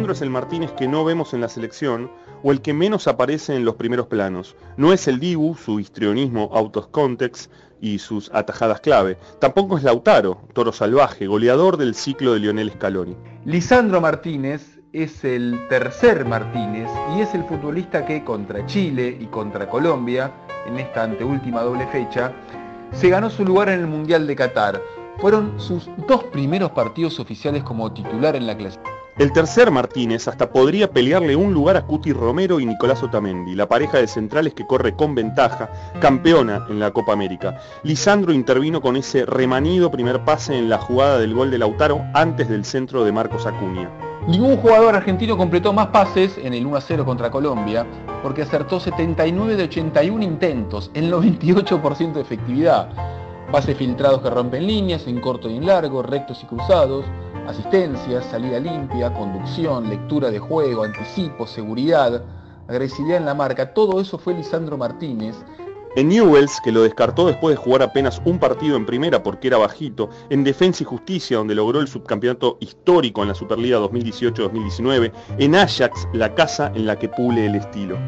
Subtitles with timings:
[0.00, 2.10] Lisandro es el Martínez que no vemos en la selección
[2.42, 4.56] o el que menos aparece en los primeros planos.
[4.78, 7.52] No es el Dibu, su histrionismo out of context
[7.82, 9.18] y sus atajadas clave.
[9.40, 13.14] Tampoco es Lautaro, toro salvaje, goleador del ciclo de Lionel Scaloni.
[13.44, 19.68] Lisandro Martínez es el tercer Martínez y es el futbolista que contra Chile y contra
[19.68, 20.32] Colombia,
[20.66, 22.32] en esta anteúltima doble fecha,
[22.92, 24.80] se ganó su lugar en el Mundial de Qatar.
[25.18, 28.80] Fueron sus dos primeros partidos oficiales como titular en la clase.
[29.20, 33.68] El tercer Martínez hasta podría pelearle un lugar a Cuti Romero y Nicolás Otamendi, la
[33.68, 35.68] pareja de centrales que corre con ventaja,
[36.00, 37.60] campeona en la Copa América.
[37.82, 42.48] Lisandro intervino con ese remanido primer pase en la jugada del gol de Lautaro antes
[42.48, 43.90] del centro de Marcos Acuña.
[44.26, 47.86] Ningún jugador argentino completó más pases en el 1-0 contra Colombia,
[48.22, 52.88] porque acertó 79 de 81 intentos, el 98% de efectividad.
[53.52, 57.04] Pases filtrados que rompen líneas, en corto y en largo, rectos y cruzados,
[57.50, 62.24] asistencias, salida limpia, conducción, lectura de juego, anticipo, seguridad,
[62.68, 65.36] agresividad en la marca, todo eso fue Lisandro Martínez
[65.96, 69.58] en Newells, que lo descartó después de jugar apenas un partido en primera porque era
[69.58, 75.54] bajito, en Defensa y Justicia, donde logró el subcampeonato histórico en la Superliga 2018-2019, en
[75.56, 77.98] Ajax, la casa en la que pule el estilo.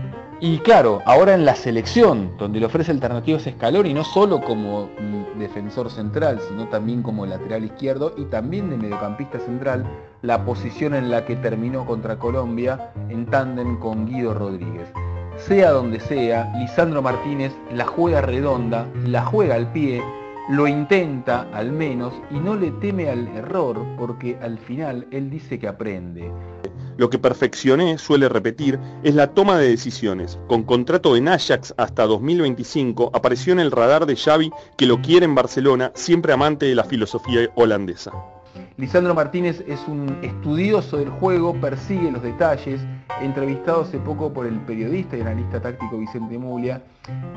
[0.44, 5.38] Y claro, ahora en la selección, donde le ofrece alternativas Scaloni, no solo como mm,
[5.38, 9.86] defensor central, sino también como lateral izquierdo y también de mediocampista central,
[10.20, 14.88] la posición en la que terminó contra Colombia en tándem con Guido Rodríguez
[15.36, 20.02] sea donde sea, Lisandro Martínez la juega redonda, la juega al pie,
[20.48, 25.58] lo intenta al menos y no le teme al error porque al final él dice
[25.58, 26.30] que aprende.
[26.96, 30.38] Lo que perfeccioné, suele repetir, es la toma de decisiones.
[30.46, 35.24] Con contrato en Ajax hasta 2025, apareció en el radar de Xavi que lo quiere
[35.24, 38.12] en Barcelona, siempre amante de la filosofía holandesa.
[38.76, 42.80] Lisandro Martínez es un estudioso del juego, persigue los detalles.
[43.20, 46.82] Entrevistado hace poco por el periodista y analista táctico Vicente Mulia,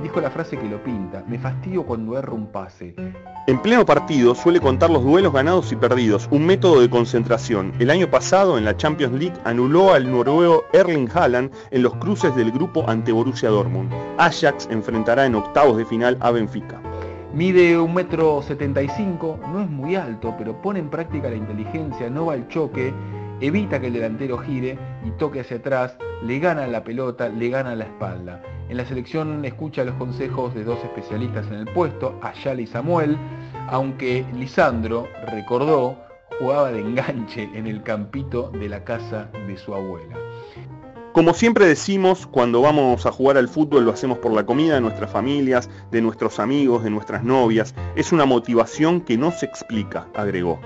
[0.02, 2.96] dijo la frase que lo pinta, me fastidio cuando erro un pase.
[3.48, 7.74] En pleno partido suele contar los duelos ganados y perdidos, un método de concentración.
[7.80, 12.36] El año pasado en la Champions League anuló al noruego Erling Haaland en los cruces
[12.36, 13.92] del grupo ante Borussia Dortmund.
[14.18, 16.80] Ajax enfrentará en octavos de final a Benfica.
[17.34, 22.28] Mide un metro 75, no es muy alto, pero pone en práctica la inteligencia, no
[22.28, 22.94] va al choque,
[23.42, 27.76] evita que el delantero gire y toque hacia atrás, le gana la pelota, le gana
[27.76, 28.42] la espalda.
[28.68, 33.18] En la selección escucha los consejos de dos especialistas en el puesto, Ayala y Samuel,
[33.68, 35.98] aunque Lisandro recordó
[36.40, 40.16] jugaba de enganche en el campito de la casa de su abuela.
[41.14, 44.82] Como siempre decimos, cuando vamos a jugar al fútbol lo hacemos por la comida de
[44.82, 47.74] nuestras familias, de nuestros amigos, de nuestras novias.
[47.96, 50.60] Es una motivación que no se explica, agregó.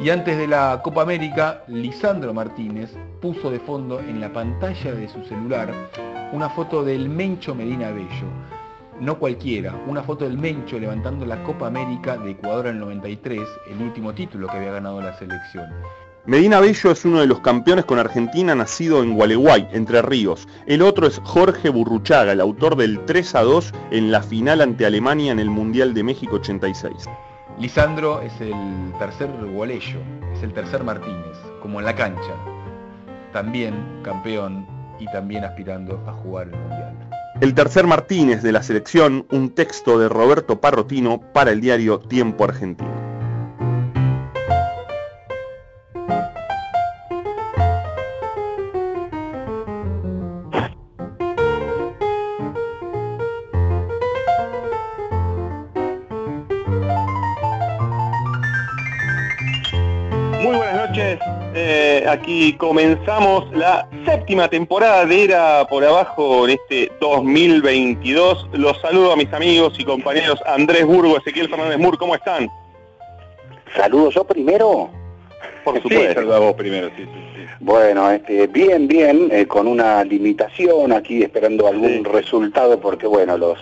[0.00, 5.08] Y antes de la Copa América, Lisandro Martínez puso de fondo en la pantalla de
[5.08, 5.74] su celular
[6.32, 8.28] una foto del Mencho Medina Bello.
[9.00, 13.40] No cualquiera, una foto del Mencho levantando la Copa América de Ecuador en el 93,
[13.70, 15.66] el último título que había ganado la selección.
[16.26, 20.46] Medina Bello es uno de los campeones con Argentina nacido en Gualeguay, Entre Ríos.
[20.66, 24.84] El otro es Jorge Burruchaga, el autor del 3 a 2 en la final ante
[24.86, 26.92] Alemania en el Mundial de México 86.
[27.58, 29.98] Lisandro es el tercer Gualeyo,
[30.34, 32.34] es el tercer Martínez, como en la cancha.
[33.32, 36.94] También campeón y también aspirando a jugar el Mundial.
[37.40, 42.44] El tercer Martínez de la selección, un texto de Roberto Parrotino para el diario Tiempo
[42.44, 42.99] Argentino.
[62.30, 68.50] Aquí comenzamos la séptima temporada de Era por Abajo en este 2022.
[68.52, 72.48] Los saludo a mis amigos y compañeros Andrés Burgo, Ezequiel Fernández Mur, ¿cómo están?
[73.76, 74.90] Saludo yo primero.
[75.64, 76.22] Por supuesto.
[76.22, 81.24] Sí, a vos primero, sí, sí, Bueno, este, bien, bien, eh, con una limitación aquí
[81.24, 83.58] esperando algún resultado porque bueno, los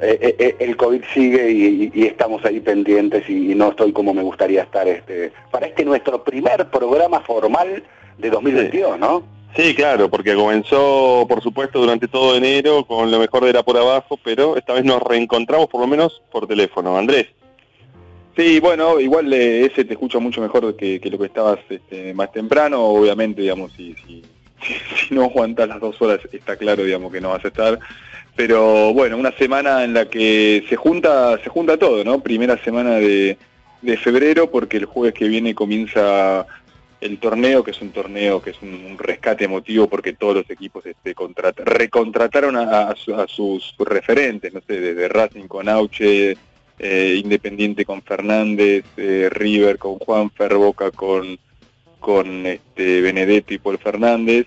[0.00, 4.22] eh, eh, eh, el COVID sigue y, estamos ahí pendientes y, no estoy como me
[4.22, 7.82] gustaría estar este para este nuestro primer programa formal
[8.16, 9.24] de 2022, ¿no?
[9.56, 13.76] Sí, claro, porque comenzó, por supuesto, durante todo enero con lo mejor de era por
[13.76, 16.96] abajo, pero esta vez nos reencontramos por lo menos por teléfono.
[16.96, 17.26] Andrés.
[18.36, 22.84] Sí, bueno, igual ese te escucho mucho mejor que, lo que estabas este, más temprano,
[22.84, 24.22] obviamente, digamos, si, si,
[25.08, 27.80] si no aguantas las dos horas está claro, digamos, que no vas a estar
[28.38, 32.20] pero bueno, una semana en la que se junta, se junta todo, ¿no?
[32.20, 33.36] Primera semana de,
[34.00, 36.46] febrero, porque el jueves que viene comienza
[37.00, 40.86] el torneo, que es un torneo que es un, rescate emotivo porque todos los equipos
[40.86, 41.16] este,
[41.64, 42.94] recontrataron a,
[43.26, 46.36] sus referentes, no sé, desde Racing con Auche,
[46.78, 51.40] eh, Independiente con Fernández, eh, River con Juan Boca con,
[51.98, 54.46] con este, Benedetto y Paul Fernández,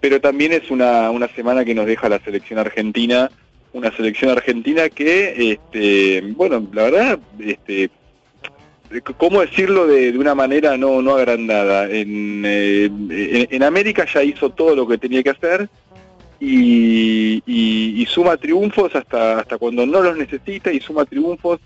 [0.00, 3.30] pero también es una, una semana que nos deja la selección argentina,
[3.72, 7.90] una selección argentina que, este, bueno, la verdad, este,
[9.16, 11.88] ¿cómo decirlo de, una manera no, no agrandada?
[11.90, 12.90] Eh,
[13.50, 15.68] en, América ya hizo todo lo que tenía que hacer
[16.40, 21.60] y, suma triunfos hasta, hasta cuando no los necesita y suma triunfos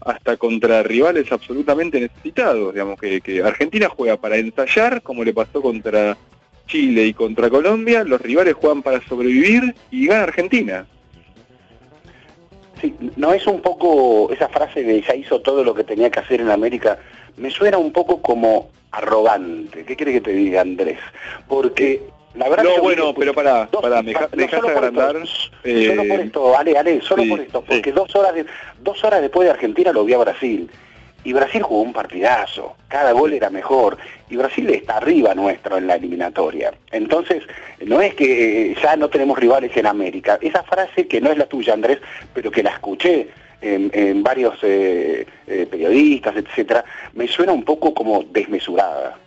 [0.00, 2.72] hasta contra rivales absolutamente necesitados.
[2.72, 6.16] Digamos que Argentina juega para ensayar, como le pasó contra
[6.68, 10.86] Chile y contra Colombia, los rivales juegan para sobrevivir y gana Argentina.
[12.80, 16.20] Sí, no es un poco esa frase de ya hizo todo lo que tenía que
[16.20, 16.98] hacer en América,
[17.36, 19.84] me suena un poco como arrogante.
[19.84, 20.98] ¿Qué quiere que te diga Andrés?
[21.48, 22.02] Porque
[22.34, 25.16] la verdad No, bueno, pero para, para, me dejas agrandar.
[25.26, 28.32] Solo por esto, Ale, Ale, solo por esto, porque dos horas
[28.80, 30.70] dos horas después de Argentina lo vi a Brasil
[31.24, 33.98] y Brasil jugó un partidazo, cada gol era mejor,
[34.30, 36.72] y Brasil está arriba nuestro en la eliminatoria.
[36.92, 37.42] Entonces,
[37.84, 41.38] no es que eh, ya no tenemos rivales en América, esa frase que no es
[41.38, 41.98] la tuya, Andrés,
[42.32, 43.28] pero que la escuché
[43.60, 46.84] en, varios eh, eh, periodistas, etcétera,
[47.14, 49.18] me suena un poco como desmesurada.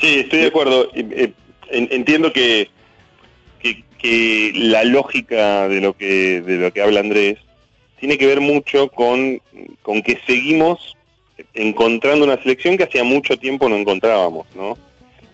[0.00, 0.90] Sí, estoy de acuerdo.
[1.68, 2.70] Entiendo que,
[3.60, 7.38] que, que la lógica de lo que, de lo que habla Andrés
[7.98, 9.40] tiene que ver mucho con,
[9.82, 10.95] con que seguimos
[11.54, 14.76] encontrando una selección que hacía mucho tiempo no encontrábamos, ¿no?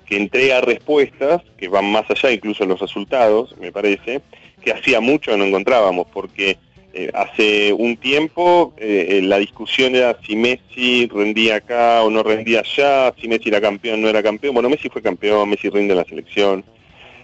[0.06, 4.20] Que entrega respuestas que van más allá incluso de los resultados, me parece,
[4.62, 6.58] que hacía mucho no encontrábamos, porque
[6.94, 12.60] eh, hace un tiempo eh, la discusión era si Messi rendía acá o no rendía
[12.60, 14.55] allá, si Messi era campeón o no era campeón.
[14.55, 16.64] Bueno, Messi fue campeón, Messi rinde en la selección.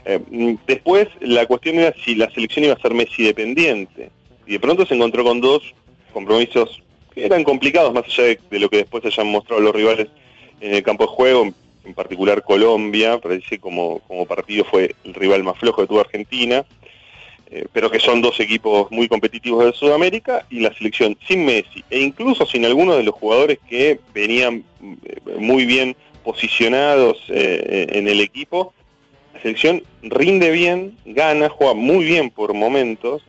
[0.06, 4.10] Eh, después la cuestión era si la selección iba a ser Messi dependiente.
[4.46, 5.62] Y de pronto se encontró con dos
[6.14, 6.82] compromisos
[7.24, 10.08] eran complicados más allá de, lo que después hayan mostrado los rivales
[10.60, 11.48] en el campo de juego,
[11.84, 16.64] en particular Colombia, parece como, como partido fue el rival más flojo de toda Argentina,
[17.50, 21.82] eh, pero que son dos equipos muy competitivos de Sudamérica y la selección sin Messi
[21.88, 28.06] e incluso sin algunos de los jugadores que venían eh, muy bien posicionados eh, en
[28.06, 28.74] el equipo,
[29.32, 33.22] la selección rinde bien, gana, juega muy bien por momentos,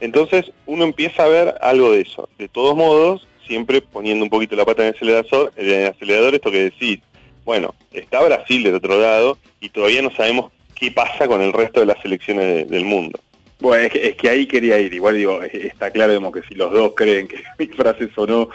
[0.00, 2.28] entonces uno empieza a ver algo de eso.
[2.38, 6.34] De todos modos, siempre poniendo un poquito la pata en el acelerador, en el acelerador
[6.34, 7.00] esto que decís,
[7.44, 11.80] bueno, está Brasil del otro lado y todavía no sabemos qué pasa con el resto
[11.80, 13.18] de las selecciones del mundo.
[13.60, 17.28] Bueno, es que, ahí quería ir, igual digo, está claro que si los dos creen
[17.28, 18.48] que mi frase sonó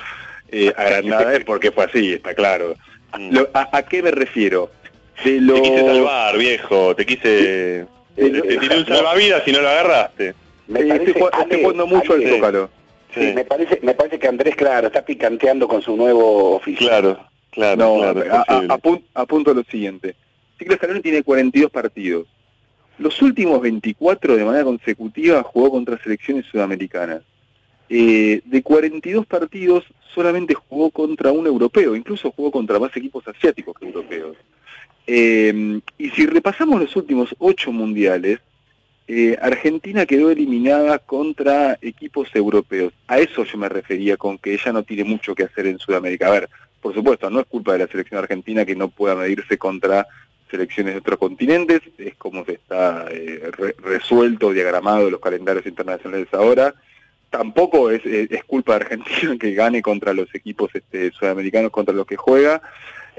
[0.51, 2.75] eh, agrandada es porque fue así, está claro.
[3.17, 3.39] Mm.
[3.53, 4.71] a, qué me refiero?
[5.23, 7.85] De Te quise salvar, viejo, te quise...
[8.15, 10.33] te, tiré un salvavidas y no lo agarraste.
[10.67, 12.69] Me estoy, jugando mucho al Zócalo.
[13.13, 16.87] Sí, me parece, me parece que Andrés, claro, está picanteando con su nuevo oficio.
[16.87, 17.19] Claro,
[17.51, 19.03] claro, claro.
[19.13, 20.15] apunto a lo siguiente.
[20.57, 22.27] Ciclo Scaloni tiene 42 partidos.
[22.99, 27.21] Los últimos 24 de manera consecutiva jugó contra selecciones sudamericanas.
[27.89, 33.75] Eh, de 42 partidos solamente jugó contra un europeo, incluso jugó contra más equipos asiáticos
[33.79, 34.37] que europeos.
[35.07, 38.39] Eh, y si repasamos los últimos 8 mundiales,
[39.11, 42.93] eh, Argentina quedó eliminada contra equipos europeos.
[43.07, 46.27] A eso yo me refería con que ella no tiene mucho que hacer en Sudamérica.
[46.27, 46.49] A ver,
[46.79, 50.05] por supuesto, no es culpa de la selección argentina que no pueda medirse contra
[50.51, 53.49] selecciones de otros continentes, es como se está eh,
[53.79, 56.75] resuelto, diagramado los calendarios internacionales ahora.
[57.31, 58.03] Tampoco es,
[58.45, 62.61] culpa de Argentina que gane contra los equipos este, sudamericanos contra los que juega.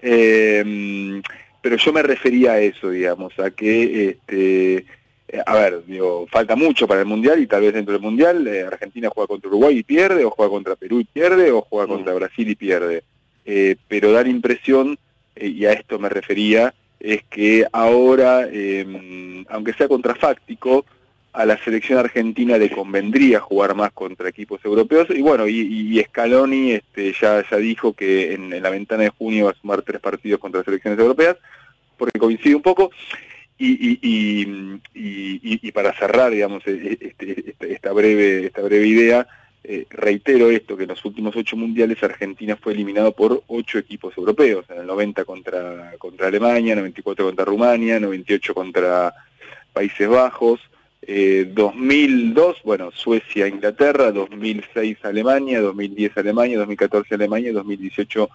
[0.00, 1.20] Eh,
[1.60, 4.86] pero yo me refería a eso, digamos, a que este,
[5.32, 8.46] eh, a ver, digo, falta mucho para el Mundial y tal vez dentro del Mundial
[8.48, 11.86] eh, Argentina juega contra Uruguay y pierde, o juega contra Perú y pierde, o juega
[11.86, 11.90] mm.
[11.90, 13.04] contra Brasil y pierde.
[13.44, 14.98] Eh, pero da la impresión,
[15.40, 20.84] y a esto me refería, es que ahora, em, aunque sea contrafáctico,
[21.32, 26.72] a la selección argentina le convendría jugar más contra equipos europeos y bueno, y, Scaloni
[26.72, 30.00] este, ya, ya dijo que en, en, la ventana de junio va a sumar tres
[30.00, 31.36] partidos contra selecciones europeas,
[31.96, 32.90] porque coincide un poco.
[33.62, 39.26] Y, para cerrar, digamos, e, e, este, esta, breve, esta breve idea,
[39.62, 44.16] eh, reitero esto, que en los últimos ocho mundiales Argentina fue eliminado por ocho equipos
[44.16, 49.14] europeos, en el 90 contra, contra Alemania, 94 contra Rumania, 98 contra
[49.74, 50.60] Países Bajos,
[51.06, 58.30] 2002, eh, bueno, Suecia, Inglaterra, 2006 Alemania, 2010 Alemania, 2014 Alemania, 2018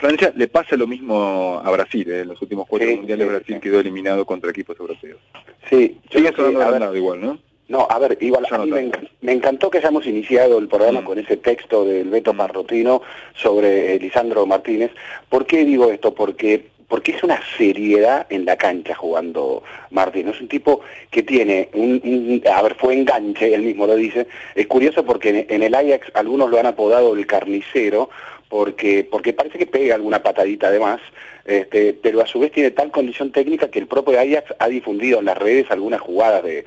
[0.00, 2.20] Francia le pasa lo mismo a Brasil, ¿eh?
[2.20, 5.20] en los últimos cuatro mundiales Brasil quedó eliminado contra equipos europeos.
[5.68, 7.38] Sí, sigue sonando igual, ¿no?
[7.68, 8.90] No, a ver, igual a mí
[9.20, 11.04] me, encantó que hayamos iniciado el programa mm.
[11.04, 13.02] con ese texto del Beto Marrotino
[13.34, 14.90] sobre Lisandro Martínez.
[15.28, 16.12] ¿Por qué digo esto?
[16.12, 20.28] Porque porque es una seriedad en la cancha jugando Martín.
[20.28, 20.80] Es un tipo
[21.12, 24.26] que tiene, un, a ver, fue enganche, él mismo lo dice.
[24.56, 28.10] Es curioso porque en, el Ajax algunos lo han apodado el carnicero,
[28.50, 31.00] porque, porque parece que pega alguna patadita además,
[31.44, 35.18] este, pero a su vez tiene tal condición técnica que el propio Ajax ha difundido
[35.20, 36.64] en las redes algunas jugadas de,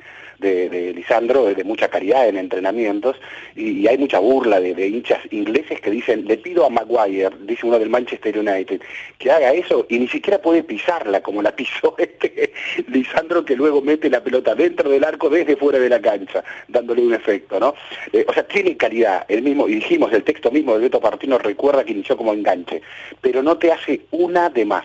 [0.94, 3.16] Lisandro, de, mucha caridad en entrenamientos,
[3.56, 7.78] y, hay mucha burla de, hinchas ingleses que dicen, le pido a Maguire, dice uno
[7.78, 8.80] del Manchester United,
[9.18, 12.52] que haga eso, y ni siquiera puede pisarla como la pisó este
[12.88, 17.02] Lisandro, que luego mete la pelota dentro del arco desde fuera de la cancha, dándole
[17.02, 17.74] un efecto, ¿no?
[18.12, 21.38] Eh, o sea, tiene calidad, el mismo, y dijimos, el texto mismo de Beto Partino
[21.38, 22.82] recuerda que inició como enganche,
[23.20, 24.84] pero no te hace una de más.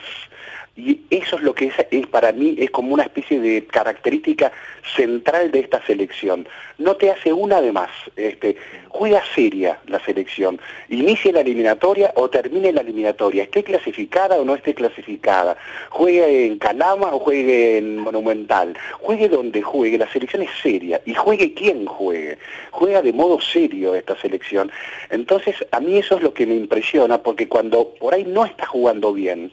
[0.80, 4.50] Y eso es lo que es, para mí es como una especie de característica
[4.96, 6.48] central de esta selección.
[6.78, 7.90] No te hace una de más.
[8.16, 8.56] Este,
[8.88, 10.58] juega seria la selección.
[10.88, 13.44] Inicie la eliminatoria o termine la eliminatoria.
[13.44, 15.58] Esté clasificada o no esté clasificada.
[15.90, 18.78] Juegue en Calama o juegue en Monumental.
[19.02, 19.98] Juegue donde juegue.
[19.98, 21.02] La selección es seria.
[21.06, 22.38] Y juegue quien juegue.
[22.72, 24.72] Juega de modo serio esta selección.
[25.10, 28.66] Entonces, a mí eso es lo que me impresiona, porque cuando por ahí no está
[28.66, 29.52] jugando bien,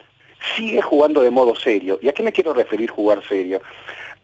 [0.56, 1.98] sigue jugando de modo serio.
[2.02, 3.60] ¿Y a qué me quiero referir jugar serio?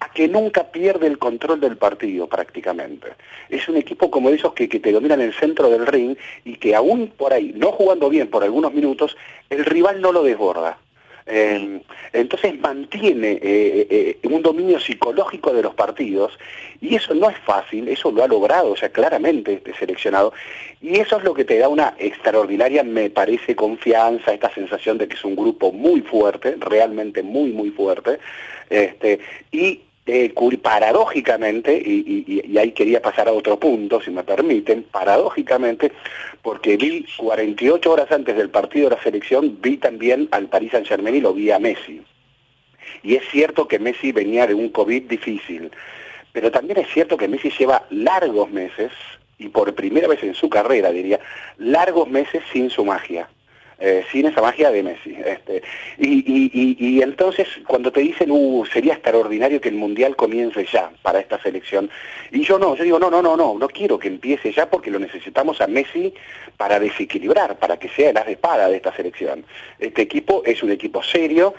[0.00, 3.09] A que nunca pierde el control del partido prácticamente.
[3.49, 6.75] Es un equipo como esos que, que te dominan el centro del ring y que
[6.75, 9.16] aún por ahí, no jugando bien por algunos minutos,
[9.50, 10.78] el rival no lo desborda.
[11.26, 11.81] Em,
[12.12, 16.37] entonces mantiene eh, eh, un dominio psicológico de los partidos
[16.81, 20.33] y eso no es fácil, eso lo ha logrado, o sea, claramente este seleccionado,
[20.81, 25.07] y eso es lo que te da una extraordinaria, me parece, confianza, esta sensación de
[25.07, 28.19] que es un grupo muy fuerte, realmente muy, muy fuerte,
[28.69, 29.21] este,
[29.52, 29.81] y
[30.62, 35.92] paradójicamente, y, ahí quería pasar a otro punto, si me permiten, paradójicamente,
[36.42, 40.87] porque vi 48 horas antes del partido de la selección, vi también al Paris Saint
[40.87, 42.02] Germain y lo vi a Messi.
[43.02, 45.71] Y es cierto que Messi venía de un COVID difícil,
[46.32, 48.90] pero también es cierto que Messi lleva largos meses,
[49.38, 51.21] y por primera vez en su carrera diría,
[51.59, 53.28] largos meses sin su magia.
[53.84, 55.16] Eh, sin esa magia de Messi.
[55.26, 55.60] Este,
[55.98, 61.42] y, entonces cuando te dicen, uh, sería extraordinario que el Mundial comience ya para esta
[61.42, 61.90] selección,
[62.30, 64.88] y yo no, yo digo, no, no, no, no, no quiero que empiece ya porque
[64.88, 66.14] lo necesitamos a Messi
[66.56, 69.44] para desequilibrar, para que sea el as espada de esta selección.
[69.80, 71.52] Este equipo es un equipo serio,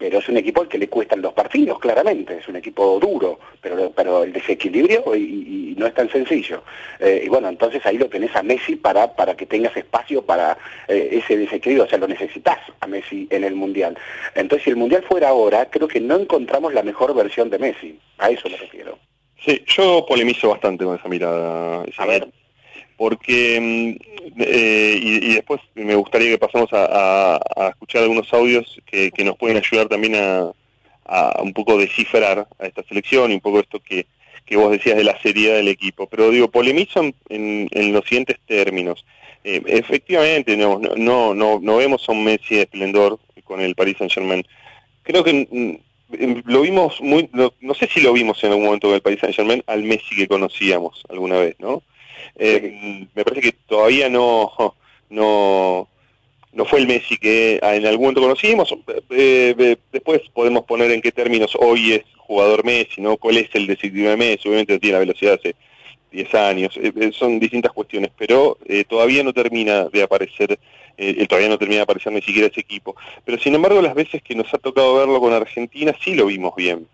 [0.00, 3.38] pero es un equipo al que le cuestan los partidos, claramente, es un equipo duro,
[3.60, 6.62] pero, pero el desequilibrio y, no es tan sencillo.
[6.98, 10.56] Eh, y bueno, entonces ahí lo tenés a Messi para, para que tengas espacio para
[10.88, 13.96] eh, ese desequilibrio, o sea, lo necesitas a Messi en el Mundial.
[14.34, 17.98] Entonces, si el Mundial fuera ahora, creo que no encontramos la mejor versión de Messi,
[18.18, 18.98] a eso me refiero.
[19.44, 21.84] Sí, yo polemizo bastante con esa mirada.
[21.98, 22.26] A ver
[23.00, 27.40] porque, mm, eh, y, después me gustaría que pasemos a,
[27.70, 30.52] escuchar algunos audios que, nos pueden ayudar también a,
[31.40, 34.04] un poco descifrar a esta selección y un poco esto que,
[34.54, 36.08] vos decías de la seriedad del equipo.
[36.08, 39.06] Pero digo, polemizo en, los siguientes términos.
[39.44, 43.96] Eh, efectivamente, no, no, no, no vemos a un Messi de esplendor con el Paris
[43.96, 44.44] Saint Germain.
[45.04, 48.94] Creo que mm, lo vimos muy, no, sé si lo vimos en algún momento con
[48.96, 51.82] el Paris Saint Germain al Messi que conocíamos alguna vez, ¿no?
[52.36, 54.52] Eh, me parece que todavía no,
[55.08, 55.88] no,
[56.52, 58.72] no fue el Messi que en algún momento conocimos.
[59.10, 63.16] Eh, eh, después podemos poner en qué términos hoy es jugador Messi, ¿no?
[63.16, 64.48] ¿Cuál es el desequilibrio de Messi?
[64.48, 65.54] Obviamente tiene la velocidad hace
[66.12, 66.78] 10 años.
[67.12, 68.58] son distintas cuestiones, pero
[68.88, 70.58] todavía no termina de aparecer,
[71.28, 72.96] todavía no termina de aparecer ni siquiera ese equipo.
[73.24, 76.54] Pero sin embargo, las veces que nos ha tocado verlo con Argentina sí lo vimos
[76.56, 76.86] bien.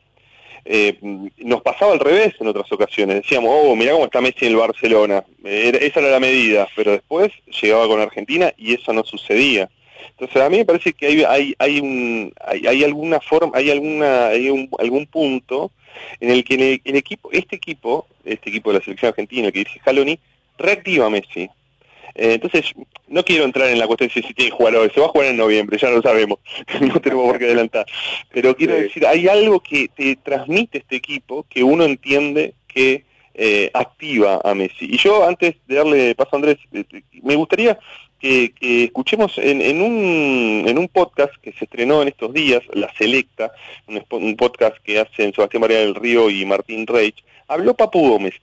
[0.68, 0.98] Eh,
[1.38, 3.22] nos pasaba al revés en otras ocasiones.
[3.22, 5.24] Decíamos, oh, mirá cómo está Messi en el Barcelona.
[5.44, 7.32] esa era la medida, pero después
[7.62, 9.70] llegaba con Argentina y eso no sucedía.
[10.10, 14.28] Entonces a mí me parece que hay, hay, hay, un, hay, alguna forma, hay alguna,
[14.28, 15.70] hay algún punto
[16.20, 19.78] en el que el, equipo, este equipo, este equipo de la selección argentina que dice
[19.84, 20.18] Jaloni,
[20.58, 21.48] reactiva Messi.
[22.18, 22.72] Eh, entonces,
[23.08, 25.10] no quiero entrar en la cuestión de si tiene que jugar hoy, se va a
[25.10, 26.38] jugar en noviembre, ya lo sabemos,
[26.80, 27.86] no tenemos por qué adelantar.
[28.32, 33.04] Pero quiero decir, hay algo que te transmite este equipo que uno entiende que
[33.34, 34.86] eh, activa a Messi.
[34.86, 36.84] Y yo, antes de darle paso a Andrés, eh,
[37.22, 37.78] me gustaría
[38.18, 38.54] que,
[38.84, 43.52] escuchemos en, un, en un podcast que se estrenó en estos días, La Selecta,
[43.86, 48.34] un, podcast que hacen Sebastián María del Río y Martín Reich, habló Papu Gómez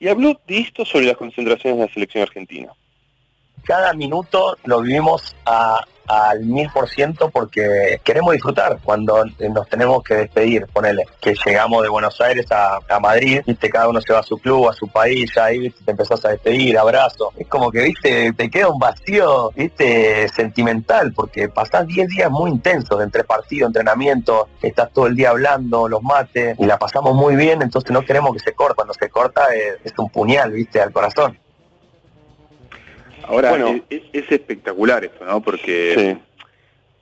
[0.00, 2.72] y habló de esto sobre las concentraciones de la selección argentina.
[3.64, 10.14] Cada minuto lo vivimos al mil por ciento porque queremos disfrutar cuando nos tenemos que
[10.14, 14.24] despedir, ponele, que llegamos de Buenos Aires a, Madrid, viste, cada uno se va a
[14.24, 17.32] su club, a su país, ya ahí te empezás a despedir, abrazo.
[17.38, 22.50] Es como que, viste, te queda un vacío, viste, sentimental, porque pasás 10 días muy
[22.50, 27.36] intensos entre partido, entrenamiento, estás todo el día hablando, los mates, y la pasamos muy
[27.36, 30.80] bien, entonces no queremos que se corte, cuando se corta es, es un puñal, viste,
[30.80, 31.38] al corazón.
[33.30, 35.40] Ahora, bueno, es, espectacular esto, ¿no?
[35.40, 36.18] Porque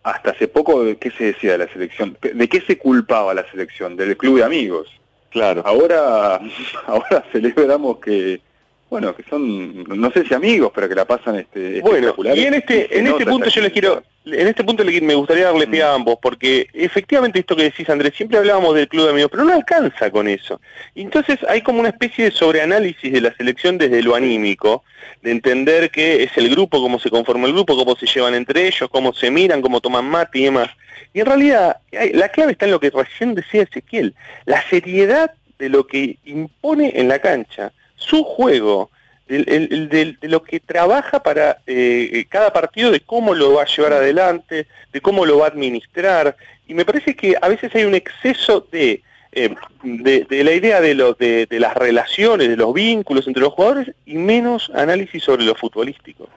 [0.02, 2.18] hasta hace poco, ¿qué se decía de la selección?
[2.20, 3.96] ¿De qué se culpaba la selección?
[3.96, 4.88] Del club de amigos.
[5.30, 5.62] Claro.
[5.64, 6.38] Ahora,
[6.86, 8.42] ahora celebramos que,
[8.90, 12.54] bueno, que son, no sé si amigos, pero que la pasan este, Bueno, y en
[12.54, 15.92] este, en este punto yo les quiero, en este punto me gustaría darle pie a
[15.92, 15.94] mm.
[15.94, 19.52] ambos, porque efectivamente esto que decís Andrés, siempre hablábamos del club de amigos, pero no
[19.52, 20.60] alcanza con eso.
[20.94, 24.84] entonces hay como una especie de sobreanálisis de la selección desde lo anímico,
[25.22, 28.68] de entender qué es el grupo, cómo se conforma el grupo, cómo se llevan entre
[28.68, 30.68] ellos, cómo se miran, cómo toman mate y demás.
[31.12, 34.14] Y en realidad la clave está en lo que recién decía Ezequiel,
[34.46, 38.90] la seriedad de lo que impone en la cancha, su juego,
[39.26, 44.66] de, lo que trabaja para eh, cada partido, de cómo lo va a llevar adelante,
[44.90, 46.34] de cómo lo va a administrar.
[46.66, 49.02] Y me parece que a veces hay un exceso de
[49.32, 53.94] eh, de, la idea de, lo, de, las relaciones, de los vínculos entre los jugadores
[54.06, 56.28] y menos análisis sobre lo futbolístico.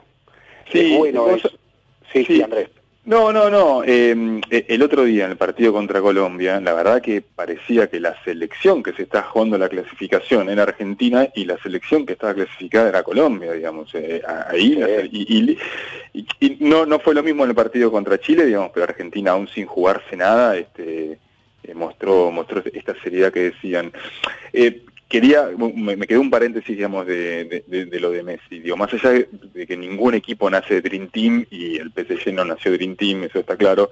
[0.72, 1.26] Sí, bueno,
[2.12, 2.70] sí, sí, Andrés.
[3.04, 3.84] No, no, no.
[3.84, 8.00] Em, e, el otro día en el partido contra Colombia, la verdad que parecía que
[8.00, 12.36] la selección que se está jugando la clasificación era Argentina y la selección que estaba
[12.36, 13.90] clasificada era Colombia, digamos.
[13.96, 14.80] Eh, ahí
[15.12, 15.58] y,
[16.14, 19.48] y, no, no fue lo mismo en el partido contra Chile, digamos, pero Argentina aún
[19.48, 21.18] sin jugarse nada, este,
[21.64, 23.92] eh, mostró, mostró esta seriedad que decían.
[24.54, 27.64] Eh, quería, me, quedó un paréntesis, digamos, de,
[28.00, 28.60] lo de Messi.
[28.60, 32.46] Digo, más allá de, que ningún equipo nace de Dream Team y el PSG no
[32.46, 33.92] nació de Dream Team, eso está claro,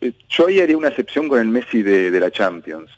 [0.00, 2.90] eh, yo ahí haría una excepción con el Messi de, la Champions.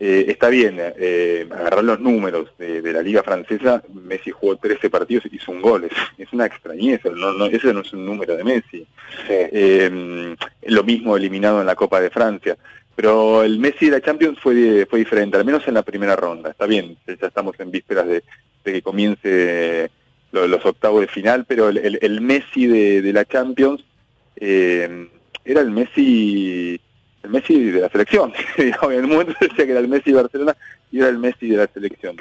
[0.00, 5.52] está bien, agarrar los números de, la Liga Francesa, Messi jugó 13 partidos y hizo
[5.52, 8.86] un gol, es, una extrañeza, no, no, ese no es un número de Messi.
[10.66, 12.56] lo mismo eliminado en la Copa de Francia.
[12.98, 16.50] Pero el Messi de la Champions fue, fue diferente, al menos en la primera ronda.
[16.50, 18.24] Está bien, ya estamos en vísperas de,
[18.64, 19.88] que comience
[20.32, 23.84] los, octavos de final, pero el, Messi de, la Champions
[24.34, 25.08] eh,
[25.44, 26.80] era el Messi
[27.22, 28.32] el Messi de la selección.
[28.56, 30.56] en el momento decía que era el Messi Barcelona
[30.90, 32.16] y era el Messi de la selección.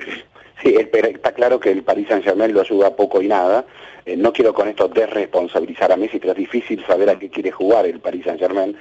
[0.61, 3.65] Sí, está claro que el Paris Saint Germain lo ayuda poco y nada.
[4.05, 7.49] Eh, no quiero con esto desresponsabilizar a Messi, pero es difícil saber a qué quiere
[7.49, 8.77] jugar el Paris Saint Germain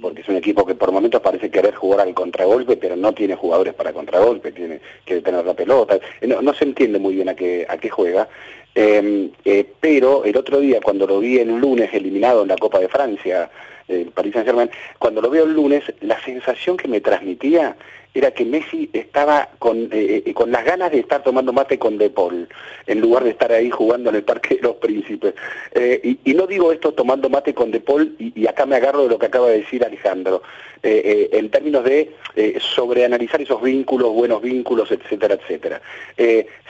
[0.00, 3.36] porque es un equipo que por momentos parece querer jugar al contragolpe, pero no tiene
[3.36, 7.34] jugadores para contragolpe, tiene que tener la pelota, eh, no, se entiende muy bien a
[7.34, 8.28] qué, a qué juega.
[8.74, 12.78] Em, eh, pero el otro día, cuando lo vi el lunes eliminado en la Copa
[12.78, 13.50] de Francia,
[13.88, 17.76] el Paris Saint Germain, cuando lo veo el lunes, la sensación que me transmitía
[18.14, 21.96] era que Messi estaba con, eh, eh, con las ganas de estar tomando mate con
[21.96, 22.48] De Paul,
[22.86, 25.34] en lugar de estar ahí jugando en el Parque de los Príncipes.
[25.72, 29.10] Eh, y, no digo esto tomando mate con De Paul, y, acá me agarro de
[29.10, 30.42] lo que acaba de decir Alejandro,
[30.82, 32.10] en términos de
[32.58, 35.82] sobreanalizar esos vínculos, buenos vínculos, etcétera, etcétera.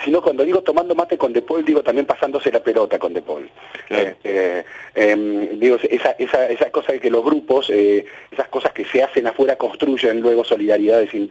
[0.04, 3.22] sino cuando digo tomando mate con De Paul, digo también pasándose la pelota con De
[3.22, 3.48] Paul.
[4.96, 9.28] Em, digo, esa, esa, esa cosa de que los grupos, esas cosas que se hacen
[9.28, 11.29] afuera construyen luego solidaridades internas,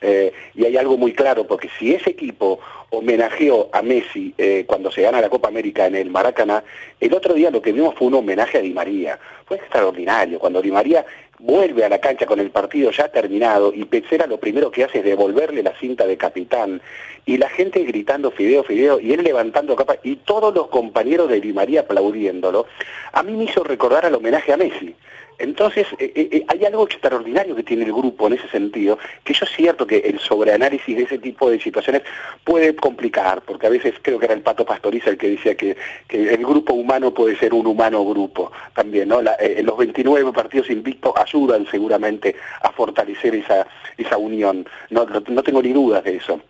[0.00, 4.90] eh, y hay algo muy claro, porque si ese equipo homenajeó a Messi eh, cuando
[4.90, 6.62] se gana la Copa América en el Maracaná,
[7.00, 9.18] el otro día lo que vimos fue un homenaje a Di María.
[9.46, 11.04] Fue extraordinario, cuando Di María
[11.38, 14.98] vuelve a la cancha con el partido ya terminado y Petzera lo primero que hace
[14.98, 16.80] es devolverle la cinta de capitán
[17.26, 21.40] y la gente gritando Fideo, Fideo y él levantando capa y todos los compañeros de
[21.40, 22.66] Di María aplaudiéndolo,
[23.12, 24.94] a mí me hizo recordar al homenaje a Messi.
[25.38, 29.34] Entonces, eh, eh, eh, hay algo extraordinario que tiene el grupo en ese sentido, que
[29.34, 32.02] yo es cierto que el sobreanálisis de ese tipo de situaciones
[32.44, 35.76] puede complicar, porque a veces creo que era el Pato Pastoriza el que decía que,
[36.08, 39.20] el grupo humano puede ser un humano grupo también, ¿no?
[39.20, 45.72] los 29 partidos invictos ayudan seguramente a fortalecer esa, esa unión, no, no tengo ni
[45.72, 46.40] dudas de eso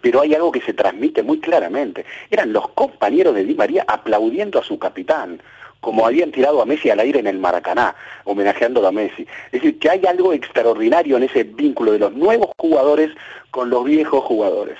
[0.00, 2.04] pero hay algo que se transmite muy claramente.
[2.28, 5.40] Eran los compañeros de Di María aplaudiendo a su capitán
[5.82, 9.26] como habían tirado a Messi al aire en el Maracaná, homenajeándolo a Messi.
[9.46, 13.10] Es decir, que hay algo extraordinario en ese vínculo de los nuevos jugadores
[13.50, 14.78] con los viejos jugadores.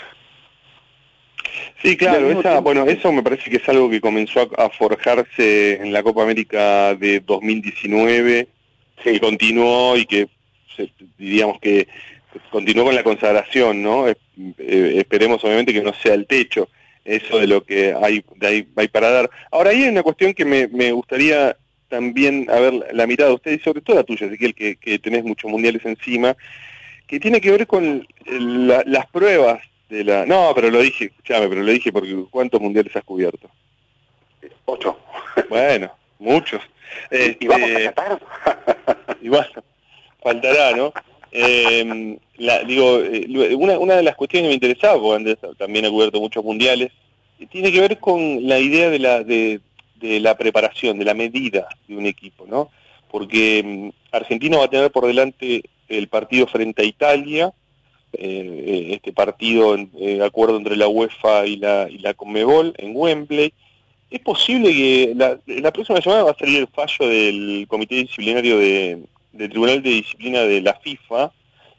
[1.82, 6.04] Sí, claro, bueno, eso me parece que es algo que comenzó a, forjarse en la
[6.04, 8.46] Copa América de 2019,
[9.02, 10.28] que continuó y que
[11.18, 11.88] diríamos que
[12.50, 14.06] continuó con la consagración, ¿no?
[14.08, 14.14] Eh,
[14.96, 16.68] esperemos obviamente que no sea el techo.
[17.04, 19.30] Eso de lo que hay, de hay para dar.
[19.50, 21.56] Ahora, ahí hay una cuestión que me, me gustaría
[21.88, 25.24] también a ver la mirada de ustedes, sobre todo la tuya, Ezequiel, que, que tenés
[25.24, 26.36] muchos mundiales encima,
[27.06, 30.24] que tiene que ver con las pruebas de la...
[30.24, 33.50] No, pero lo dije, escúchame, pero lo dije porque ¿cuántos mundiales has cubierto?
[34.64, 34.98] Ocho.
[35.50, 36.62] Bueno, muchos.
[37.10, 38.20] ¿Y vamos a este, Qatar?
[39.20, 39.62] y bueno,
[40.22, 40.92] faltará, ¿no?
[41.32, 45.86] Eh, la, digo, eh, una, una de las cuestiones que me interesaba, porque Andrés también
[45.86, 46.92] ha cubierto muchos mundiales,
[47.50, 49.60] tiene que ver con la idea de la, de,
[49.96, 52.70] de la preparación, de la medida de un equipo, ¿no?
[53.10, 57.52] Porque mm, Argentina va a tener por delante el partido frente a Italia,
[58.12, 62.92] eh, eh, este partido eh, acuerdo entre la UEFA y la, y la Conmebol en
[62.94, 63.52] Wembley.
[64.10, 68.58] Es posible que la, la, próxima semana va a salir el fallo del Comité Disciplinario
[68.58, 68.98] de,
[69.32, 71.32] del Tribunal de Disciplina de la FIFA,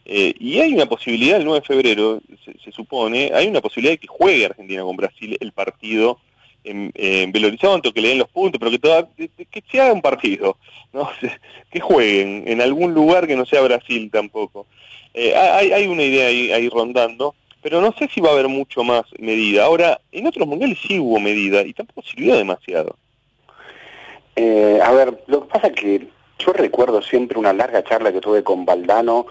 [0.05, 2.21] y hay una posibilidad, el 9 de febrero,
[2.63, 6.19] se, supone, hay una posibilidad de que juegue Argentina con Brasil el partido
[6.63, 9.07] en, en Belo Horizonte, que le den los puntos, pero que, toda,
[9.71, 10.57] se haga un partido,
[10.91, 11.09] ¿no?
[11.71, 14.67] que jueguen en algún lugar que no sea Brasil tampoco.
[15.13, 18.47] Eh, hay, hay, una idea ahí, ahí, rondando, pero no sé si va a haber
[18.47, 19.65] mucho más medida.
[19.65, 22.95] Ahora, en otros mundiales sí hubo medida y tampoco sirvió demasiado.
[24.35, 26.07] Eh, a ver, lo que pasa es que
[26.45, 29.25] yo recuerdo siempre una larga charla que tuve con Valdano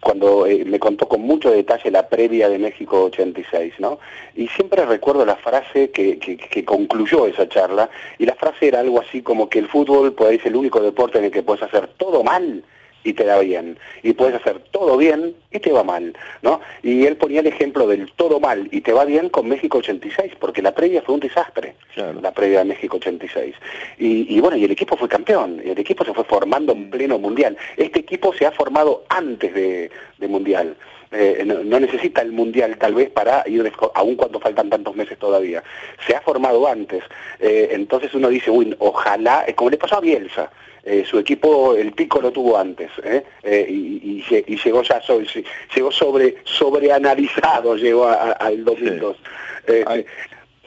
[0.00, 4.00] cuando eh, me contó con mucho detalle la previa de México 86, ¿no?
[4.34, 9.00] Y siempre recuerdo la frase que, que, concluyó esa charla, y la frase era algo
[9.00, 11.86] así como que el fútbol pues, es el único deporte en el que puedes hacer
[11.98, 12.64] todo mal
[13.04, 13.78] y te da bien.
[14.02, 16.60] Y puedes hacer todo bien y te va mal, ¿no?
[16.82, 20.32] Y él ponía el ejemplo del todo mal y te va bien con México 86,
[20.38, 23.54] porque la previa fue un desastre, la previa de México 86.
[23.98, 26.90] Y, y, bueno, y el equipo fue campeón, y el equipo se fue formando en
[26.90, 27.56] pleno mundial.
[27.76, 29.90] Este equipo se ha formado antes de,
[30.28, 30.76] mundial.
[31.10, 35.62] Eh, no, necesita el mundial tal vez para ir, aun cuando faltan tantos meses todavía.
[36.06, 37.02] Se ha formado antes.
[37.40, 40.50] Eh, entonces uno dice, uy, ojalá, como le pasó a Bielsa,
[40.88, 43.24] eh, su equipo el pico lo tuvo antes ¿eh?
[43.42, 45.26] Eh, y, y, llegó ya sobre,
[45.74, 49.16] llegó sobre sobreanalizado llegó al 2002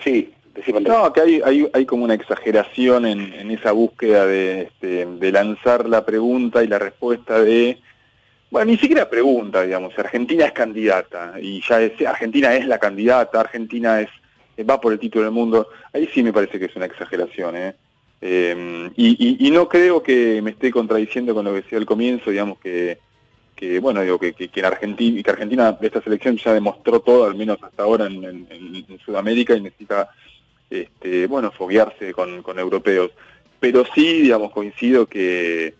[0.04, 0.32] sí,
[0.64, 5.06] sí no que hay, hay, hay como una exageración en, en esa búsqueda de, este,
[5.06, 7.80] de lanzar la pregunta y la respuesta de
[8.52, 13.40] bueno, ni siquiera pregunta, digamos, Argentina es candidata y ya es, Argentina es la candidata,
[13.40, 14.10] Argentina es
[14.70, 17.76] va por el título del mundo, ahí sí me parece que es una exageración, ¿eh?
[18.24, 22.60] Eh, y, no creo que me esté contradiciendo con lo que decía al comienzo, digamos
[22.60, 23.00] que,
[23.56, 27.36] que bueno, digo que, que, en Argentina, que Argentina, esta selección ya demostró todo, al
[27.36, 30.10] menos hasta ahora en, Sudamérica, y necesita,
[30.70, 33.12] este, bueno, foguearse con, con, europeos.
[33.60, 35.74] Pero sí, digamos, coincido que,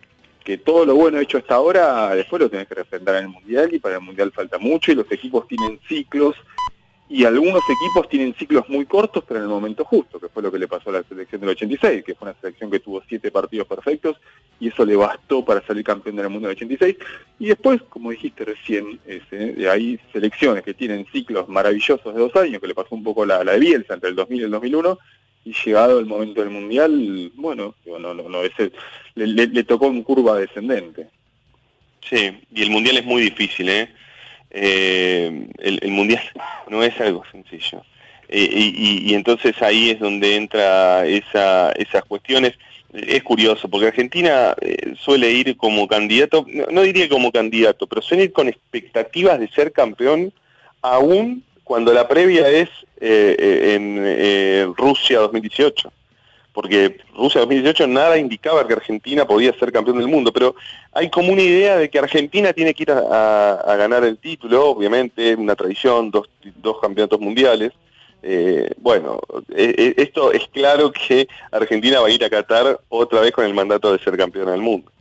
[0.44, 3.74] que todo lo bueno hecho hasta ahora, después lo tenés que refrendar en el Mundial,
[3.74, 6.36] y para el Mundial falta mucho, y los equipos tienen ciclos,
[7.14, 10.50] y algunos equipos tienen ciclos muy cortos, pero en el momento justo, que fue lo
[10.50, 13.30] que le pasó a la selección del 86, que fue una selección que tuvo siete
[13.32, 14.16] partidos perfectos,
[14.62, 16.96] y eso le bastó para salir campeón del mundo del 86.
[17.38, 22.62] Y después, como dijiste recién, ese, hay selecciones que tienen ciclos maravillosos de dos años,
[22.62, 25.00] que le pasó un poco la, la de Bielsa entre el 2000 y el 2001,
[25.44, 28.72] y llegado el momento del Mundial, bueno, no, no, no, ese,
[29.16, 31.10] le, le, tocó en curva descendente.
[32.10, 33.90] Sí, y el Mundial es muy difícil, ¿eh?
[34.52, 36.24] Eh, el, mundial
[36.70, 37.84] no es algo sencillo.
[38.30, 42.54] Eh, y, y, entonces ahí es donde entra esa, esas cuestiones.
[42.94, 48.26] Es curioso, porque Argentina eh, suele ir como candidato, no, diría como candidato, pero suele
[48.26, 50.34] ir con expectativas de ser campeón,
[50.82, 55.92] aún cuando la previa es eh, en Rusia 2018
[56.54, 60.56] porque Rusia 2018 nada indicaba que Argentina podía ser campeón del mundo, pero
[60.92, 65.36] hay como una idea de que Argentina tiene que ir a, ganar el título, obviamente,
[65.36, 67.72] una tradición, dos, dos campeonatos mundiales.
[68.24, 69.20] Eh, bueno,
[69.56, 73.46] e, e, esto es claro que Argentina va a ir a Qatar otra vez con
[73.46, 74.92] el mandato de ser campeón del mundo.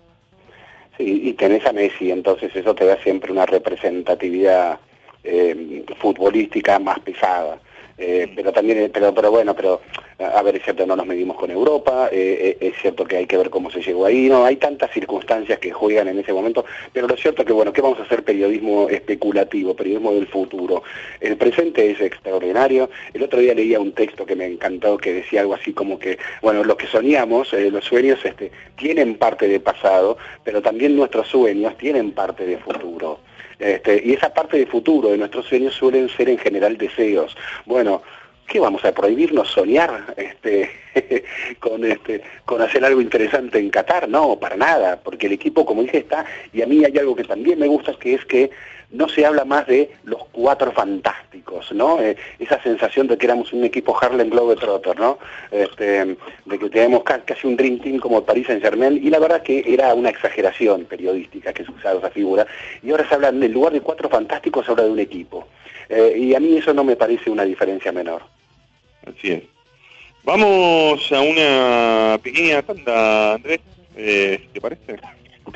[0.97, 4.79] Sí, y tenés a Messi, entonces eso te da siempre una representatividad
[5.25, 7.59] eh, futbolística más pesada.
[8.03, 9.83] Eh, pero también, pero, pero bueno, pero
[10.19, 13.27] a ver, es cierto, no nos medimos con Europa, eh, eh, es cierto que hay
[13.27, 16.65] que ver cómo se llegó ahí, no, hay tantas circunstancias que juegan en ese momento,
[16.95, 18.25] pero lo cierto es que, bueno, ¿qué vamos a hacer?
[18.25, 20.83] Periodismo especulativo, periodismo del futuro.
[21.21, 22.89] El presente es extraordinario.
[23.13, 26.19] El otro día leía un texto que me encantó que decía algo así como que,
[26.41, 31.77] bueno, lo que soñamos, los sueños este, tienen parte de pasado, pero también nuestros sueños
[31.77, 33.21] tienen parte de futuro.
[33.61, 37.37] Este, y esa parte de futuro de nuestros sueños suelen ser en general deseos.
[37.67, 38.03] Bueno,
[38.51, 40.71] ¿qué vamos a prohibirnos soñar este,
[41.61, 44.09] con, este, con hacer algo interesante en Qatar?
[44.09, 47.25] No, para nada, porque el equipo, como dije, está, y a mí hay algo que
[47.25, 48.51] también me gusta, que es que
[48.91, 51.31] no se habla más de los cuatro fantásticos
[51.73, 52.01] ¿no?
[52.01, 55.19] Eh, esa sensación de que éramos un equipo Harlem Globetrotter, ¿no?
[55.51, 59.43] Este, de que tenemos casi un Dream Team como Paris Saint Germain, y la verdad
[59.43, 62.47] que era una exageración periodística que se usaba esa figura,
[62.83, 65.47] y ahora se habla, en lugar de cuatro fantásticos, se habla de un equipo.
[65.89, 68.23] Eh, y a mí eso no me parece una diferencia menor.
[69.07, 69.43] Así es.
[70.23, 73.61] Vamos a una pequeña tanda, Andrés,
[73.97, 74.97] eh, ¿te parece?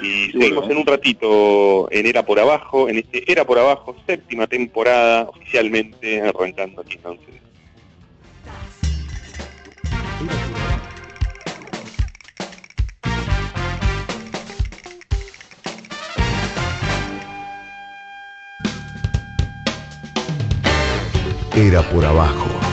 [0.03, 4.47] Y seguimos en un ratito en Era por Abajo, en este Era por Abajo, séptima
[4.47, 7.35] temporada, oficialmente arrancando aquí en 11.
[21.57, 22.64] Era por Abajo.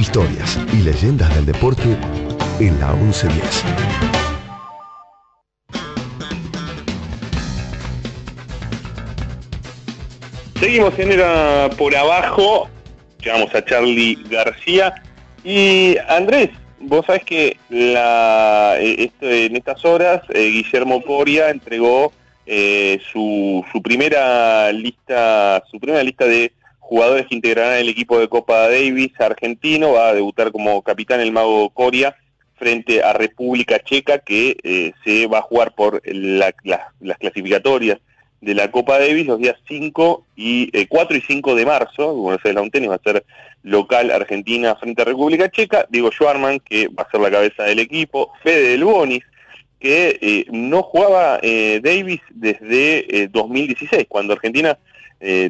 [0.00, 1.94] Historias y leyendas del deporte
[2.58, 3.64] en la 1110.
[10.58, 12.70] Seguimos en por Abajo,
[13.20, 14.94] llamamos a Charlie García.
[15.44, 22.10] Y Andrés, vos sabés que la, eh, este, en estas horas eh, Guillermo Coria entregó
[22.46, 26.52] eh, su, primera lista, su primera lista de
[26.90, 31.30] jugadores que integrarán el equipo de Copa Davis argentino, va a debutar como capitán el
[31.30, 32.16] mago Coria
[32.56, 36.52] frente a República Checa que se va a jugar por las
[37.18, 38.00] clasificatorias
[38.40, 42.44] de la Copa Davis los días 5 y 4 eh, y 5 de marzo, Buenos
[42.44, 43.24] Aires la Tenis va a ser
[43.62, 47.78] local Argentina frente a República Checa, Diego Schwarman, que va a ser la cabeza del
[47.78, 49.22] equipo, Fede Del Bonis,
[49.78, 54.78] que eh, no jugaba eh, Davis desde 2016, cuando Argentina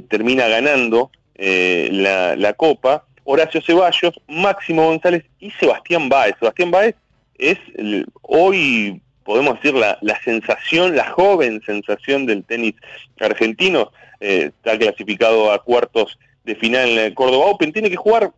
[0.09, 6.35] termina ganando la, la, Copa, Horacio Ceballos, Máximo González y Sebastián Báez.
[6.39, 6.95] Sebastián Báez
[7.39, 7.59] es
[8.23, 9.01] hoy
[9.31, 12.75] podemos decir, la, sensación, la joven sensación del tenis
[13.21, 13.93] argentino.
[14.19, 17.73] Eh, está clasificado a cuartos de final en el Córdoba Open.
[17.73, 18.33] Tiene que jugar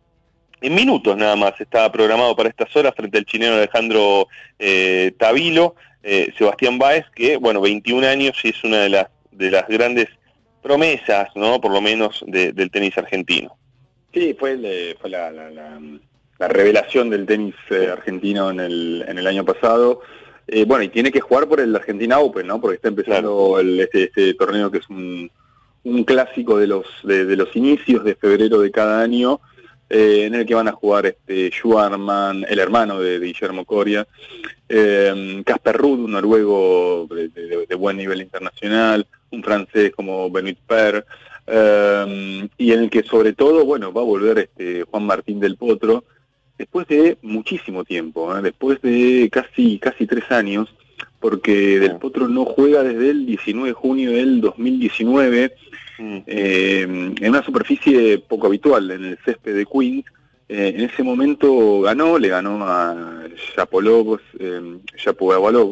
[0.61, 1.59] en minutos nada más.
[1.59, 4.27] Está programado para estas horas frente al chileno Alejandro
[4.59, 5.73] eh, Tavilo.
[6.03, 10.09] Eh, Sebastián Báez, que, bueno, 21 años y es una de las, de las grandes
[10.63, 11.61] promesas, ¿no?
[11.61, 13.55] Por lo menos del tenis argentino.
[14.13, 15.31] Sí, fue, fue la,
[16.39, 17.55] revelación del tenis
[17.91, 20.01] argentino en el, en el año pasado.
[20.47, 22.59] Eh, bueno, y tiene que jugar por el Argentina Open, ¿no?
[22.59, 25.29] Porque está empezando este, este, torneo que es un,
[26.05, 29.39] clásico de los, de, los inicios de febrero de cada año,
[29.89, 34.07] eh, en el que van a jugar este Schwarman, el hermano de, Guillermo Coria,
[34.67, 41.05] eh, Casper Ruud, un noruego de, buen nivel internacional, un francés como Benoit Per,
[42.57, 46.05] y en el que sobre todo, bueno, va a volver este Juan Martín del Potro,
[46.57, 48.41] después de muchísimo tiempo, ¿eh?
[48.41, 50.73] después de casi, casi tres años,
[51.19, 55.53] porque Del Potro no juega desde el 19 de junio del 2019
[55.97, 56.17] mm.
[56.27, 60.05] eh, en una superficie poco habitual, en el césped de Queens.
[60.49, 63.23] Eh, en ese momento ganó, le ganó a
[63.55, 64.61] Yapologos, eh,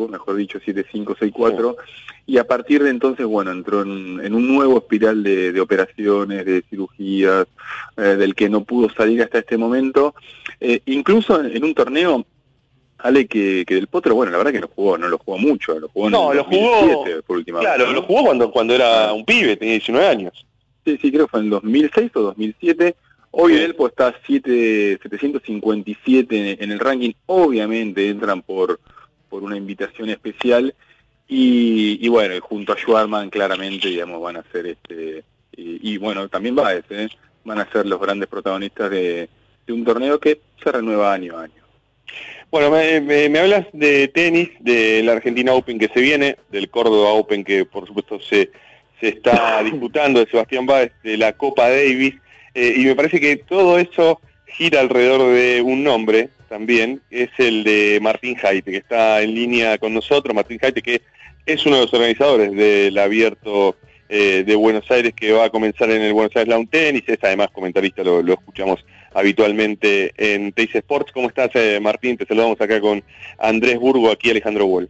[0.09, 1.75] mejor dicho, 7-5-6-4,
[2.25, 7.47] y a partir de entonces, bueno, entró en, un nuevo espiral de, operaciones, de cirugías,
[7.97, 10.15] eh, del que no pudo salir hasta este momento.
[10.59, 12.25] Eh, incluso en, un torneo,
[12.99, 15.89] Ale, que, Del Potro, bueno, la verdad que no jugó, no lo jugó mucho, lo
[15.89, 19.57] jugó en no, lo jugó, por última Claro, lo jugó cuando, cuando era un pibe,
[19.57, 20.45] tenía 19 años.
[20.85, 22.95] Sí, sí, creo que fue en 2006 o 2007.
[23.31, 28.79] Hoy el Elpo está 7, 757 en el ranking, obviamente entran por,
[29.29, 30.75] por una invitación especial
[31.33, 36.73] y, bueno, junto a Schwarman claramente, digamos, van a ser este, y, bueno, también va
[36.75, 37.07] ¿eh?
[37.45, 39.29] van a ser los grandes protagonistas de,
[39.69, 41.63] un torneo que se renueva año a año.
[42.51, 47.45] Bueno, me, hablas de tenis, de la Argentina Open que se viene, del Córdoba Open
[47.45, 48.51] que por supuesto se,
[48.99, 52.15] se está disputando, de Sebastián Báez, de la Copa Davis,
[52.53, 57.63] eh, y me parece que todo eso gira alrededor de un nombre también, es el
[57.63, 61.01] de Martín Jaite, que está en línea con nosotros, Martín Jaite, que
[61.45, 63.77] es uno de los organizadores del abierto
[64.09, 67.19] eh, de Buenos Aires que va a comenzar en el Buenos Aires Lawn Tennis, es
[67.21, 68.83] además comentarista, lo, escuchamos
[69.13, 71.13] habitualmente en Teis Sports.
[71.13, 72.17] ¿Cómo estás, eh, Martín?
[72.17, 73.01] Te saludamos acá con
[73.39, 74.89] Andrés Burgo, aquí Alejandro Wall.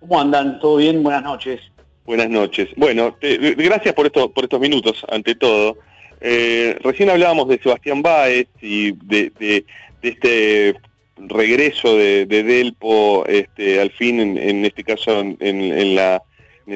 [0.00, 0.60] ¿Cómo andan?
[0.60, 1.02] ¿Todo bien?
[1.02, 1.60] Buenas noches.
[2.04, 2.68] Buenas noches.
[2.76, 5.78] Bueno, gracias por, esto, por estos minutos, ante todo.
[6.24, 9.64] Eh, recién hablábamos de Sebastián Báez y de
[10.02, 10.76] este
[11.16, 16.22] regreso de, Delpo este, al fin, en, este caso en, la,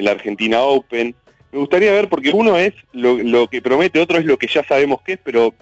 [0.09, 1.15] Argentina Open.
[1.53, 5.01] Me gustaría ver, porque uno es lo, que promete, otro es lo que ya sabemos
[5.01, 5.53] que es, pero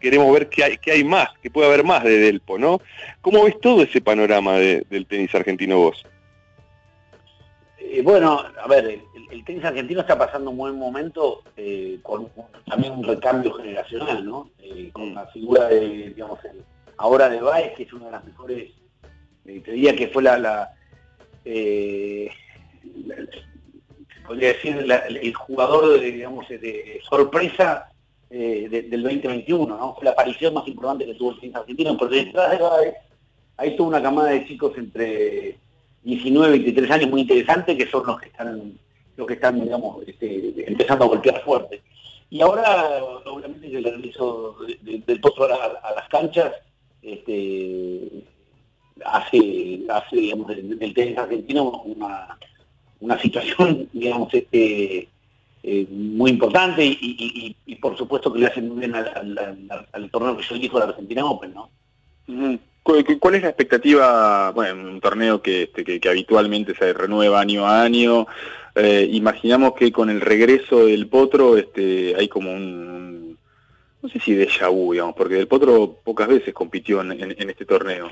[0.00, 2.80] queremos ver qué hay, qué hay más, que puede haber más de Delpo, ¿no?
[3.22, 6.04] ¿Cómo ves todo ese panorama del tenis argentino vos?
[7.94, 12.26] Eh, bueno, a ver, el, tenis argentino está pasando un buen momento eh, con
[12.66, 14.48] también un recambio generacional, ¿no?
[14.60, 16.38] Eh, con la figura de, digamos,
[16.96, 18.72] ahora de Baez, que es una de las mejores,
[19.44, 20.74] te diría que fue la,
[24.26, 24.86] podría decir,
[25.20, 27.92] el jugador, de, digamos, de sorpresa
[28.30, 29.94] del 2021, ¿no?
[29.96, 32.94] Fue la aparición más importante que tuvo el tenis argentino, pero detrás de Baez
[33.58, 35.58] hay toda una camada de chicos entre
[36.04, 38.72] 19, 23 años muy interesantes que son los que están,
[39.16, 41.82] los que están digamos, este, empezando a golpear fuerte.
[42.30, 46.52] Y ahora, obviamente, el regreso del potro a, las canchas
[47.02, 48.24] este,
[49.04, 51.82] hace, hace digamos, del, tenis argentino
[53.00, 55.08] una, situación, digamos, este,
[55.62, 60.54] eh, muy importante y, por supuesto que le hacen muy bien al, torneo que yo
[60.54, 61.68] dijo la Argentina Open, ¿no?
[62.82, 67.82] ¿Cuál es la expectativa, bueno, un torneo que, este, que, habitualmente se renueva año a
[67.82, 68.26] año?
[68.74, 73.38] Eh, imaginamos que con el regreso del Potro este, hay como un,
[74.02, 78.10] no sé si déjà vu, digamos, porque el Potro pocas veces compitió en, este torneo,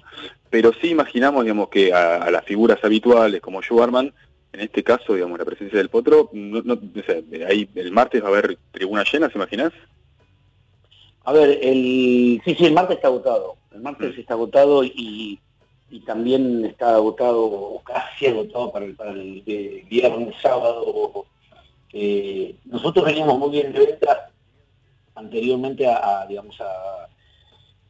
[0.49, 4.13] pero sí imaginamos, digamos, que a, las figuras habituales como Schwarman,
[4.53, 8.27] en este caso, digamos, la presencia del Potro, no, no, sé, ahí el martes va
[8.27, 9.73] a haber tribuna llena, ¿se imaginas?
[11.25, 13.57] A ver, el sí, sí, el martes está agotado.
[13.73, 14.21] El martes mm.
[14.21, 15.39] está agotado y,
[16.07, 19.43] también está agotado, o casi agotado para el, para el
[19.89, 21.27] viernes, sábado.
[21.93, 24.31] Eh, nosotros veníamos muy bien de venta
[25.15, 26.57] anteriormente a, digamos,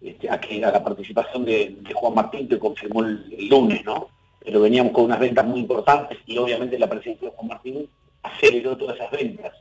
[0.01, 4.09] este, a, que, a la participación de, Juan Martín, que confirmó el, lunes, ¿no?
[4.43, 7.89] Pero veníamos con unas ventas muy importantes y obviamente la presencia de Juan Martín
[8.23, 9.53] aceleró todas esas ventas.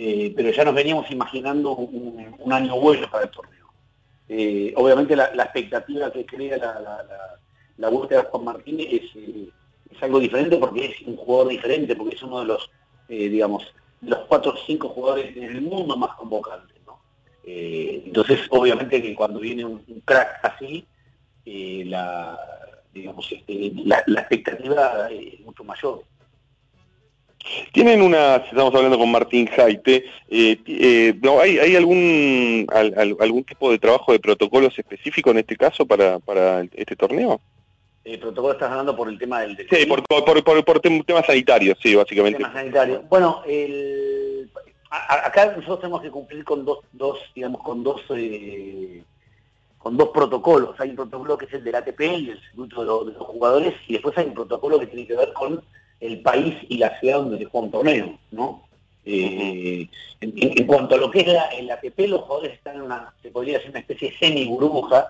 [0.00, 3.66] Eh, pero ya nos veníamos imaginando un, año bueno para el torneo.
[4.28, 6.56] Eh, obviamente la, expectativa que crea
[7.76, 9.48] la, vuelta de Juan Martínez eh,
[9.90, 12.70] es, algo diferente porque es un jugador diferente, porque es uno de los,
[13.08, 16.76] digamos, los cuatro o cinco jugadores en el mundo más convocantes.
[17.44, 20.86] entonces, obviamente que cuando viene un, crack así,
[21.44, 22.38] la,
[22.94, 26.04] digamos, este, la, expectativa es mucho mayor.
[27.72, 34.12] Tienen una, estamos hablando con Martín Jaite, eh, eh, ¿hay, algún algún tipo de trabajo
[34.12, 37.40] de protocolos específico en este caso para, para este torneo?
[38.04, 39.56] El eh, protocolo estás hablando por el tema del...
[39.56, 42.38] sí, por, por, temas sanitarios, sí, básicamente.
[42.38, 43.08] Temas sanitarios.
[43.08, 43.42] Bueno,
[44.90, 48.02] acá nosotros tenemos que cumplir con dos, dos digamos, con dos...
[49.78, 50.78] con dos protocolos.
[50.80, 54.16] Hay un protocolo que es el del ATP, el Instituto de los Jugadores, y después
[54.18, 55.62] hay un protocolo que tiene que ver con
[56.00, 58.68] el país y la ciudad donde se juega un torneo, ¿no?
[59.10, 59.88] Eh,
[60.20, 63.54] en, cuanto a lo que es el ATP, los jugadores están en una, se podría
[63.54, 65.08] decir una especie de semi-burbuja,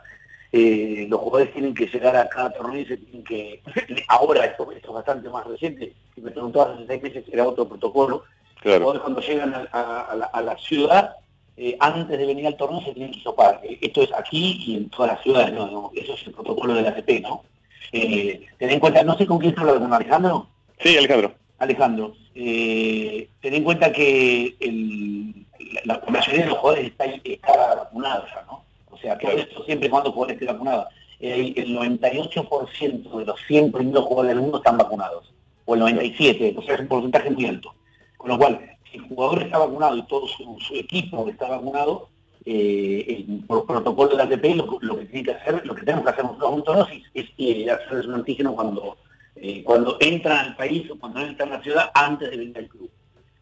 [0.53, 3.61] eh, los jugadores tienen que llegar a cada torneo y se tienen que,
[4.09, 8.23] ahora esto, es bastante más reciente, si me preguntabas hace seis meses era otro protocolo,
[8.63, 11.17] los jugadores cuando llegan a, la, ciudad,
[11.57, 13.61] eh, antes de venir al torneo se tienen que sopar.
[13.65, 15.91] esto es aquí y en todas las ciudades, ¿no?
[15.95, 17.43] Eso es el protocolo del ATP, ¿no?
[17.91, 20.47] ten en cuenta, no sé con quién habla con Alejandro.
[20.81, 21.35] Sí, Alejandro.
[21.59, 24.55] Alejandro, eh, ten en cuenta que
[25.85, 28.63] la, mayoría de los jugadores está, está ya, ¿no?
[28.91, 30.89] O sea, que esto siempre cuando el jugador esté vacunado.
[31.19, 35.33] El, 98% de los 100 primeros jugadores del mundo están vacunados,
[35.65, 37.75] o el 97%, o sea, es un porcentaje muy alto.
[38.17, 38.61] Con lo cual,
[38.91, 42.09] si el jugador está vacunado y todo su, equipo está vacunado,
[42.45, 46.11] eh, por protocolo de la ATP lo, que tiene que hacer, lo que tenemos que
[46.11, 48.97] hacer nosotros es, es, hacer un antígeno cuando
[49.41, 52.69] eh, cuando entran al país o cuando entran a la ciudad antes de venir al
[52.69, 52.91] club.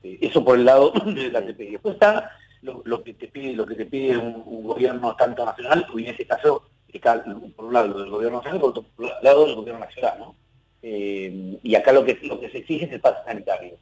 [0.03, 1.59] Eh, eso por el lado de la ATP.
[1.59, 2.33] Después está
[2.63, 6.27] lo, que te pide, lo que te pide un, gobierno tanto nacional, y en este
[6.27, 8.85] caso está por un lado lo del gobierno nacional, por otro
[9.23, 10.35] lado del gobierno nacional, ¿no?
[10.83, 13.77] Eh, y acá lo que lo que se exige es el pase sanitario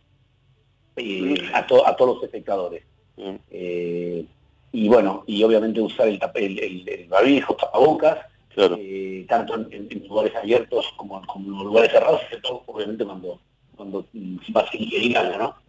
[1.52, 2.84] a, a todos los espectadores.
[4.72, 8.18] y bueno, y obviamente usar el, el, el, el barbijo, tapabocas,
[8.56, 12.20] eh, tanto en, lugares abiertos como, en lugares cerrados,
[12.66, 13.40] obviamente cuando,
[13.76, 14.06] cuando
[14.54, 15.64] va a seguir algo, ¿no?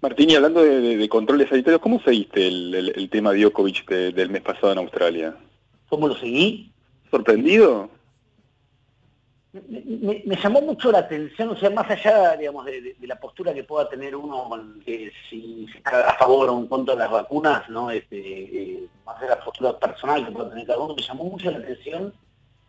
[0.00, 4.78] Martín, y hablando de, controles sanitarios, ¿cómo seguiste el, tema Djokovic del mes pasado en
[4.78, 5.36] Australia?
[5.88, 6.72] ¿Cómo lo seguí?
[7.10, 7.90] ¿Sorprendido?
[9.52, 13.88] Me, llamó mucho la atención, o sea, más allá, digamos, de, la postura que pueda
[13.88, 14.48] tener uno,
[15.28, 17.90] si, está a favor o en contra de las vacunas, ¿no?
[17.90, 21.50] Este, eh, más de la postura personal que pueda tener cada uno, me llamó mucho
[21.50, 22.12] la atención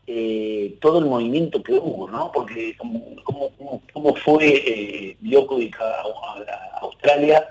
[0.07, 2.31] eh, todo el movimiento que hubo, ¿no?
[2.31, 6.01] Porque como, fue eh, Djokovic a,
[6.81, 7.47] Australia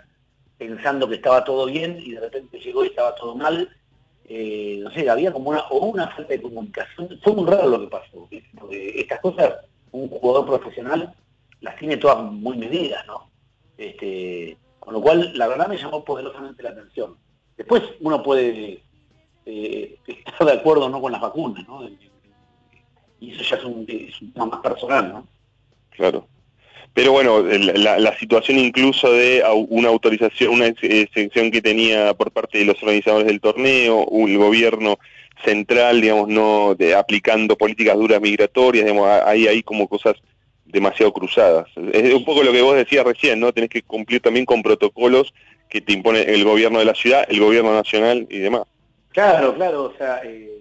[0.59, 3.69] pensando que estaba todo bien y de repente llegó y estaba todo mal,
[4.33, 7.19] eh, no sé, había como una, o una falta de comunicación.
[7.21, 8.29] Fue muy raro lo que pasó,
[8.61, 9.55] porque estas cosas,
[9.91, 11.13] un jugador profesional
[11.61, 13.29] las tiene todas muy medidas, ¿no?
[13.77, 17.17] Este, con lo cual, la verdad me llamó poderosamente la atención.
[17.57, 18.81] Después uno puede
[19.47, 21.83] eh, estar de acuerdo no con las vacunas, ¿no?
[23.19, 25.27] Y eso ya es un, tema más personal, ¿no?
[25.91, 26.29] Claro.
[26.93, 32.65] Pero bueno, la, situación incluso de una autorización, una exención que tenía por parte de
[32.65, 34.99] los organizadores del torneo, el gobierno
[35.45, 40.17] central, digamos, no de, aplicando políticas duras migratorias, digamos, hay ahí como cosas
[40.67, 41.69] demasiado cruzadas.
[41.93, 43.53] Es un poco lo que vos decías recién, ¿no?
[43.53, 45.33] Tenés que cumplir también con protocolos
[45.69, 48.63] que te impone el gobierno de la ciudad, el gobierno nacional y demás.
[49.13, 50.60] Claro, claro, o sea, eh,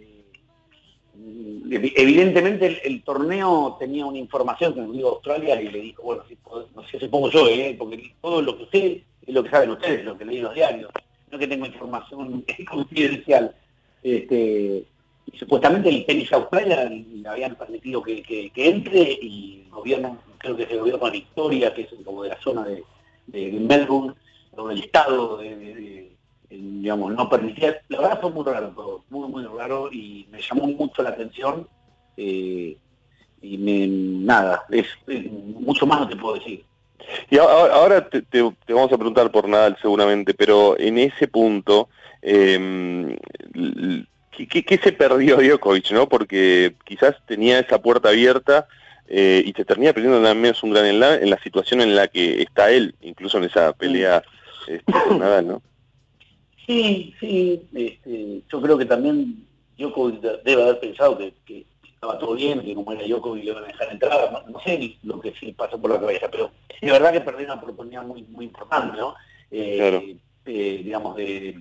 [1.71, 6.37] evidentemente el, torneo tenía una información que nos dio Australia y le dijo, bueno, si,
[6.75, 9.71] no sé si pongo yo, eh, porque todo lo que sé es lo que saben
[9.71, 10.91] ustedes, lo que leí en los diarios,
[11.31, 13.55] no que tengo información confidencial.
[14.01, 14.85] Este,
[15.31, 20.63] y supuestamente el tenis Australia le habían permitido que, entre y el gobierno, creo que
[20.63, 22.83] es el gobierno de Victoria, que es como de la zona de,
[23.51, 24.13] Melbourne,
[24.55, 26.11] donde el Estado de,
[26.49, 27.81] digamos, no permitía.
[27.89, 31.67] La verdad fue muy raro todo, muy, muy raro y me llamó mucho la atención.
[32.17, 32.77] Eh,
[33.41, 36.63] y me, nada, es, mucho más no te puedo decir.
[37.29, 41.89] Y ahora, te, vamos a preguntar por Nadal seguramente, pero en ese punto,
[42.21, 43.17] eh,
[44.31, 46.09] ¿qué, se perdió Djokovic, no?
[46.09, 48.67] Porque quizás tenía esa puerta abierta
[49.07, 51.95] eh, y se termina perdiendo nada menos un gran en la, en la situación en
[51.95, 54.21] la que está él, incluso en esa pelea
[54.67, 55.61] este, con Nadal, ¿no?
[56.69, 59.43] Sí, sí, este, yo creo que también
[59.75, 63.67] Djokovic debe haber pensado que, estaba todo bien, que como era Djokovic le iban a
[63.67, 67.21] dejar entrar, no, sé lo que sí pasó por la cabeza, pero es verdad que
[67.21, 69.15] perdió una oportunidad muy, muy importante, ¿no?
[69.49, 70.15] Eh,
[70.45, 71.59] eh, digamos, de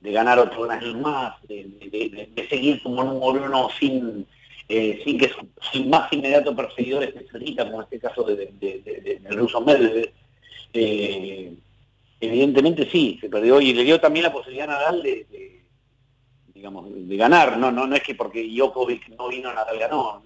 [0.00, 4.26] de ganar otro año más, de, seguir como un gobierno sin,
[4.68, 9.38] eh, sin que su, más inmediato perseguidor esté cerquita, como en este caso de, del
[9.38, 10.10] ruso Medvedev.
[12.20, 15.64] Evidentemente sí, se perdió y le dio también la posibilidad a Nadal de,
[16.52, 20.22] digamos, de ganar, no, no, no es que porque Djokovic no vino Nadal ganó,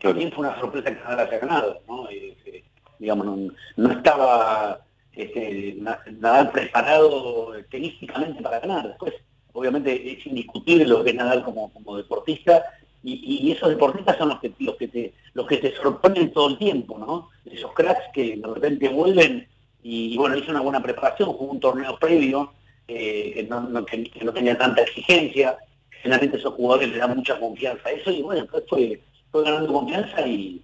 [0.00, 2.08] también fue una sorpresa que Nadal haya ganado, ¿no?
[2.08, 2.62] Eh,
[3.00, 3.36] digamos, no,
[3.76, 4.80] no estaba
[5.12, 5.76] este,
[6.20, 8.86] Nadal preparado tenísticamente para ganar.
[8.86, 9.14] Después,
[9.52, 12.62] obviamente, es indiscutible lo que es Nadal como, como deportista,
[13.04, 16.58] y, esos deportistas son los que, los, que te, los que te sorprenden todo el
[16.58, 17.30] tiempo, ¿no?
[17.44, 19.48] Esos cracks que de repente vuelven
[19.82, 22.52] y, bueno, hizo una buena preparación, jugó un torneo previo
[22.88, 25.56] eh, que, no, tenía tanta exigencia,
[25.90, 29.72] generalmente esos jugadores le dan mucha confianza a eso, y bueno, después fue, fue ganando
[29.72, 30.62] confianza y,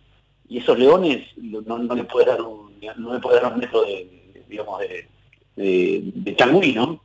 [0.49, 3.83] y esos leones no, no le puede dar un, no le puede dar un metro
[3.83, 4.09] de,
[4.49, 5.07] digamos, de,
[5.57, 7.01] de, ¿no?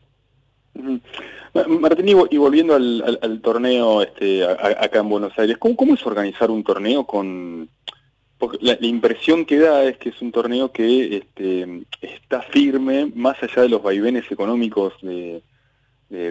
[1.68, 7.06] Martín, y volviendo al, torneo este, acá en Buenos Aires, ¿cómo, es organizar un torneo
[7.06, 7.70] con...?
[8.62, 13.64] La, impresión que da es que es un torneo que este, está firme más allá
[13.64, 15.42] de los vaivenes económicos de,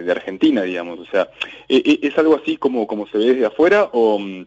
[0.09, 0.99] Argentina, digamos.
[0.99, 1.29] O sea,
[1.67, 4.45] ¿e, e, ¿es, algo así como, como se ve desde afuera o, mm,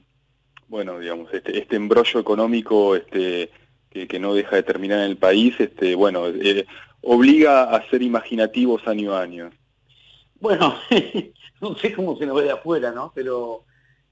[0.69, 3.51] bueno, digamos, este, este embrollo económico este,
[3.91, 6.67] que, no deja de terminar en el país, este, bueno, eh,
[7.03, 9.51] obliga a ser imaginativos año a año.
[10.41, 10.77] Bueno,
[11.61, 13.13] no sé cómo se nos ve de afuera, ¿no?
[13.15, 13.65] Pero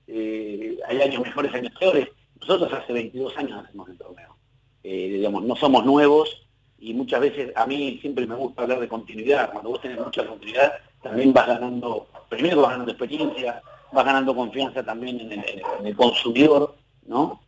[0.06, 2.08] eh, hay años mejores, años peores.
[2.46, 4.36] Nosotros hace 22 años hacemos el torneo.
[4.82, 6.46] Eh, digamos, no somos nuevos
[6.78, 9.50] y muchas veces a mí siempre me gusta hablar de continuidad.
[9.50, 14.82] Cuando vos tenés mucha continuidad, también vas ganando, primero vas ganando experiencia, vas ganando confianza
[14.84, 15.42] también en
[15.86, 16.74] el, consumidor,
[17.06, 17.40] ¿no?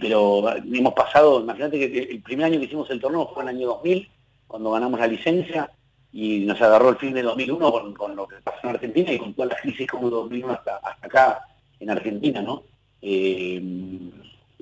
[0.00, 3.66] pero hemos pasado, imagínate que el primer año que hicimos el torneo fue el año
[3.66, 4.08] 2000,
[4.46, 5.72] cuando ganamos la licencia,
[6.12, 9.34] y nos agarró el fin de 2001 con, lo que pasó en Argentina y con
[9.34, 11.46] toda la crisis como 2001 hasta, acá
[11.82, 12.62] en Argentina, ¿no?
[13.02, 13.60] Eh,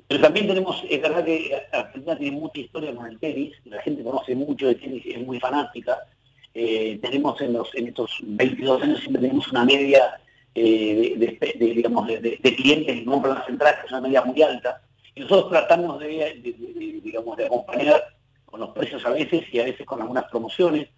[0.07, 4.03] pero también tenemos, es verdad que Argentina tiene mucha historia con el tenis, la gente
[4.03, 5.99] conoce mucho de tenis, es muy fanática.
[6.53, 10.19] Eh, tenemos en, los, en estos 22 años siempre tenemos una media
[10.53, 14.81] eh, de, digamos, de, clientes que compran las entradas, que es una media muy alta.
[15.15, 18.03] Y nosotros tratamos de, digamos, de acompañar
[18.45, 20.89] con los precios a veces y a veces con algunas promociones,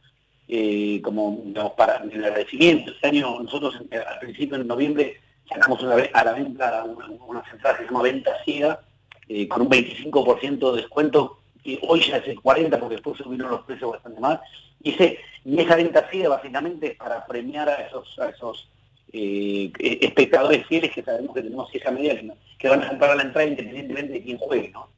[1.04, 1.44] como
[1.78, 2.92] para el agradecimiento.
[2.92, 5.18] Este año nosotros al principio en noviembre
[5.48, 8.80] sacamos a la venta una, una central que se llama Venta Ciega,
[9.28, 13.52] eh, con un 25% de descuento, y hoy ya es el 40% porque después subieron
[13.52, 14.40] los precios bastante más.
[14.82, 18.70] Y, ese, y esa venta ciega básicamente es para premiar a esos, a esos
[19.14, 22.16] eh, espectadores fieles que sabemos que tenemos esa medida
[22.58, 24.90] que, van a comprar la entrada independientemente de quién juegue, ¿no?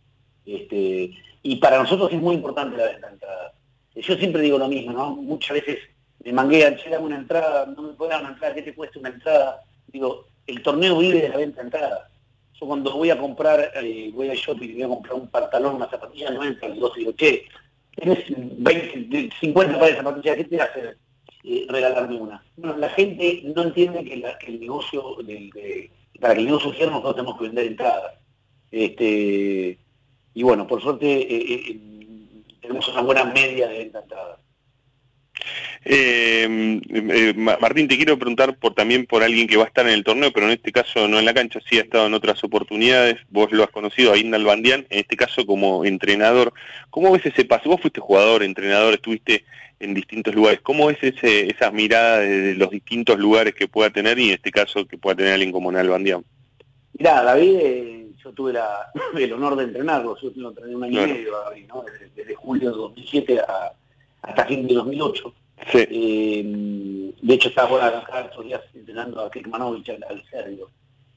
[0.46, 1.12] Este,
[1.44, 3.54] y para nosotros es muy importante la venta de entrada.
[3.96, 5.16] Yo siempre digo lo mismo, ¿no?
[5.16, 5.80] Muchas veces
[6.24, 9.00] me manguean, che, dame una entrada, no me puedo dar una entrada, ¿qué te cuesta
[9.00, 9.62] una entrada?
[9.88, 12.10] Digo, el torneo vive de la venta de entrada.
[12.54, 15.76] Yo cuando voy a comprar, eh, voy al shopping y voy a comprar un pantalón,
[15.76, 17.46] una zapatilla, no entra el 12 y digo, che,
[17.96, 20.96] tienes 20, 50 pares de zapatillas, ¿qué te hace
[21.44, 22.44] eh, regalarme una?
[22.56, 24.14] Bueno, la gente no entiende que,
[24.48, 25.18] el negocio,
[26.20, 28.14] para que el negocio cierre nosotros tenemos que vender entradas.
[28.72, 29.78] Este,
[30.34, 31.80] y bueno, por suerte eh, eh,
[32.62, 34.40] tenemos una buena media de venta entradas.
[35.84, 39.94] Eh, eh, Martín, te quiero preguntar por también por alguien que va a estar en
[39.94, 42.44] el torneo, pero en este caso no en la cancha, sí ha estado en otras
[42.44, 43.18] oportunidades.
[43.30, 46.54] Vos lo has conocido, a Inda Albandián, en este caso como entrenador.
[46.90, 47.70] ¿Cómo ves ese paso?
[47.70, 49.46] Vos fuiste jugador, entrenador, estuviste
[49.80, 50.62] en distintos lugares.
[50.62, 54.52] ¿Cómo es ese, esas miradas de los distintos lugares que pueda tener y en este
[54.52, 56.24] caso que pueda tener alguien como Nalbandián?
[56.98, 58.54] Mirá, David, eh, yo tuve
[59.18, 61.84] el honor de entrenarlo, yo lo entrené un año y medio, David, ¿no?
[62.16, 63.42] desde, julio de 2007
[64.28, 65.34] hasta fin de 2008
[65.74, 70.70] eh, de hecho, estaba ahora acá estos días entrenando a Kekmanovic, al, serbio.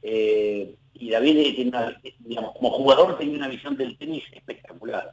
[0.02, 5.12] Eh, y David, tiene digamos, como jugador, tenía una visión del tenis espectacular.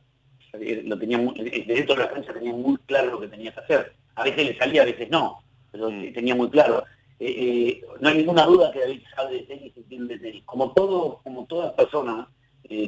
[0.53, 3.93] Lo tenía dentro de la cancha tenía muy claro lo que tenía que hacer.
[4.15, 6.13] A veces le salía, a veces no, pero mm.
[6.13, 6.85] tenía muy claro.
[7.19, 10.43] Eh, no hay ninguna duda que David sabe de tenis y entiende de tenis.
[10.45, 12.29] Como todo, como toda persona,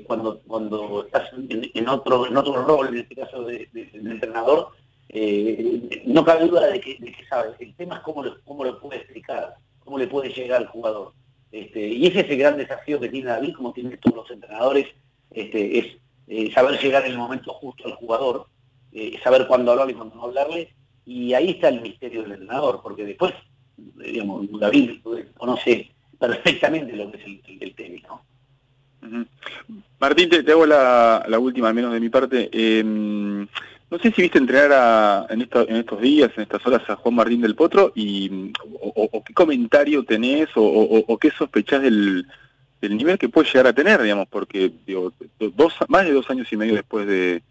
[0.08, 4.70] cuando, cuando estás en, otro, en otro rol, en este caso de entrenador,
[5.10, 6.98] eh, no cabe duda de que,
[7.30, 7.52] sabe.
[7.60, 11.14] El tema es cómo lo, cómo lo puede explicar, cómo le puede llegar al jugador.
[11.52, 14.88] Este, y ese es el gran desafío que tiene David, como tienen todos los entrenadores,
[15.32, 15.98] este, es
[16.28, 18.48] eh, saber llegar en el momento justo al jugador,
[18.92, 20.74] eh, saber cuándo hablarle y cuándo no hablarle,
[21.06, 23.34] y ahí está el misterio del entrenador, porque después,
[23.78, 25.00] digamos, David
[25.38, 28.04] conoce perfectamente lo que es el, el.
[30.00, 32.50] Martín, te, hago la, la, última, al menos de mi parte.
[32.52, 33.48] Em,
[33.90, 37.56] no sé si viste entrenar en, estos días, en estas horas, a Juan Martín del
[37.56, 42.28] Potro y o, qué comentario tenés o, qué sospechás del,
[42.82, 46.58] nivel que puede llegar a tener, digamos, porque digo, dos, más de dos años y
[46.58, 47.42] medio después de,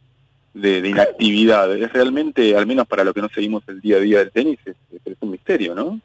[0.54, 4.30] inactividad, es realmente, al menos para lo que no seguimos el día a día del
[4.30, 4.76] tenis, es,
[5.20, 6.00] un misterio, ¿no?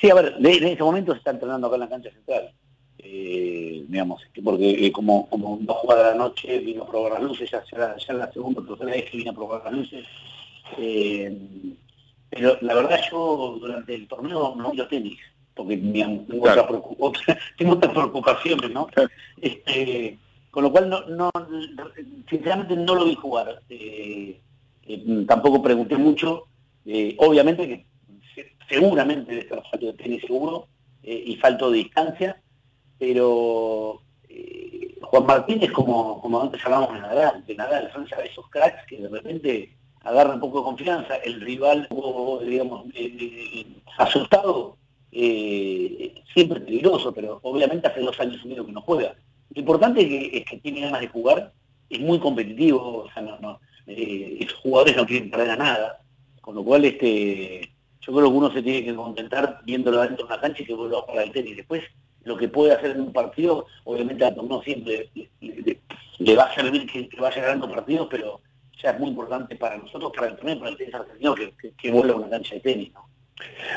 [0.00, 2.52] Sí, a ver, en este momento se está entrenando acá en la cancha central
[3.02, 7.22] eh, digamos, porque eh, como, como no jugaba de la noche, vino a probar las
[7.22, 10.06] luces, ya, ya, ya la segunda o tercera vez que vino a probar las luces.
[10.76, 11.36] Eh,
[12.28, 15.18] pero la verdad yo durante el torneo no vi tenis,
[15.54, 16.32] porque tengo,
[17.58, 18.88] tengo otras preocupaciones, ¿no?
[19.40, 20.18] Este,
[20.50, 21.30] con lo cual no, no,
[22.28, 23.62] sinceramente no lo vi jugar.
[23.68, 24.40] Eh,
[25.26, 26.46] tampoco pregunté mucho,
[27.18, 27.86] obviamente que
[28.68, 30.66] seguramente de estar falto de tenis seguro
[31.02, 32.40] y falto de distancia,
[33.00, 38.48] pero eh, Juan Martín es como, como antes hablábamos de Nadal, de Nadal, son esos
[38.50, 41.88] cracks que de repente agarran un poco de confianza, el rival,
[42.46, 44.76] digamos, eh, eh, asustado,
[45.10, 49.16] siempre peligroso, pero obviamente hace dos años y medio que no juega.
[49.54, 51.52] Lo importante es que, es que tiene ganas de jugar,
[51.88, 56.00] es muy competitivo, o sea, no, no, esos jugadores no quieren perder a nada,
[56.42, 57.72] con lo cual este,
[58.02, 60.74] yo creo que uno se tiene que contentar viéndolo dentro de una cancha y que
[60.74, 61.56] vuelva a jugar al tenis.
[61.56, 61.84] Después,
[62.24, 65.08] lo que puede hacer en un partido, obviamente no siempre
[65.40, 68.40] le, va a servir que, vaya ganando partidos, pero
[68.82, 71.90] ya es muy importante para nosotros, para el torneo, para el tenis argentino, que, que,
[71.90, 73.08] vuelva a una cancha de tenis, ¿no?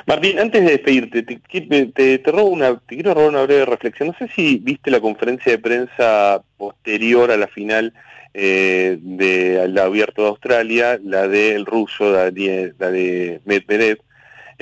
[0.06, 4.10] Martín, antes de despedirte, te, te, robo una, te quiero robar una breve reflexión.
[4.10, 7.94] No sé si viste la conferencia de prensa posterior a la final
[8.34, 14.00] eh, de la abierto de Australia, la del ruso, la la de Medvedev,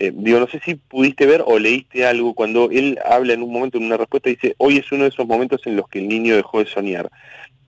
[0.02, 3.54] eh, digo, no sé si pudiste ver o leíste algo cuando él habla en un
[3.54, 6.08] momento, en una respuesta, dice, hoy es uno de esos momentos en los que el
[6.08, 7.08] niño dejó de soñar.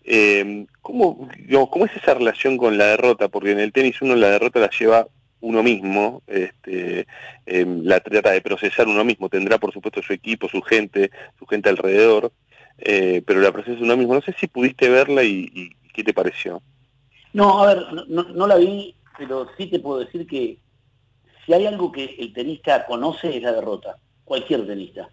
[0.04, 1.30] Eh, ¿cómo,
[1.70, 3.28] ¿Cómo es esa relación con la derrota?
[3.28, 5.08] Porque en el tenis uno la derrota la lleva
[5.42, 7.06] uno mismo, este,
[7.46, 11.46] em, la trata de procesar uno mismo, tendrá por supuesto su equipo, su gente, su
[11.46, 12.32] gente alrededor,
[12.80, 14.16] eh, pero la procesa uno mismo.
[14.16, 16.64] No sé si pudiste verla y, qué te pareció.
[17.32, 20.58] No, a ver, no, la vi, pero sí te puedo decir que
[21.46, 25.10] si hay algo que el tenista conoce es la derrota, cualquier tenista.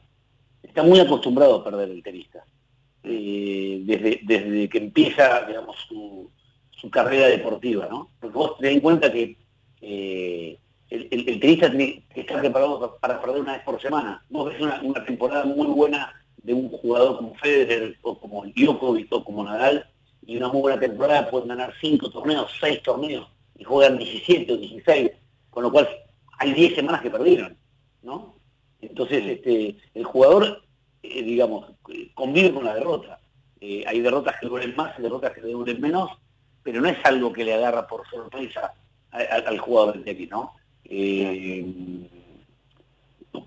[0.62, 2.44] Está muy acostumbrado a perder el tenista.
[3.02, 6.30] Eh, desde, desde que empieza, digamos, su,
[6.90, 8.10] carrera deportiva, ¿no?
[8.18, 9.36] Porque vos tenés en cuenta que
[9.82, 10.58] eh,
[10.88, 14.24] el, tenista tiene que estar preparado para perder una vez por semana.
[14.30, 16.12] Vos ves una, temporada muy buena
[16.42, 19.86] de un jugador como Federer o como Djokovic o como Nadal
[20.26, 23.28] y una muy buena temporada pueden ganar cinco torneos, seis torneos
[23.58, 25.10] y juegan 17 o 16,
[25.50, 25.88] con lo cual
[26.40, 27.56] hay 10 semanas que perdieron,
[28.02, 28.34] ¿no?
[28.80, 30.62] Entonces, este, el jugador,
[31.02, 31.66] eh, digamos,
[32.14, 33.20] convive con la derrota.
[33.60, 36.10] Eh, hay derrotas que duren más, hay derrotas que duren menos,
[36.62, 38.72] pero no es algo que le agarra por sorpresa
[39.10, 40.54] al jugador del tenis, ¿no?
[40.84, 42.06] Eh,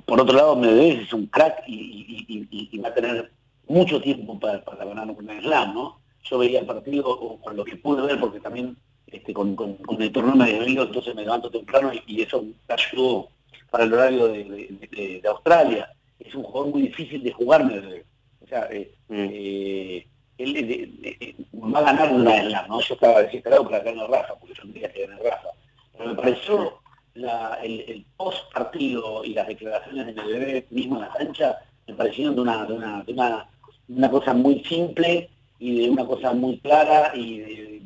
[0.06, 3.32] por otro lado, Medvedev es un crack y, va a tener
[3.68, 6.00] mucho tiempo para, ganar un slam, ¿no?
[6.26, 8.78] Yo veía el partido con lo que pude ver, porque también
[9.14, 9.56] este, con,
[10.00, 13.30] el torneo me desvelo, entonces me levanto temprano y, eso me ayudó
[13.70, 15.90] para el horario de, Australia.
[16.20, 18.04] Es un jugador muy difícil de jugarme.
[18.44, 19.14] O sea, eh, mm.
[19.16, 20.08] eh,
[20.40, 22.82] él va a ganar una slam, ¿no?
[22.82, 25.50] Yo estaba desesperado para ganar Rafa, porque yo tendría que ganar Rafa.
[25.96, 26.80] Pero me pareció
[27.16, 32.42] el, post partido y las declaraciones de bebé mismo en la cancha me parecieron de
[32.42, 33.50] una, de una, de una,
[33.90, 37.82] una cosa muy simple y de una cosa muy clara y de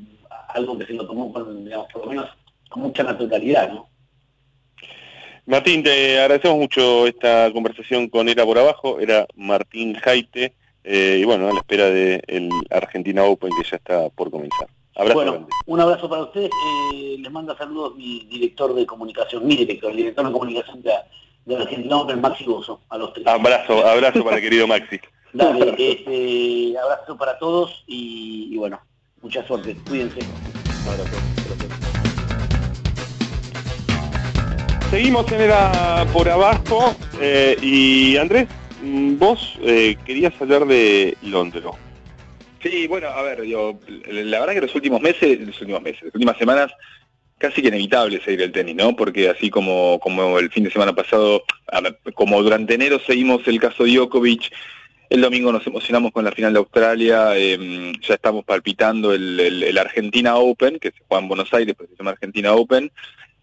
[0.58, 2.30] algo que se lo tomó con, digamos, por lo menos
[2.70, 3.90] con mucha naturalidad, ¿no?
[5.46, 10.54] Martín, te agradecemos mucho esta conversación con Era por Abajo, era Martín Jaite,
[10.84, 14.68] eh, y bueno, a la espera del Argentina Open que ya está por comenzar.
[14.96, 16.50] Abrazo bueno, un abrazo para ustedes.
[16.94, 20.92] Eh, les manda saludos mi director de comunicación, mi director, el director de comunicación de,
[21.46, 23.28] de Argentina Open, Maxi Bozo, a los tres.
[23.28, 25.00] Abrazo, abrazo para el querido Maxi.
[25.34, 28.80] Dale, este, abrazo para todos y, bueno,
[29.28, 29.76] mucha suerte.
[29.90, 30.20] Cuídense.
[34.90, 38.48] Seguimos en Era por Abajo eh, y Andrés,
[38.82, 41.66] mm, vos eh, querías hablar de Londres.
[42.64, 46.16] Sí, bueno, a ver, yo, la verdad que los últimos meses, los últimos meses, las
[46.16, 46.72] últimas semanas,
[47.38, 48.96] casi que inevitable seguir el tenis, ¿no?
[48.96, 51.44] Porque así como, como el fin de semana pasado,
[52.14, 54.54] como durante enero seguimos el caso Djokovic,
[55.10, 60.36] el domingo nos emocionamos con la final de Australia, em, ya estamos palpitando el, Argentina
[60.36, 62.92] Open, que se juega en Buenos Aires, pero se llama Argentina Open.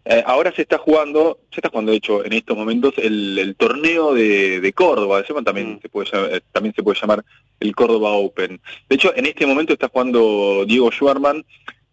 [0.06, 4.12] Eh, ahora se está jugando, se está jugando de hecho en estos momentos el, torneo
[4.12, 5.80] de, Córdoba, también, mm.
[5.80, 7.24] se puede, eh, también se puede llamar
[7.60, 8.60] el Córdoba Open.
[8.88, 11.44] De hecho, en este momento está jugando Diego Schwarman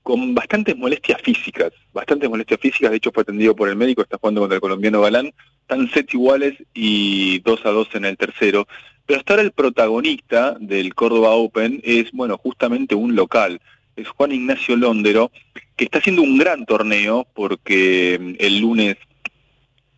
[0.03, 4.17] con bastantes molestias físicas, bastantes molestias físicas, de hecho fue atendido por el médico, está
[4.17, 8.67] jugando contra el colombiano Galán, están sets iguales y 2 a 2 en el tercero.
[9.11, 13.59] Pero hasta ahora el protagonista del Córdoba Open es, bueno, justamente un local,
[13.97, 15.33] es Juan Ignacio Londero,
[15.75, 18.95] que está haciendo un gran torneo porque mm, el lunes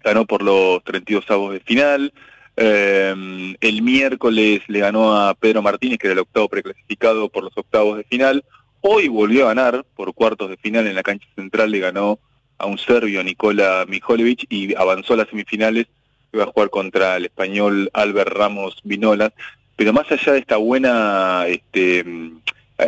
[0.04, 2.12] ganó por los 32 avos de final,
[2.58, 3.14] eh,
[3.62, 7.98] el miércoles le ganó a Pedro Martínez, que era el octavo preclasificado por los octavos
[7.98, 8.44] de final.
[8.82, 12.18] Hoy volvió a ganar por cuartos de final en la cancha central, le ganó
[12.58, 15.86] a un serbio, Nikola Mijolevic, y avanzó a las semifinales.
[16.34, 19.32] Iba a jugar contra el español Albert Ramos Vinolas.
[19.76, 22.04] Pero más allá de esta buena este,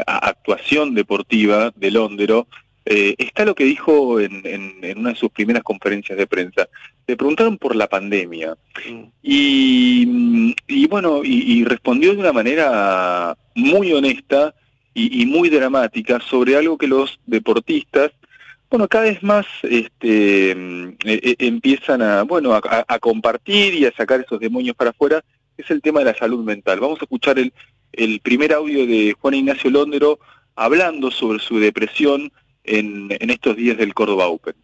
[0.05, 2.47] actuación deportiva de Londero,
[2.87, 4.43] eh, está lo que dijo en,
[4.95, 6.69] una de sus primeras conferencias de prensa.
[7.07, 8.55] Le preguntaron por la pandemia
[8.87, 9.03] mm.
[9.23, 14.53] y, bueno, y, respondió de una manera muy honesta
[14.93, 18.11] y, muy dramática sobre algo que los deportistas,
[18.70, 24.22] bueno, cada vez más este, e, e, empiezan a, bueno, a, compartir y a sacar
[24.22, 25.24] esos demonios para afuera,
[25.57, 26.80] es el tema de la salud mental.
[26.80, 27.53] Vamos a escuchar el,
[27.93, 30.20] el primer audio de Juan Ignacio Londero
[30.55, 32.32] hablando sobre su depresión
[32.63, 34.55] en, estos días del Córdoba Open.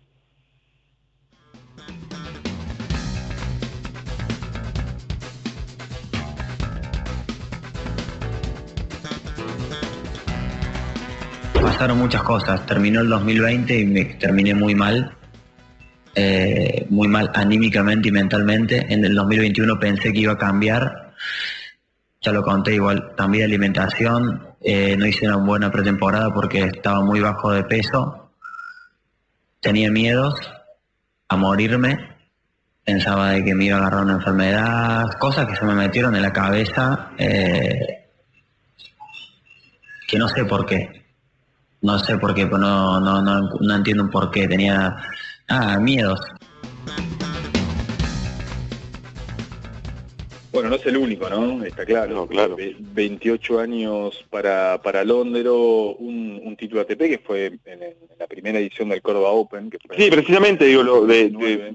[11.62, 12.66] Pasaron muchas cosas.
[12.66, 15.16] Terminó el 2020 y me terminé muy mal.
[16.16, 18.92] Eh, muy mal anímicamente y mentalmente.
[18.92, 21.14] En el 2021 pensé que iba a cambiar.
[22.20, 23.14] Ya lo conté igual.
[23.16, 28.32] Cambié de alimentación, eh, no hice una buena pretemporada porque estaba muy bajo de peso.
[29.60, 30.36] Tenía miedos
[31.30, 32.18] a morirme.
[32.84, 36.24] Pensaba de que me iba a agarrar una enfermedad, cosas que se me metieron en
[36.24, 38.10] la cabeza eh,
[40.08, 41.01] que no sé por qué.
[41.82, 44.48] No sé por qué, pero no, no, no, no entiendo por qué.
[44.48, 44.96] Tenía
[45.48, 46.20] ah, miedos.
[50.52, 51.64] Bueno, no es el único, ¿no?
[51.64, 52.28] Está claro.
[52.28, 52.58] claro.
[52.58, 57.80] 28 años para, para Londero, un, título ATP que fue en,
[58.20, 59.72] la primera edición del Córdoba Open.
[59.98, 61.30] sí, precisamente, digo, de,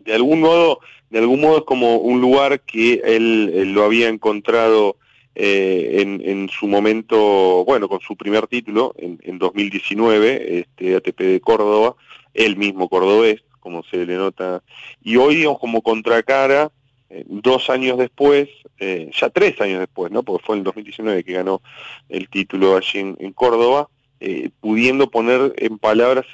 [0.05, 0.81] de, algún modo,
[1.11, 4.97] de algún modo es como un lugar que él, lo había encontrado
[5.39, 11.41] eh, en, su momento, bueno, con su primer título en, en 2019, este ATP de
[11.41, 11.95] Córdoba,
[12.33, 14.63] él mismo cordobés, como se le nota,
[15.03, 16.71] y hoy como contracara
[17.11, 18.49] eh, dos años después,
[18.81, 20.23] eh, ya tres años después, ¿no?
[20.23, 21.61] porque fue en el 2019 que ganó
[22.09, 23.89] el título allí en, Córdoba,
[24.21, 26.25] eh, pudiendo poner en palabras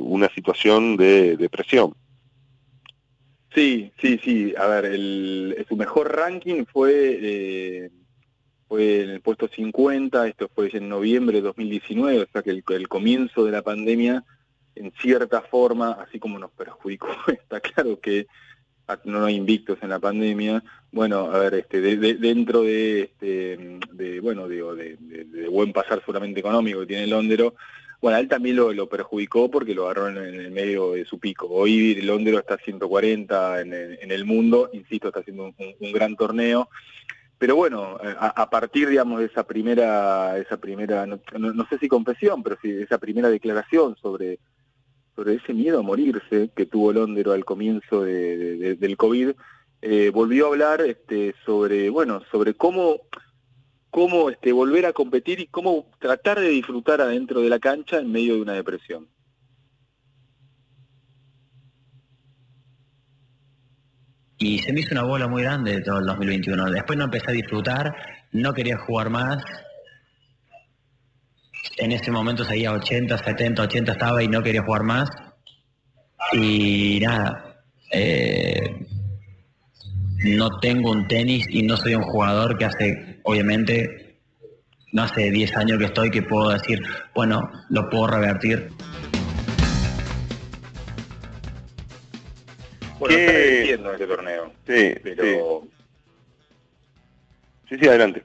[0.00, 1.94] una situación de depresión.
[3.54, 4.54] Sí, sí, sí.
[4.58, 7.90] A ver, el, su mejor ranking fue
[8.70, 12.88] fue en el puesto 50, esto fue en noviembre de 2019, o sea que el,
[12.88, 14.22] comienzo de la pandemia,
[14.76, 18.28] en cierta forma, así como nos perjudicó, está claro que
[19.02, 20.62] no hay invictos en la pandemia.
[20.92, 24.96] Bueno, a ver, este, dentro de, este, de bueno, digo, de,
[25.50, 27.50] buen pasar solamente económico que tiene Londres,
[28.00, 31.48] bueno, él también lo, perjudicó porque lo agarró en, el medio de su pico.
[31.50, 36.14] Hoy Londres está a 140 en el, en el mundo, insisto, está haciendo un, gran
[36.14, 36.68] torneo.
[37.40, 42.58] Pero bueno, a, partir, digamos, de esa primera, esa primera, no, sé si confesión, pero
[42.60, 44.38] sí, esa primera declaración sobre
[45.16, 49.30] sobre ese miedo a morirse que tuvo Londero al comienzo del COVID,
[49.80, 53.00] eh, volvió a hablar este, sobre, bueno, sobre cómo,
[53.90, 58.12] cómo este, volver a competir y cómo tratar de disfrutar adentro de la cancha en
[58.12, 59.08] medio de una depresión.
[64.40, 66.70] Y se me hizo una bola muy grande de todo el 2021.
[66.70, 67.94] Después no empecé a disfrutar,
[68.32, 69.44] no quería jugar más,
[71.76, 75.10] en ese momento seguía 80, 70, 80 estaba y no quería jugar más.
[76.32, 77.62] Y nada,
[77.92, 78.86] eh,
[80.24, 84.18] no tengo un tenis y no soy un jugador que hace, obviamente,
[84.92, 86.80] no hace 10 años que estoy que puedo decir,
[87.14, 88.68] bueno, lo puedo revertir.
[93.00, 94.52] Bueno, está revirtiendo este torneo.
[94.66, 95.62] Sí, pero...
[97.68, 97.78] Sí.
[97.80, 98.22] sí, adelante.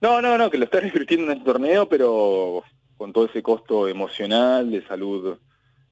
[0.00, 2.64] No, no, no, que lo está revirtiendo en este torneo, pero
[2.96, 5.36] con todo ese costo emocional, de salud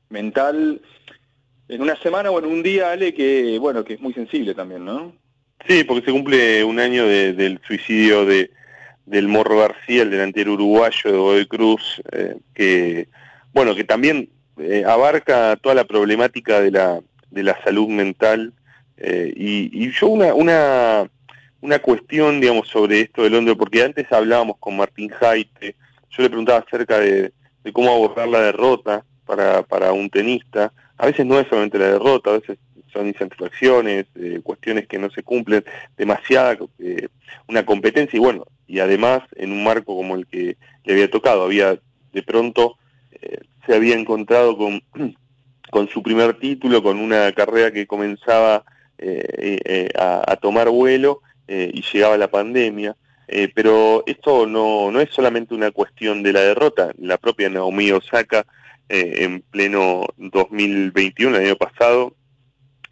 [0.09, 0.81] mental,
[1.69, 4.85] en una semana o en un día, Ale, que bueno, que es muy sensible también,
[4.85, 5.13] ¿no?
[5.67, 8.51] Sí, porque se cumple un año del suicidio de
[9.07, 13.09] del Morro García, el delantero uruguayo de Godoy Cruz, eh, que
[13.53, 17.01] bueno, que también eh, abarca toda la problemática de la,
[17.31, 18.53] de la salud mental.
[18.97, 24.77] Eh, y, yo una, una, cuestión, digamos, sobre esto de Londres, porque antes hablábamos con
[24.77, 25.77] Martín Jaite,
[26.11, 27.33] yo le preguntaba acerca de,
[27.73, 30.73] cómo abordar la derrota para, para, un tenista.
[30.99, 32.59] A veces no es solamente la derrota, a veces
[32.93, 35.65] son insatisfacciones, eh, cuestiones que no se cumplen,
[35.97, 37.09] demasiada eh,
[37.49, 41.45] una competencia y bueno, y además en un marco como el que le había tocado,
[41.45, 41.79] había
[42.13, 42.77] de pronto
[43.13, 44.83] eh, se había encontrado con,
[45.71, 48.65] con su primer título, con una carrera que comenzaba
[49.97, 52.97] a, a, tomar vuelo y llegaba la pandemia.
[53.33, 56.91] Eh, pero esto no, no es solamente una cuestión de la derrota.
[56.99, 58.45] La propia Naomi Osaka,
[58.89, 62.17] eh, en pleno 2021, el año pasado,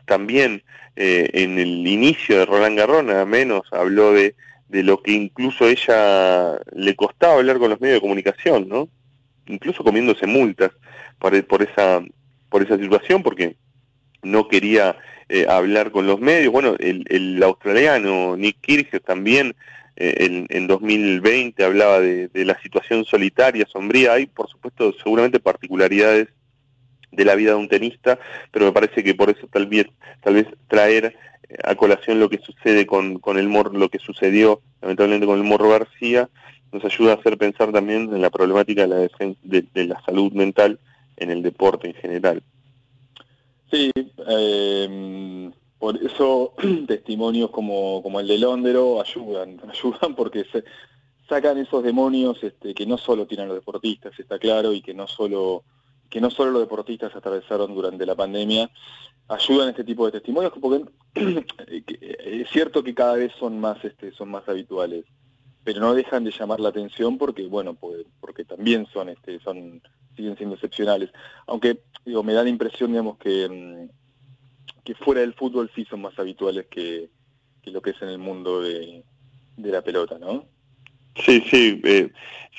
[0.06, 0.62] también
[0.94, 4.36] eh, en el inicio de Roland Garros, nada menos, habló de,
[4.68, 8.88] de lo que incluso ella le costaba hablar con los medios de comunicación, ¿no?
[9.48, 10.70] Incluso comiéndose multas
[11.18, 12.00] por, por, esa,
[12.48, 13.56] por esa situación, porque
[14.22, 14.96] no quería
[15.48, 16.50] hablar con los medios.
[16.50, 19.54] Bueno, el, el australiano Nick Kyrgios también
[19.98, 24.12] en, en 2020 hablaba de, la situación solitaria, sombría.
[24.12, 26.28] Hay, por supuesto, seguramente particularidades
[27.10, 28.18] de la vida de un tenista,
[28.52, 29.86] pero me parece que por eso tal vez,
[30.20, 31.16] tal vez traer
[31.48, 35.38] eh, a colación lo que sucede con, con el Mor, lo que sucedió lamentablemente con
[35.38, 36.28] el Morro García,
[36.70, 38.96] nos ayuda a hacer pensar también en la problemática de la,
[39.42, 40.78] de, de la salud mental
[41.18, 42.42] en el deporte en general.
[43.70, 43.90] Sí,
[44.26, 46.54] eh, por eso
[46.86, 50.64] testimonios como, el de Londero ayudan, ayudan porque se
[51.28, 55.06] sacan esos demonios este, que no solo tienen los deportistas, está claro, y que no
[55.06, 55.64] solo
[56.08, 58.70] que no solo los deportistas atravesaron durante la pandemia,
[59.28, 60.86] ayudan este tipo de testimonios porque
[62.24, 65.04] es cierto que cada vez son más este, son más habituales,
[65.68, 69.82] pero no dejan de llamar la atención porque bueno, pues, porque también son este son
[70.16, 71.10] siguen siendo excepcionales.
[71.46, 76.00] Aunque digo, me da la impresión digamos que mm, que fuera del fútbol sí son
[76.00, 77.10] más habituales que,
[77.64, 79.04] lo que es en el mundo de,
[79.58, 80.46] la pelota, ¿no?
[81.16, 82.08] Sí, sí, eh,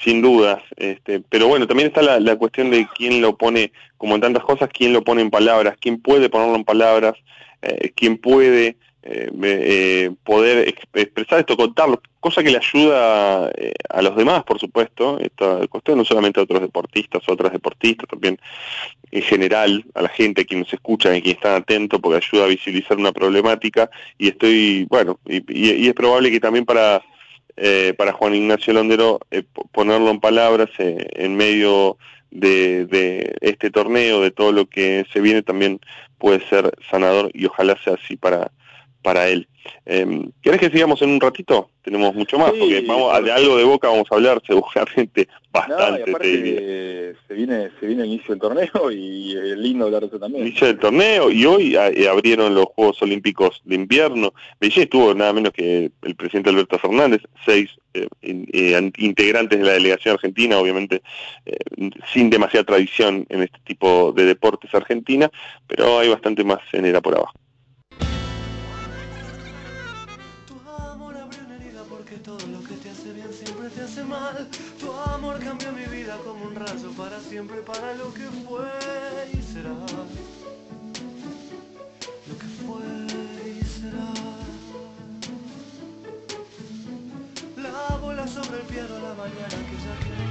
[0.04, 0.62] sin dudas.
[0.76, 4.70] Este, pero bueno, también está la, cuestión de quién lo pone, como en tantas cosas,
[4.72, 7.16] quién lo pone en palabras, quién puede ponerlo en palabras,
[7.64, 14.02] eh, quién puede eh, eh, poder expresar esto, contarlo, cosa que le ayuda eh, a
[14.02, 18.38] los demás, por supuesto, esta cuestión no solamente a otros deportistas o otras deportistas, también
[19.12, 21.64] en general a la gente, a quien nos escucha y quien está
[22.02, 23.90] porque ayuda a visibilizar una problemática.
[24.18, 27.02] Y estoy, bueno, y, es probable que también para,
[27.98, 29.20] para Juan Ignacio Londero
[29.72, 31.98] ponerlo en palabras en medio
[32.32, 35.80] de, de este torneo, de todo lo que se viene, también
[36.18, 38.52] puede ser sanador y ojalá sea así para
[39.02, 39.48] para él.
[39.86, 41.70] Eh, ¿Querés que sigamos en un ratito?
[41.84, 47.16] Tenemos mucho más, porque vamos de algo de Boca vamos a hablar seguramente bastante.
[47.28, 50.48] se viene se viene el inicio del torneo y es lindo hablar de eso también.
[50.48, 54.34] Inicio del torneo y hoy eh, abrieron los Juegos Olímpicos de Invierno.
[54.60, 59.74] Beijing estuvo nada menos que el presidente Alberto Fernández, seis eh, eh, integrantes de la
[59.74, 61.02] delegación argentina, obviamente
[62.14, 65.30] sin demasiada tradición en este tipo de deportes argentina,
[65.68, 67.34] pero hay bastante más en era por abajo.
[76.60, 78.68] Rayo para siempre, para lo que fue
[79.34, 79.70] y será.
[82.28, 82.84] Lo que fue
[83.50, 84.12] y será.
[87.56, 90.30] La bola sobre el piano a la mañana que ya tiene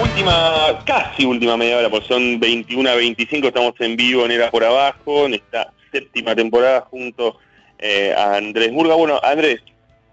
[0.00, 4.50] Última, casi última media hora, porque son 21 a 25, estamos en vivo en Era
[4.50, 7.38] por Abajo, en esta séptima temporada junto
[7.78, 8.94] eh, a Andrés Burga.
[8.94, 9.60] Bueno, Andrés,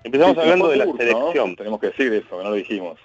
[0.04, 1.56] empezamos Sí, hablando de la selección.
[1.56, 3.00] Tenemos que decir eso, que no lo dijimos.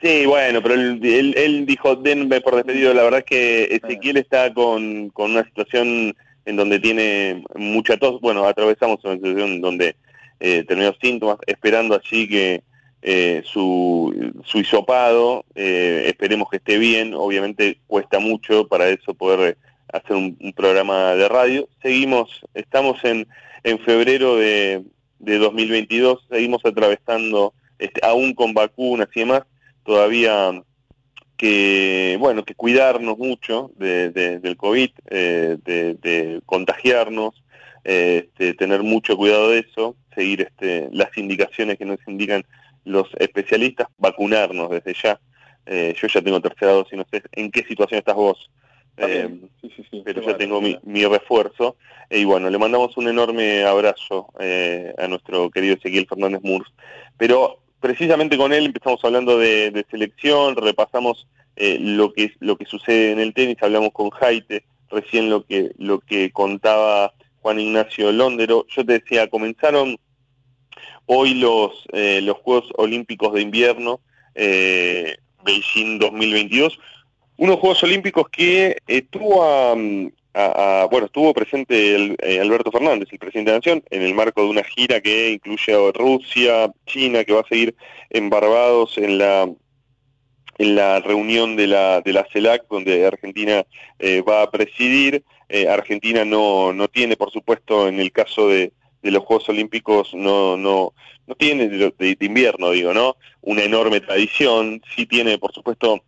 [0.00, 2.94] Sí, bueno, pero él, él- él dijo denme por despedido.
[2.94, 6.14] La verdad es que Ezequiel está con, con una situación
[6.46, 8.20] en donde tiene mucha tos.
[8.20, 9.96] Bueno, atravesamos una situación donde
[10.40, 12.62] eh, terminó síntomas, esperando allí que
[13.02, 17.12] eh, su, su hisopado, eh, esperemos que esté bien.
[17.14, 19.56] Obviamente cuesta mucho para eso poder
[19.92, 21.68] hacer un, un programa de radio.
[21.82, 23.26] Seguimos, estamos en,
[23.64, 24.82] en febrero de,
[25.18, 29.42] de 2022, seguimos atravesando, este, aún con vacunas y demás,
[29.84, 30.62] todavía
[31.36, 37.42] que bueno que cuidarnos mucho de, de- del COVID, eh, de, de contagiarnos,
[37.84, 42.44] eh, este, tener mucho cuidado de eso, seguir este, las indicaciones que nos indican
[42.84, 45.20] los especialistas, vacunarnos desde ya.
[45.66, 48.50] Eh, yo ya tengo tercera dosis, no sé en qué situación estás vos,
[48.98, 49.28] eh,
[49.60, 50.02] Sí, sí, sí.
[50.04, 50.38] pero ya bueno.
[50.38, 51.76] tengo mi, mi refuerzo.
[52.10, 56.72] Y bueno, le mandamos un enorme abrazo eh, a nuestro querido Ezequiel Fernández Murs.
[57.16, 61.26] Pero precisamente con él empezamos hablando de, de selección, repasamos
[61.56, 65.72] eh, lo que lo que sucede en el tenis, hablamos con Jaite, recién lo que
[65.78, 68.66] lo que contaba Juan Ignacio Londero.
[68.68, 69.98] Yo te decía, comenzaron
[71.06, 74.00] hoy los los Juegos Olímpicos de Invierno
[75.44, 76.78] Beijing 2022,
[77.38, 79.72] unos Juegos Olímpicos que eh, tuvo a,
[80.34, 84.14] a- bueno estuvo presente el, eh, Alberto Fernández, el presidente de la Nación, en el
[84.14, 87.74] marco de una gira que incluye a Rusia, China, que va a seguir
[88.10, 89.48] en Barbados en la
[90.58, 93.64] en la reunión de la, de la CELAC, donde Argentina
[93.98, 95.22] eh, va a presidir.
[95.48, 98.72] Eh, Argentina no, no tiene, por supuesto, en el caso de,
[99.02, 100.94] de los Juegos Olímpicos, no, no,
[101.26, 103.16] no tiene, de invierno, digo, ¿no?
[103.40, 106.02] Una enorme tradición, sí tiene, por supuesto,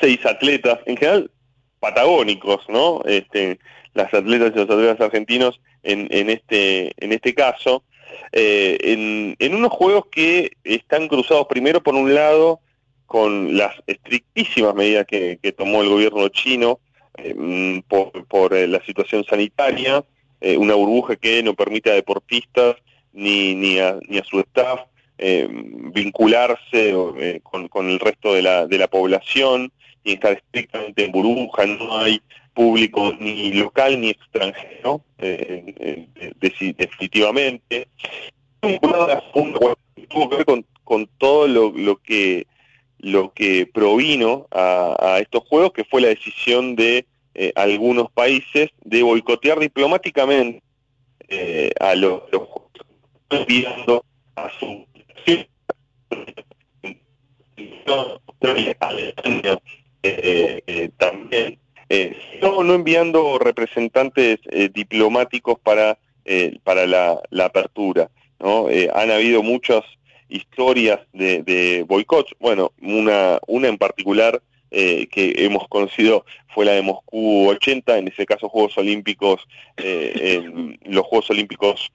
[0.00, 1.30] seis atletas, en general
[1.80, 3.02] patagónicos, ¿no?
[3.04, 3.58] Este,
[3.94, 7.82] las atletas y los atletas argentinos en, en este, en este caso,
[8.32, 12.60] eh, en, en unos juegos que están cruzados primero por un lado
[13.06, 16.80] con las estrictísimas medidas que, que tomó el gobierno chino
[17.18, 20.04] eh, mm, por, por, eh, la situación sanitaria,
[20.58, 22.74] una burbuja que no permite a deportistas
[23.12, 24.80] ni, ni, a, ni a su staff
[25.18, 29.72] eh, vincularse eh, con, el resto de la, de la población
[30.04, 32.20] y estar estrictamente en burbuja, no hay
[32.54, 37.88] público ni local ni extranjero, eh, eh, eh, definitivamente.
[38.60, 42.46] Tuvo que ver con, con todo lo, lo que
[42.98, 47.04] lo que provino a, a estos juegos, que fue la decisión de
[47.56, 50.62] algunos países de boicotear diplomáticamente
[51.80, 52.70] a los, los juegos,
[53.30, 54.04] enviando
[54.36, 54.86] a su
[60.02, 61.58] eh, también,
[61.94, 68.10] eh, no, no enviando representantes eh, diplomáticos para, eh, para la, apertura.
[68.40, 68.70] ¿no?
[68.70, 69.82] Eh, han habido muchas
[70.30, 74.40] historias de, de boicots, bueno, una, una en particular
[74.70, 79.46] que hemos conocido fue la de Moscú 80, en ese caso Juegos Olímpicos,
[79.76, 81.92] los Juegos Olímpicos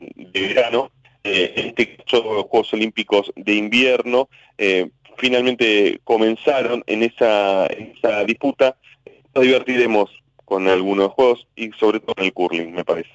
[0.00, 0.90] de verano,
[1.26, 8.76] eh, este caso los Juegos Olímpicos de invierno, eh, finalmente comenzaron en esa, esa disputa,
[9.34, 10.10] nos divertiremos
[10.44, 13.10] con algunos juegos y sobre todo en el curling, me parece.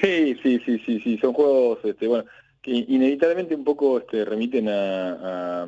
[0.00, 2.24] Sí, sí, sí, sí, sí, son juegos, este, bueno,
[2.62, 5.66] que inevitablemente un poco este, remiten a,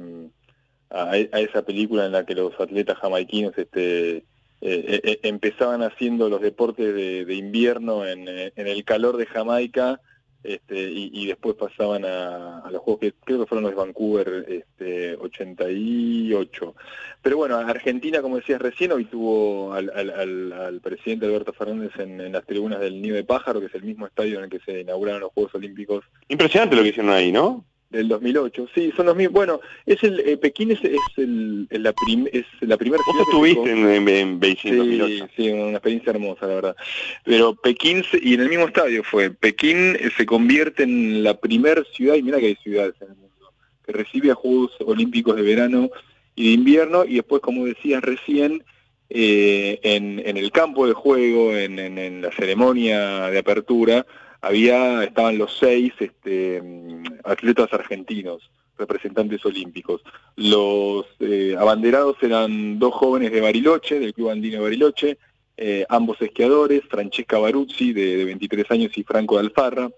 [0.90, 4.22] a, esa película en la que los atletas jamaiquinos este, eh,
[4.60, 10.00] eh, empezaban haciendo los deportes de, de invierno en, eh, en el calor de Jamaica
[10.42, 14.46] este, y, y después pasaban a, los juegos que creo que fueron los de Vancouver
[14.48, 16.74] este, 88.
[17.22, 22.44] Pero bueno, Argentina, como decías recién, hoy tuvo al presidente Alberto Fernández en, en, las
[22.44, 25.20] tribunas del Nido de Pájaro, que es el mismo estadio en el que se inauguraron
[25.20, 26.04] los Juegos Olímpicos.
[26.28, 27.64] Impresionante lo que hicieron ahí, ¿no?
[27.92, 29.34] Del 2008, sí, son los mismos.
[29.34, 33.18] Bueno, es el eh, Pekín es, es, el, la, prim, es la primera ciudad.
[33.18, 35.28] ¿Vos estuviste en, en, en, Beijing sí, 2008?
[35.36, 36.76] Sí, una experiencia hermosa, la verdad.
[37.24, 42.14] Pero Pekín, y en el mismo estadio fue, Pekín se convierte en la primera ciudad,
[42.14, 43.52] y mira que hay ciudades en el mundo,
[43.84, 45.90] que recibe a Juegos Olímpicos de verano
[46.34, 48.64] y de invierno, y después, como decías recién,
[49.10, 54.06] eh, en, en, el campo de juego, en, la ceremonia de apertura,
[54.42, 60.02] había, estaban los seis este, mm, atletas argentinos, representantes olímpicos.
[60.36, 65.18] Los eh, abanderados eran dos jóvenes de Bariloche, del Club Andino de Bariloche,
[65.56, 69.90] eh, ambos esquiadores, Francesca Baruzzi, de, de 23 años, y Franco de Alfarra.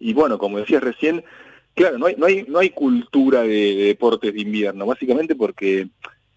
[0.00, 1.24] Y bueno, como decías recién,
[1.74, 5.88] claro, no hay, no hay, no hay cultura de, de deportes de invierno, básicamente porque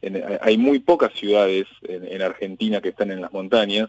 [0.01, 3.88] en- hay muy pocas ciudades en Argentina que están en las montañas.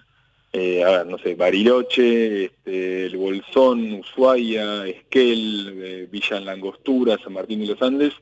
[0.55, 6.53] Eh, a ver, no sé, Bariloche, este, El Bolsón, Ushuaia, Esquel, eh, Villa en la
[6.53, 8.13] Angostura, San Martín de los Andes,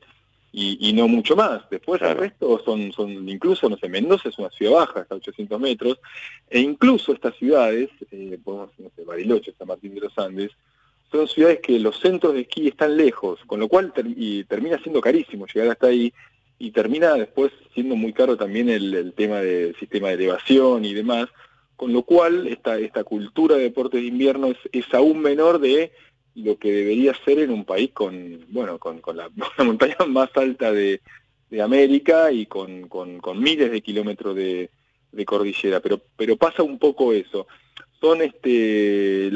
[0.53, 1.69] y, y no mucho más.
[1.69, 5.17] Después el resto son, son, incluso, no sé, Mendoza es una ciudad baja, está a
[5.17, 5.99] 800 metros,
[6.49, 10.51] e incluso estas ciudades, eh, podemos, no sé, Bariloche, San Martín de los Andes,
[11.11, 14.77] son ciudades que los centros de esquí están lejos, con lo cual ter- y termina
[14.81, 16.13] siendo carísimo llegar hasta ahí
[16.57, 20.93] y termina después siendo muy caro también el, el tema del sistema de elevación y
[20.93, 21.27] demás,
[21.81, 25.91] con lo cual esta, esta cultura de deportes de invierno es, aún menor de
[26.35, 30.71] lo que debería ser en un país con, bueno, con, con la, montaña más alta
[30.71, 31.01] de,
[31.49, 34.69] de América y con, con, miles de kilómetros de,
[35.25, 37.47] cordillera, pero, pero pasa un poco eso.
[37.99, 39.31] Son este,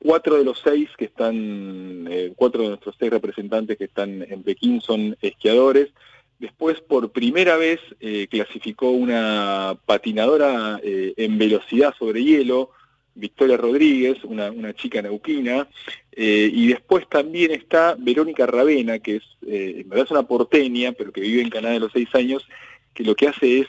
[0.00, 4.42] cuatro de los seis que están, eh, cuatro de nuestros seis representantes que están en
[4.42, 5.90] Pekín son esquiadores.
[6.38, 12.70] Después, por primera vez, eh, clasificó una patinadora eh, en velocidad sobre hielo,
[13.14, 15.66] Victoria Rodríguez, una, una chica neuquina,
[16.12, 21.12] eh, y después también está Verónica Ravena, que es, en verdad es una porteña, pero
[21.12, 22.46] que vive en Canadá de los seis años,
[22.92, 23.68] que lo que hace es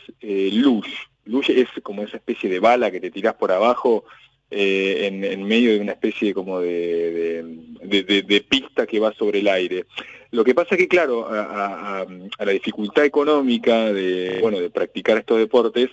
[0.54, 0.92] luge.
[1.24, 4.04] Luge es como esa especie de bala que te tirás por abajo
[4.50, 7.44] eh, en, en medio de una especie como de,
[7.84, 9.86] de- pista que va sobre el aire.
[10.32, 12.06] Lo que pasa es que, claro, a,
[12.40, 15.90] la dificultad económica de, bueno, de practicar estos deportes,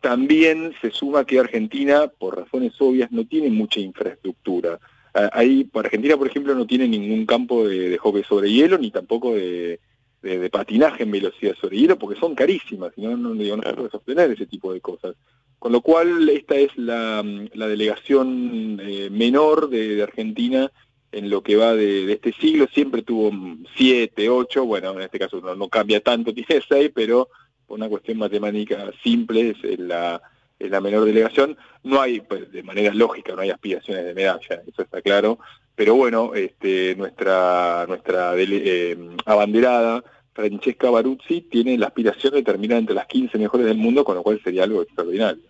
[0.00, 4.78] también se suma que Argentina, por razones obvias, no tiene mucha infraestructura.
[5.12, 9.34] Ah, Ahí, Argentina, por ejemplo, no tiene ningún campo de hockey sobre hielo, ni tampoco
[9.34, 9.80] de,
[10.22, 13.62] de- de patinaje en velocidad sobre hielo, porque son carísimas, y no, no, digo, no
[13.62, 15.16] se puede sostener ese tipo de cosas.
[15.58, 17.22] Con lo cual, esta es la,
[17.54, 20.70] la delegación eh, menor de, de Argentina
[21.12, 22.66] en lo que va de, de este siglo.
[22.72, 23.30] Siempre tuvo
[23.76, 27.28] siete, ocho, bueno, en este caso no, no cambia tanto, tiene seis, pero
[27.66, 30.20] por una cuestión matemática simple es la,
[30.60, 31.56] es la menor delegación.
[31.82, 35.38] No hay, pues, de manera lógica, no hay aspiraciones de medalla, eso está claro.
[35.74, 40.04] Pero bueno, este, nuestra, nuestra eh, abanderada,
[40.34, 44.22] Francesca Baruzzi, tiene la aspiración de terminar entre las 15 mejores del mundo, con lo
[44.22, 45.42] cual sería algo extraordinario.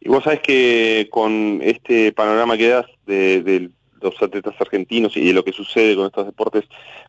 [0.00, 3.70] Y vos sabés que con este panorama que das de, de
[4.04, 6.64] los atletas argentinos y de lo que sucede con estos deportes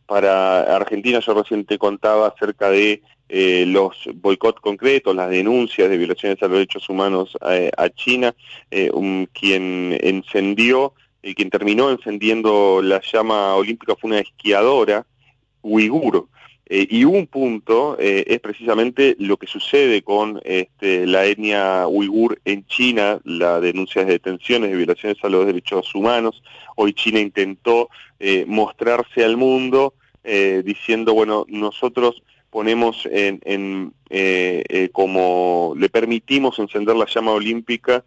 [0.06, 5.98] para Argentina, yo recién te contaba acerca de eh, los boicots concretos, las denuncias de
[5.98, 8.34] violaciones a los derechos humanos eh, a China,
[8.70, 8.90] eh,
[9.32, 15.04] quien encendió, y quien terminó encendiendo la llama olímpica fue una esquiadora
[15.62, 16.28] uigur.
[16.68, 22.40] Eh, y un punto eh, es precisamente lo que sucede con este, la etnia uigur
[22.44, 26.42] en China, la denuncia de detenciones, de violaciones a los derechos humanos.
[26.74, 27.88] Hoy China intentó
[28.18, 29.94] eh, mostrarse al mundo
[30.64, 33.92] diciendo, bueno, nosotros ponemos en,
[34.90, 38.02] como le permitimos encender la llama olímpica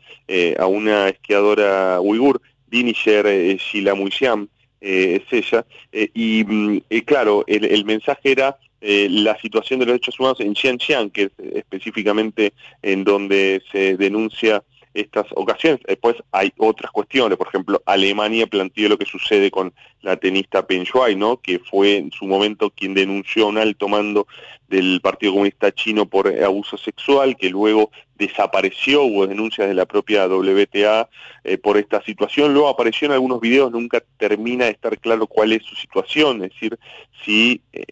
[0.58, 4.50] a una esquiadora uigur, Dinisher Shilamuyiam,
[4.82, 9.80] eh, es ella, eh, y mm, eh, claro, el, el mensaje era eh, la situación
[9.80, 14.64] de los derechos humanos en Xinjiang, que es específicamente en donde se denuncia
[15.02, 15.82] estas ocasiones.
[15.88, 20.84] Después hay otras cuestiones, por ejemplo, Alemania planteó lo que sucede con la tenista Peng
[20.84, 21.38] Shuai, ¿no?
[21.38, 24.28] que fue en su momento quien denunció un alto mando
[24.68, 30.28] del Partido Comunista Chino por abuso sexual, que luego desapareció, hubo denuncias de la propia
[30.28, 31.10] WTA
[31.44, 35.54] eh, por esta situación, luego apareció en algunos videos, nunca termina de estar claro cuál
[35.54, 36.78] es su situación, es decir,
[37.26, 37.86] si eh,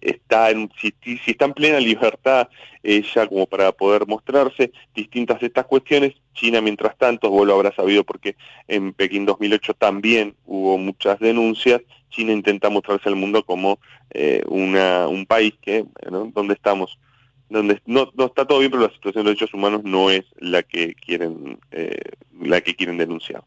[0.00, 0.48] está
[0.80, 2.48] si está en plena libertad
[2.84, 7.74] ella como para poder mostrarse, distintas de estas cuestiones, China mientras tanto, vos lo habrás
[7.74, 8.36] sabido porque
[8.68, 11.80] en Pekín 2008 también hubo muchas denuncias,
[12.10, 13.78] China intenta mostrarse al mundo como
[14.10, 16.30] eh, una, un país que, ¿no?
[16.34, 16.98] donde estamos
[17.48, 20.24] donde no, no está todo bien, pero la situación de los derechos humanos no es
[20.38, 21.96] la que quieren eh,
[22.40, 23.44] la que quieren denunciar.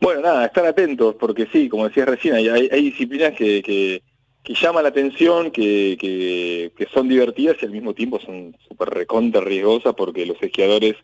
[0.00, 4.02] Bueno, nada, estar atentos, porque sí, como decías recién, hay, hay, disciplinas que, que,
[4.42, 8.88] que, llaman la atención, que, que, que, son divertidas y al mismo tiempo son súper
[8.88, 10.96] recontra riesgosas porque los esquiadores,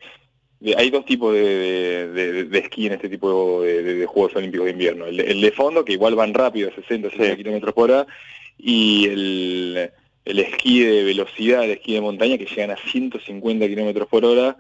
[0.77, 4.73] hay dos tipos de, de, de esquí en este tipo de, de, Juegos Olímpicos de
[4.73, 5.07] Invierno.
[5.07, 7.37] El, el, de fondo, que igual van rápido, a 60, 60 sí.
[7.37, 8.07] kilómetros por hora,
[8.59, 9.91] y el,
[10.25, 14.57] el esquí de velocidad, el esquí de montaña, que llegan a 150 kilómetros por hora,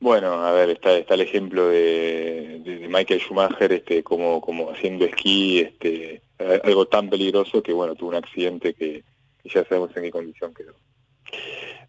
[0.00, 5.60] Bueno, a ver, está, está el ejemplo de, Michael Schumacher, este, como, como haciendo esquí,
[5.60, 6.22] este,
[6.64, 9.02] algo tan peligroso que bueno, tuvo un accidente que,
[9.42, 10.74] que ya sabemos en qué condición quedó.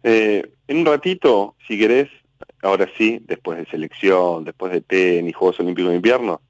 [0.04, 2.10] Eh, en un ratito, si querés,
[2.62, 6.42] ahora sí, después de selección, después de tenis, Juegos Olímpicos de Invierno,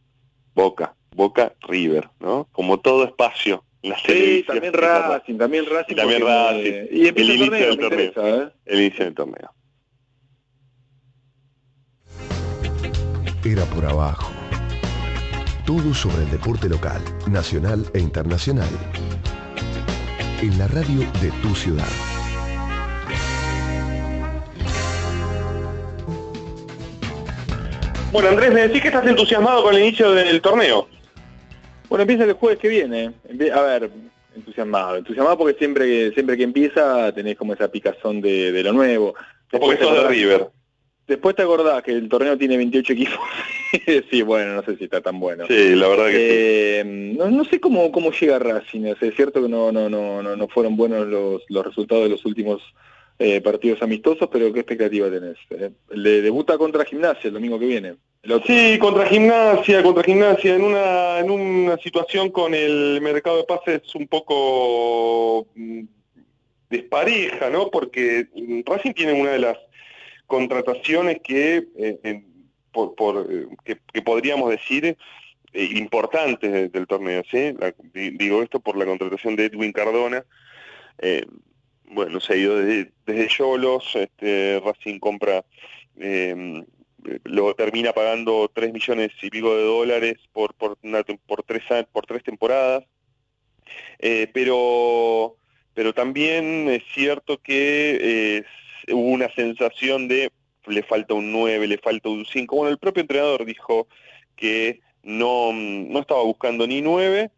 [0.55, 2.47] Boca, Boca, River, ¿no?
[2.51, 5.93] Como todo espacio, la Sí, también Racing, también Racing.
[5.93, 6.87] Y también me- Racing.
[6.91, 8.05] Y empieza El el, inicio torneo, del torneo.
[8.07, 8.49] interesa, ¿eh?
[8.65, 9.51] El inicio del torneo.
[13.45, 14.33] Era por abajo.
[15.65, 17.01] Todo sobre el deporte local,
[17.31, 18.69] nacional e internacional.
[20.41, 22.18] En la radio de tu ciudad.
[28.11, 30.87] Bueno, Andrés, me decís que estás entusiasmado con el inicio del torneo.
[31.89, 33.11] Bueno, empieza el jueves que viene.
[33.53, 33.91] A ver,
[34.35, 34.97] entusiasmado.
[34.97, 39.13] Entusiasmado porque siempre que, siempre que empieza tenés como esa picazón de, de lo nuevo.
[39.51, 40.47] Porque te sos de River.
[41.07, 43.19] Después te acordás que el torneo tiene 28 equipos.
[44.11, 45.45] sí, bueno, no sé si está tan bueno.
[45.47, 49.15] Sí, la verdad que Eh, no, no sé cómo, cómo llega Racing, o sea, es
[49.15, 52.61] cierto que no, no, no, no, no fueron buenos los, los resultados de los últimos
[53.19, 55.37] eh, partidos amistosos, pero ¿qué expectativa tenés?
[55.51, 57.95] Eh, le debuta contra Gimnasia el domingo que viene.
[58.45, 63.95] Sí, contra gimnasia, contra gimnasia, en una, en una situación con el mercado de pases
[63.95, 65.83] un poco mm,
[66.69, 67.69] despareja, ¿no?
[67.71, 69.57] Porque mm, Racing tiene una de las
[70.27, 72.23] contrataciones que, eh,
[72.73, 74.97] por, por, eh, que, podríamos decir
[75.53, 77.55] importantes de- del torneo, ¿sí?
[77.93, 80.23] Digo esto por la contratación de Edwin Cardona.
[81.89, 85.43] Bueno, se ha ido desde, Yolos, este, Racing compra
[85.99, 86.63] eh,
[87.23, 90.77] lo termina pagando 3 millones y pico de dólares por por,
[91.45, 92.83] tres por tres temporadas
[93.99, 95.35] Eh, pero
[95.73, 98.43] pero también es cierto que
[98.89, 100.31] hubo una sensación de
[100.67, 102.55] le falta un 9, le falta un 5.
[102.55, 103.87] Bueno, el propio entrenador dijo
[104.35, 107.31] que no, no estaba buscando ni 9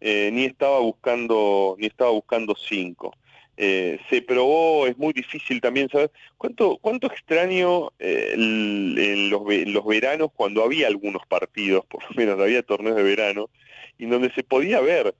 [0.00, 3.14] eh, ni estaba buscando ni estaba buscando 5.
[3.60, 10.30] Eh, se probó, es muy difícil también saber cuánto cuánto extraño eh, los, los veranos
[10.32, 13.50] cuando había algunos partidos, por lo menos había torneos de verano,
[13.98, 15.12] y donde se podía ver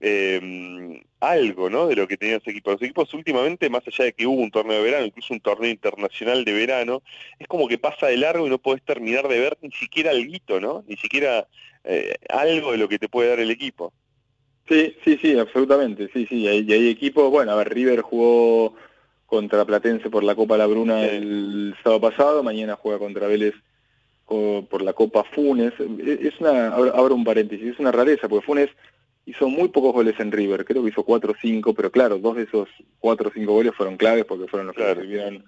[0.00, 1.86] eh, algo ¿no?
[1.86, 2.74] de lo que tenían los equipos.
[2.74, 5.70] Los equipos últimamente, más allá de que hubo un torneo de verano, incluso un torneo
[5.70, 7.02] internacional de verano,
[7.38, 10.60] es como que pasa de largo y no podés terminar de ver ni siquiera algo,
[10.60, 10.84] ¿no?
[10.86, 11.46] Ni siquiera
[11.84, 13.92] eh, algo de lo que te puede dar el equipo.
[14.68, 18.74] Sí, sí, sí, absolutamente, sí, sí, y hay, hay equipos, bueno, a ver, River jugó
[19.26, 23.54] contra Platense por la Copa La Bruna el sábado pasado, mañana juega contra Vélez
[24.26, 28.70] por la Copa Funes, E- es una, abro un paréntesis, es una rareza, porque Funes
[29.26, 32.36] hizo muy pocos goles en River, creo que hizo 4 o 5, pero claro, dos
[32.36, 32.68] de esos
[33.00, 35.44] 4 o 5 goles fueron claves porque fueron los que le sirvieron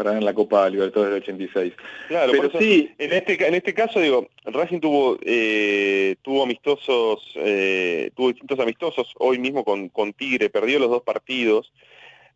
[0.00, 1.74] para ganar la Copa Libertadores del 86.
[2.08, 2.90] Claro, Pero por eso, sí.
[2.96, 9.12] en este en este caso digo, Racing tuvo eh, tuvo amistosos, eh, tuvo distintos amistosos,
[9.18, 11.70] hoy mismo con, con Tigre, perdió los dos partidos,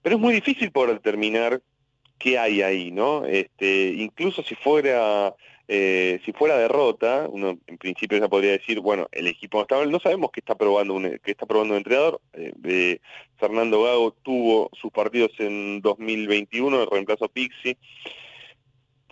[0.03, 1.63] pero es muy difícil poder determinar
[2.19, 3.25] qué hay ahí, ¿no?
[3.25, 5.35] Este, incluso si fuera
[5.69, 9.77] eh, si fuera derrota, uno en principio ya podría decir, bueno, el equipo no está
[9.77, 12.21] mal, no sabemos qué está probando un, qué está probando un entrenador.
[12.35, 12.99] Eh, eh,
[13.39, 17.77] Fernando Gago tuvo sus partidos en 2021, el reemplazo Pixi.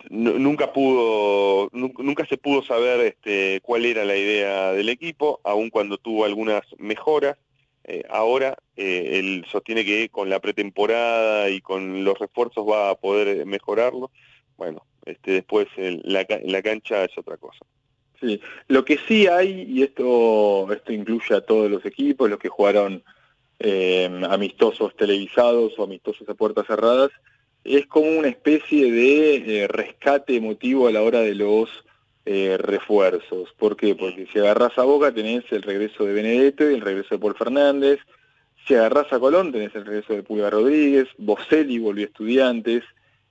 [0.09, 5.39] Nu- nunca pudo, nu- nunca se pudo saber este, cuál era la idea del equipo,
[5.43, 7.37] aun cuando tuvo algunas mejoras.
[7.85, 12.95] Eh, ahora eh, él sostiene que con la pretemporada y con los refuerzos va a
[12.95, 14.11] poder mejorarlo.
[14.57, 17.59] Bueno, este, después la, ca- la cancha es otra cosa.
[18.19, 22.47] Sí, lo que sí hay, y esto, esto incluye a todos los equipos, los que
[22.49, 23.03] jugaron
[23.59, 27.11] eh, amistosos televisados o amistosos a puertas cerradas,
[27.63, 31.69] es como una especie de eh, rescate emotivo a la hora de los
[32.25, 33.53] eh, refuerzos.
[33.57, 33.95] ¿Por qué?
[33.95, 37.35] Porque si agarrás a Boca tenés el regreso de Benedetto y el regreso de Paul
[37.35, 37.99] Fernández,
[38.65, 42.83] si agarrás a Colón tenés el regreso de Pulga Rodríguez, Boselli volvió a Estudiantes,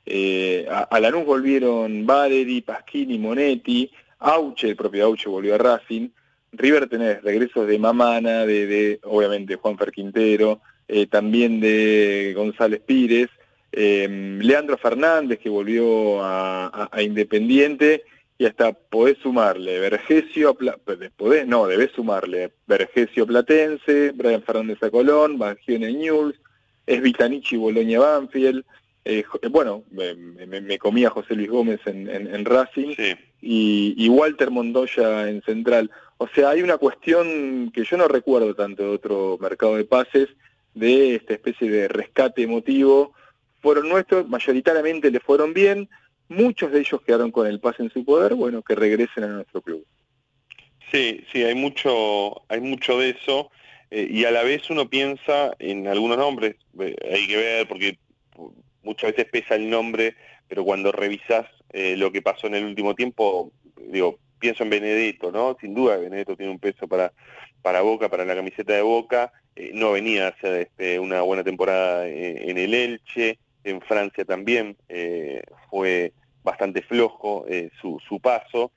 [0.05, 6.09] eh, a, a Lanús volvieron Valeri, Pasquini, Monetti, Auche, el propio Auche volvió a Racing,
[6.53, 13.29] River tenés regresos de Mamana, de, obviamente Juanfer Quintero, eh, también de González Pires,
[13.73, 18.05] eh, Leandro Fernández que volvió a, Independiente
[18.37, 20.57] y hasta podés sumarle Vergesio,
[21.16, 26.35] podés, no, sumarle Vergesio Platense, Brian Fernández a Colón, Bangione News,
[26.87, 28.65] es Vitanichi Boloña Banfield,
[29.05, 32.95] eh, eh, bueno, me, me- me comía José Luis Gómez en, en- en Racing
[33.41, 35.91] y, y Walter Montoya en Central.
[36.19, 40.29] O sea, hay una cuestión que yo no recuerdo tanto de otro mercado de pases,
[40.74, 43.12] de esta especie de rescate emotivo.
[43.61, 45.89] Fueron nuestros, mayoritariamente le fueron bien,
[46.29, 49.61] muchos de ellos quedaron con el pase en su poder, bueno, que regresen a nuestro
[49.62, 49.85] club.
[50.93, 53.51] Sí, sí, hay mucho, hay mucho de eso
[53.91, 57.99] eh, y a la vez uno piensa en algunos nombres, eh, hay que ver porque
[58.83, 60.17] muchas veces pesa el nombre,
[60.49, 65.31] pero cuando revisas eh, lo que pasó en el último tiempo, digo, pienso en Benedetto,
[65.31, 65.57] ¿no?
[65.61, 67.13] Sin duda Benedetto tiene un peso para,
[67.63, 69.33] para Boca, para la camiseta de Boca,
[69.75, 74.77] no venía a hacer este, una buena temporada en, el Elche, en Francia también
[75.69, 77.45] fue bastante flojo
[77.81, 78.73] su, su paso.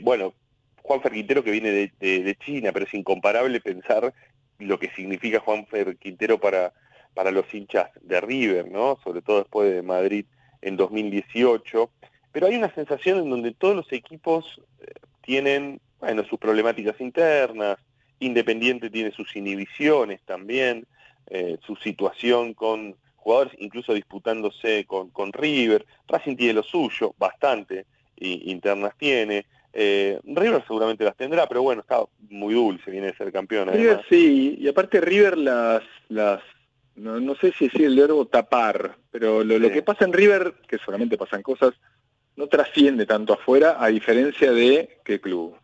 [0.00, 0.34] bueno,
[0.82, 4.12] Juan Quintero que viene de, China, pero es incomparable pensar
[4.58, 5.66] lo que significa Juan
[5.98, 6.72] Quintero para,
[7.14, 8.98] para los hinchas de River, ¿no?
[9.02, 10.26] Sobre todo después de Madrid
[10.60, 11.90] en 2018.
[12.32, 14.86] Pero hay una sensación en donde todos los equipos eh,
[15.20, 17.78] tienen, bueno, sus problemáticas internas,
[18.20, 20.86] Independiente tiene sus inhibiciones también,
[21.26, 27.86] eh, su situación con jugadores incluso disputándose con, con River, Racing tiene lo suyo, bastante
[28.16, 33.32] internas tiene, eh, River seguramente las tendrá, pero bueno, está muy dulce, viene de ser
[33.32, 33.72] campeón.
[33.72, 36.42] River sí, y aparte River las, las
[36.96, 41.16] no, sé si decir el verbo tapar, pero lo, que pasa en River, que solamente
[41.16, 41.72] pasan cosas,
[42.36, 45.56] no trasciende tanto afuera, a diferencia de qué club.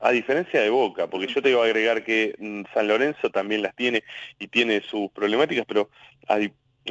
[0.00, 3.62] A diferencia de Boca, porque yo te iba a agregar que mm, San Lorenzo también
[3.62, 4.04] las tiene
[4.38, 5.88] y tiene sus problemáticas, pero
[6.28, 6.36] a,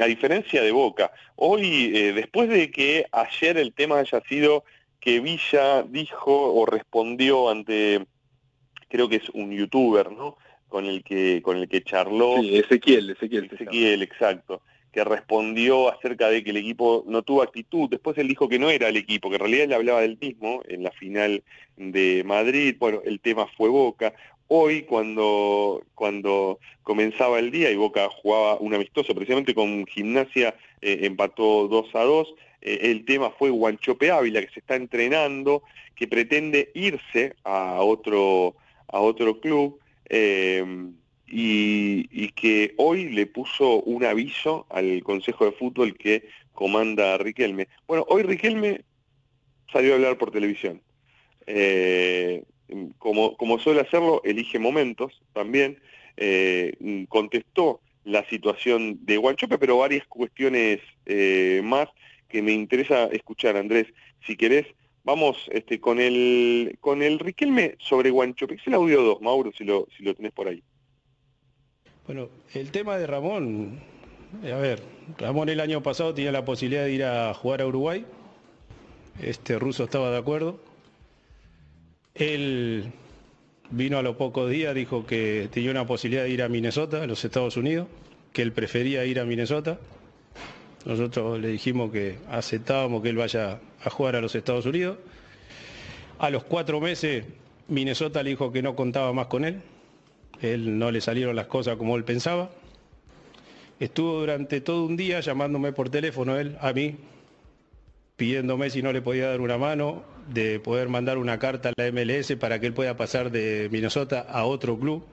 [0.06, 4.64] diferencia de Boca, hoy, eh, después de que ayer el tema haya sido
[5.00, 8.04] que Villa dijo o respondió ante,
[8.88, 10.38] creo que es un youtuber, ¿no?
[10.74, 12.38] Con el que, con el que charló.
[12.40, 13.48] Sí, Ezequiel, Ezequiel.
[13.52, 14.60] Ezequiel, exacto.
[14.90, 17.88] Que respondió acerca de que el equipo no tuvo actitud.
[17.88, 20.62] Después él dijo que no era el equipo, que en realidad él hablaba del mismo
[20.66, 21.44] en la final
[21.76, 22.74] de Madrid.
[22.76, 24.14] Bueno, el tema fue Boca.
[24.48, 30.98] Hoy, cuando, cuando comenzaba el día y Boca jugaba un amistoso, precisamente con Gimnasia, eh,
[31.02, 35.62] empató 2 a 2, eh, el tema fue Guanchope Ávila, que se está entrenando,
[35.94, 38.56] que pretende irse a otro,
[38.88, 39.78] a otro club
[40.08, 40.64] eh,
[41.26, 47.68] y, que hoy le puso un aviso al Consejo de Fútbol que comanda Riquelme.
[47.86, 48.82] Bueno, hoy Riquelme
[49.72, 50.82] salió a hablar por televisión.
[51.46, 52.44] Eh,
[52.98, 55.78] como, como suele hacerlo, elige momentos también.
[57.08, 60.80] contestó la situación de Guanchope, pero varias cuestiones
[61.62, 61.88] más
[62.28, 63.86] que me interesa escuchar, Andrés.
[64.26, 64.66] Si querés,
[65.04, 68.54] vamos este, con el con el Riquelme sobre Guanchope.
[68.54, 70.62] Es el audio 2, Mauro, si lo, si lo tenés por ahí.
[72.06, 73.80] Bueno, el tema de Ramón,
[74.42, 74.82] eh, a ver,
[75.18, 78.04] Ramón el año pasado tenía la posibilidad de ir a jugar a Uruguay.
[79.22, 80.60] Este ruso estaba de acuerdo.
[82.14, 82.92] Él
[83.70, 87.06] vino a los pocos días, dijo que tenía una posibilidad de ir a Minnesota, a
[87.06, 87.88] los Estados Unidos,
[88.32, 89.78] que él prefería ir a Minnesota.
[90.84, 94.98] Nosotros le dijimos que aceptábamos que él vaya a jugar a los Estados Unidos.
[96.18, 97.24] A los cuatro meses
[97.68, 99.62] Minnesota le dijo que no contaba más con él.
[100.42, 102.50] Él no le salieron las cosas como él pensaba.
[103.80, 106.96] Estuvo durante todo un día llamándome por teléfono él a mí,
[108.16, 111.90] pidiéndome si no le podía dar una mano, de poder mandar una carta a la
[111.90, 115.04] MLS para que él pueda pasar de Minnesota a otro club.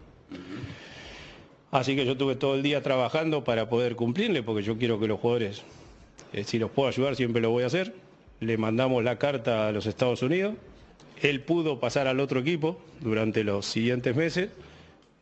[1.71, 5.07] Así que yo estuve todo el día trabajando para poder cumplirle, porque yo quiero que
[5.07, 5.63] los jugadores,
[6.33, 7.95] eh, si los puedo ayudar, siempre lo voy a hacer.
[8.41, 10.55] Le mandamos la carta a los Estados Unidos.
[11.21, 14.49] Él pudo pasar al otro equipo durante los siguientes meses.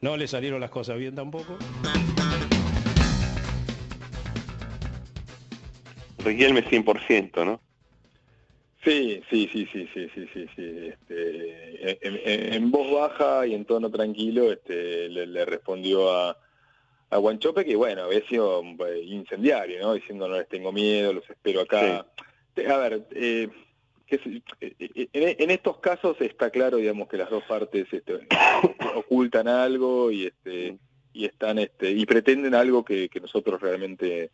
[0.01, 1.57] No le salieron las cosas bien tampoco.
[6.23, 7.61] Riquelme 100%, ¿no?
[8.83, 10.87] Sí, sí, sí, sí, sí, sí, sí, sí.
[10.87, 16.37] Este, en, voz baja y en tono tranquilo este, le, respondió a,
[17.09, 19.93] a Guanchope que, bueno, había sido eh, incendiario, ¿no?
[19.93, 22.05] Diciendo, no les tengo miedo, los espero acá.
[22.55, 23.49] A ver, eh,
[24.09, 28.27] eh, en, estos casos está claro, digamos, que las dos partes este,
[28.95, 30.77] ocultan algo y este
[31.11, 34.31] y están este y pretenden algo que, que nosotros realmente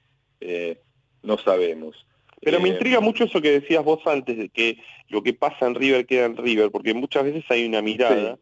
[1.24, 2.06] no sabemos.
[2.42, 4.78] Pero me intriga mucho eso que decías vos antes, de que
[5.10, 8.38] lo que pasa en River queda en River, porque muchas veces hay una mirada,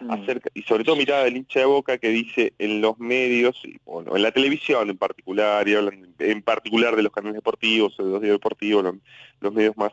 [0.00, 0.10] mm.
[0.10, 4.16] acerca, y sobre todo mirada del hincha de boca que dice en los medios, bueno,
[4.16, 8.20] en la televisión en particular, y hablan en particular de los canales deportivos, de los
[8.20, 8.94] diarios deportivos,
[9.40, 9.92] los, medios más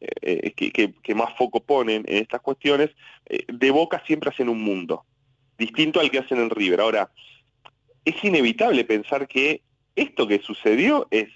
[0.00, 2.90] eh, que, que, más foco ponen en estas cuestiones,
[3.26, 5.04] eh, de boca siempre hacen un mundo,
[5.58, 6.80] distinto al que hacen en River.
[6.80, 7.10] Ahora,
[8.04, 9.62] es inevitable pensar que
[9.96, 11.28] esto que sucedió es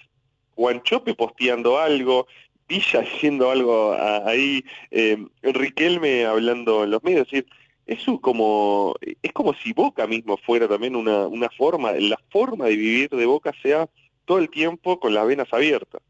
[0.55, 2.27] Guanchope posteando algo,
[2.67, 3.93] Villa haciendo algo
[4.25, 7.45] ahí, eh, Riquelme hablando en los medios, es
[7.85, 12.75] decir, como, es como si Boca mismo fuera también una, una forma, la forma de
[12.75, 13.87] vivir de Boca sea
[14.25, 16.01] todo el tiempo con las venas abiertas.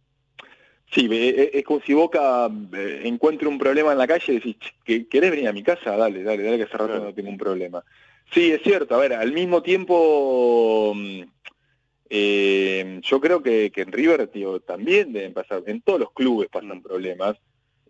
[0.92, 4.56] Sí, eh, es como si Boca eh, encuentre un problema en la calle y decís,
[4.86, 5.98] "¿Que- ¿querés venir a mi casa?
[5.98, 7.84] Dale, dale, dale que hace rato no tengo un problema.
[8.32, 11.22] Sí, es cierto, a ver, al mismo tiempo, mm,
[12.10, 16.50] eh, yo creo que, que en River tío, también deben pasar, en todos los clubes
[16.50, 17.38] pasan problemas.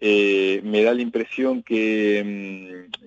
[0.01, 2.21] Eh, me da la impresión que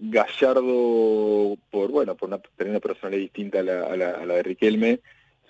[0.00, 4.26] mm, Gallardo, por bueno, por una, tener una personalidad distinta a la, a la- a
[4.26, 5.00] la de Riquelme,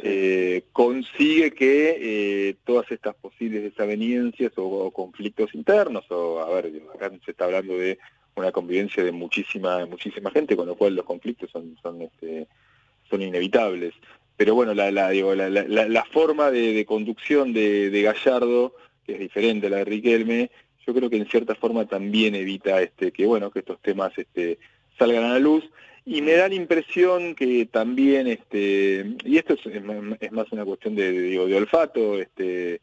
[0.01, 1.97] eh, consigue que
[2.51, 7.45] eh, todas estas posibles desavenencias o, o conflictos internos, o a ver, acá se está
[7.47, 7.99] hablando de
[8.37, 12.47] una convivencia de muchísima, muchísima gente, con lo cual los conflictos son, son, este,
[13.11, 13.95] son inevitables.
[14.39, 18.73] Pero bueno, la, la, digo, la, la- forma de, de conducción de, de Gallardo,
[19.05, 20.51] que es diferente a la de Riquelme,
[20.87, 24.59] yo creo que en cierta forma también evita este, que bueno, que estos temas este,
[24.97, 25.65] salgan a la luz.
[26.07, 31.11] Y me da la impresión que también, este, y esto es, más una cuestión de,
[31.11, 32.81] digo, de olfato, este,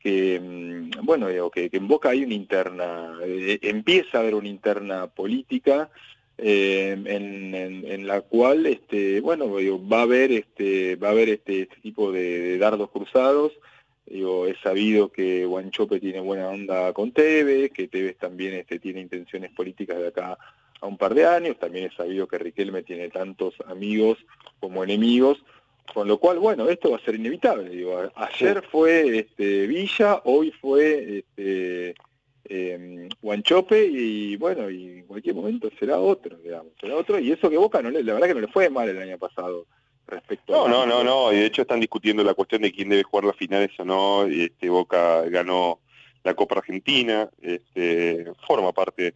[0.00, 4.34] que, mm, bueno, digo, que, que en Boca hay una interna, eh, empieza a haber
[4.34, 5.88] una interna política
[6.38, 11.10] eh, en, en- en la cual, este, bueno, digo, va a haber este, va a
[11.12, 13.52] haber este, este tipo de, de dardos cruzados.
[14.06, 19.00] Digo, es sabido que Guanchope tiene buena onda con Tevez, que Tevez también este, tiene
[19.00, 20.38] intenciones políticas de acá
[20.80, 24.18] a un par de años, también es sabido que Riquelme tiene tantos amigos
[24.60, 25.38] como enemigos,
[25.92, 27.70] con lo cual, bueno, esto va a ser inevitable.
[27.70, 31.94] Digo, ayer fue este, Villa, hoy fue este,
[32.48, 37.50] eh, Guanchope y bueno, y en cualquier momento será otro, digamos, será otro, y eso
[37.50, 39.66] que Boca no le, la verdad que no le fue mal el año pasado
[40.06, 42.88] respecto No, a no, no, no, y de hecho están discutiendo la cuestión de quién
[42.88, 45.80] debe jugar las finales o no, y este Boca ganó
[46.24, 49.14] la Copa Argentina, este, forma parte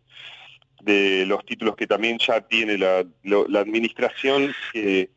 [0.82, 5.10] de los títulos que también ya tiene la, lo- la administración que,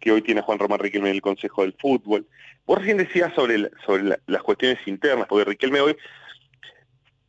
[0.00, 2.26] que hoy tiene Juan Román Riquelme en el Consejo del Fútbol.
[2.64, 5.96] Vos recién decías sobre, la- sobre la- las cuestiones internas, porque Riquelme hoy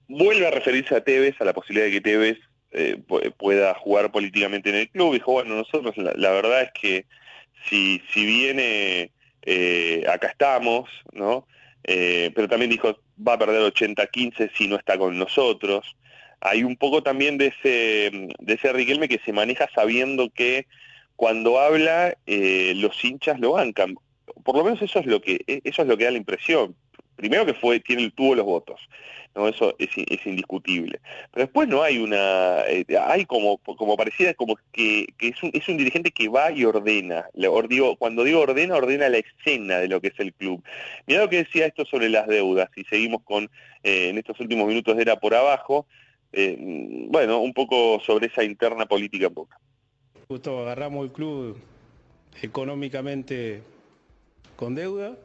[0.07, 2.37] vuelve a referirse a Tevez, a la posibilidad de que Tevez
[2.71, 5.13] eh, pu- pueda jugar políticamente en el club.
[5.13, 7.05] Dijo, bueno, nosotros la, verdad es que
[7.69, 9.11] si, si viene,
[9.43, 11.47] eh, acá estamos, ¿no?
[11.85, 15.95] Eh, pero también dijo, va a perder 80-15 si no está con nosotros.
[16.41, 20.67] Hay un poco también de ese, de ese Riquelme que se maneja sabiendo que
[21.15, 23.95] cuando habla los hinchas lo bancan.
[24.43, 26.75] Por lo menos eso es lo que, eso es lo que da la impresión.
[27.15, 28.79] Primero que fue, tiene, tuvo los votos.
[29.35, 29.47] ¿no?
[29.47, 29.89] Eso es,
[30.25, 30.99] indiscutible.
[31.31, 35.67] Pero después no hay una, eh, hay como, como pareciera como que, es, un, es
[35.67, 37.25] un dirigente que va y ordena.
[37.97, 40.63] Cuando digo ordena, ordena la escena de lo que es el club.
[41.07, 43.49] Mirá lo que decía esto sobre las deudas, y seguimos con,
[43.83, 45.87] eh, en estos últimos minutos era por abajo,
[46.31, 46.57] eh,
[47.09, 49.59] bueno, un poco sobre esa interna política en Boca.
[50.27, 51.59] Justo agarramos el club
[52.41, 53.61] económicamente
[54.55, 55.15] con deuda.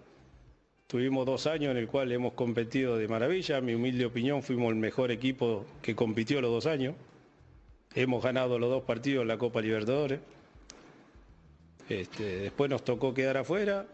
[0.89, 3.61] Tuvimos dos años en el cual hemos competido de maravilla.
[3.61, 6.95] Mi humilde opinión, fuimos el mejor equipo que compitió los dos años.
[7.95, 10.21] Hemos ganado los dos partidos en la Copa Libertadores.
[11.91, 13.85] Este, después nos tocó quedar afuera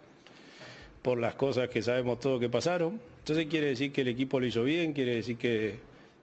[1.02, 3.00] por las cosas que sabemos todos que pasaron.
[3.18, 5.80] Entonces quiere decir que el equipo lo hizo bien, quiere decir que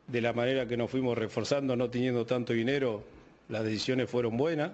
[0.07, 3.03] de la manera que nos fuimos reforzando, no teniendo tanto dinero,
[3.49, 4.71] las decisiones fueron buenas.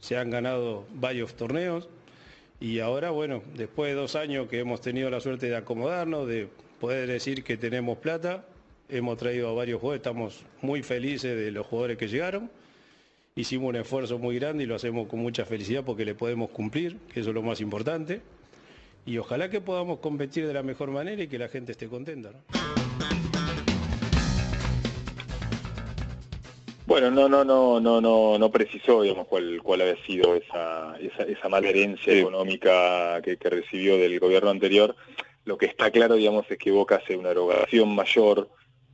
[0.00, 1.88] Se han ganado varios torneos.
[2.60, 6.48] Y ahora, bueno, después de dos años que hemos tenido la suerte de acomodarnos, de
[6.80, 8.46] poder decir que tenemos plata,
[8.88, 12.50] hemos traído a varios jugadores, estamos muy felices de los jugadores que llegaron.
[13.34, 16.96] Hicimos un esfuerzo muy grande y lo hacemos con mucha felicidad porque le podemos cumplir,
[17.12, 18.22] que eso es lo más importante.
[19.04, 22.30] Y ojalá que podamos competir de la mejor manera y que la gente esté contenta.
[26.86, 31.24] Bueno, no, no, no, no, no, no precisó, digamos, cuál, cuál había sido esa, esa,
[31.24, 34.94] esa mala herencia económica que, que recibió del gobierno anterior.
[35.44, 38.48] Lo que está claro, digamos, es que Boca hace una erogación mayor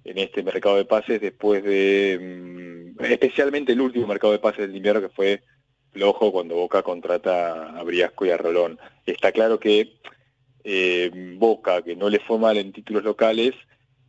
[0.05, 4.77] en este mercado de pases después de, mm, especialmente el último mercado de pases del
[4.77, 5.43] invierno que fue
[5.93, 8.79] flojo cuando Boca contrata a Briasco y a Rolón.
[9.05, 9.99] Está claro que
[10.65, 13.55] eh, Boca, que no le fue mal en títulos locales,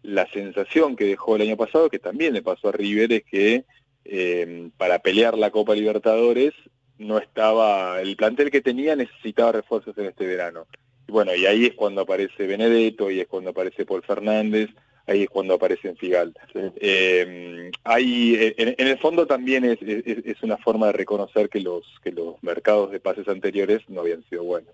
[0.03, 3.65] la sensación que dejó el año pasado, que también le pasó a River, es que
[4.05, 6.53] eh, para pelear la Copa Libertadores
[6.97, 10.67] no estaba, el plantel que tenía necesitaba refuerzos en este verano.
[11.07, 14.69] Y bueno, y ahí es cuando aparece Benedetto, y es cuando aparece Paul Fernández,
[15.07, 16.33] ahí es cuando aparece Figal.
[16.77, 21.59] Eh, hay, en, en el fondo también es, es, es una forma de reconocer que
[21.59, 24.71] los, que los mercados de pases anteriores no habían sido buenos.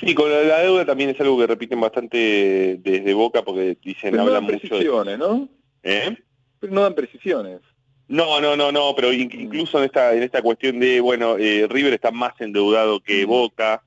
[0.00, 4.10] Sí, con la, la deuda también es algo que repiten bastante desde Boca porque dicen,
[4.10, 4.68] Pero no hablan dan mucho de...
[4.68, 5.48] precisiones, ¿no?
[5.82, 6.16] ¿Eh?
[6.60, 7.60] Pero no dan precisiones.
[8.08, 11.66] No, no, no, no, pero in- incluso en esta en esta cuestión de, bueno, eh,
[11.68, 13.82] River está más endeudado que Boca,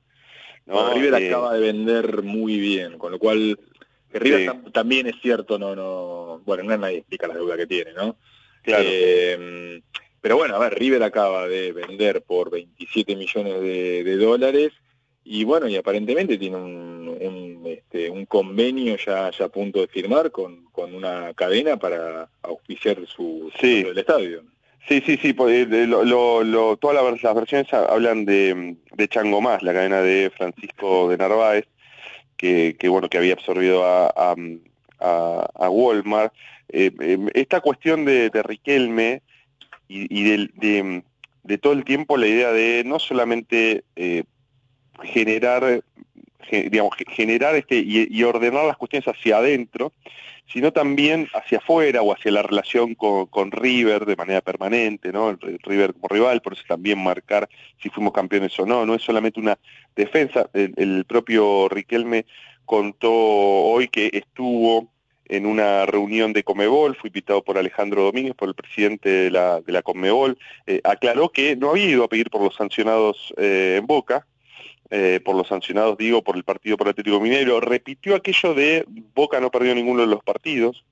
[0.66, 0.74] ¿no?
[0.74, 3.58] Bueno, River Eh, acaba de vender muy bien, con lo cual
[4.12, 4.46] Que River Sí.
[4.46, 8.16] tam- también es cierto, no, no, bueno, no nadie explica la deuda que tiene, ¿no?
[8.62, 8.84] Claro.
[8.86, 9.80] Eh,
[10.20, 14.72] pero bueno, a ver, River acaba de vender por 27 millones de, de dólares
[15.24, 19.88] y bueno, y aparentemente tiene un, un, este, un convenio ya, ya a punto de
[19.88, 23.82] firmar con, con una cadena para auspiciar su, su Sí.
[23.84, 24.42] del estadio.
[24.88, 29.08] Sí, sí, sí, pues, eh, lo- lo- lo- todas las, versiones ha- hablan de, de
[29.08, 31.66] Chango Más, la cadena de Francisco de Narváez,
[32.40, 34.34] que, que, bueno, que había absorbido a, a,
[34.98, 36.32] a- Walmart.
[36.70, 39.20] Eh, eh, esta cuestión de, de Riquelme
[39.88, 41.02] y, y de,
[41.42, 44.24] de todo el tiempo la idea de no solamente eh,
[45.02, 45.82] generar,
[46.44, 49.92] ge- digamos, ge- generar este y ordenar las cuestiones hacia adentro,
[50.52, 55.36] sino también hacia afuera o hacia la relación con, con River de manera permanente, ¿no?
[55.62, 57.48] River como rival, por eso también marcar
[57.80, 59.58] si fuimos campeones o no, no es solamente una
[59.94, 62.26] defensa, el, el propio Riquelme
[62.64, 64.88] contó hoy que estuvo
[65.30, 69.60] en una reunión de Comebol, fue invitado por Alejandro Domínguez, por el presidente de la,
[69.60, 70.36] de la Comebol,
[70.66, 74.26] eh, aclaró que no había ido a pedir por los sancionados eh, en Boca,
[74.90, 78.84] eh, por los sancionados, digo, por el partido por Atlético Mineiro, repitió aquello de
[79.14, 80.84] Boca no perdió ninguno de los partidos,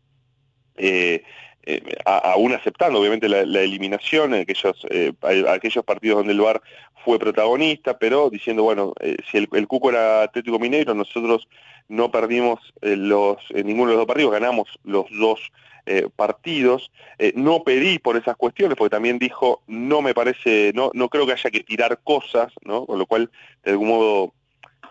[0.77, 1.23] eh,
[1.71, 5.13] eh, aún aceptando obviamente la, la eliminación aquellos, eh,
[5.49, 6.63] aquellos partidos donde el VAR
[7.05, 11.47] fue protagonista, pero diciendo, bueno, eh, si el, Cuco era Atlético Mineiro, nosotros
[11.89, 15.41] no perdimos los, ninguno de los dos partidos, ganamos los dos
[15.89, 16.91] eh, partidos.
[17.19, 21.25] Eh, no pedí por esas cuestiones, porque también dijo, no me parece, no, no creo
[21.27, 22.87] que haya que tirar cosas, ¿no?
[22.87, 23.31] Con lo cual,
[23.65, 24.35] de algún modo,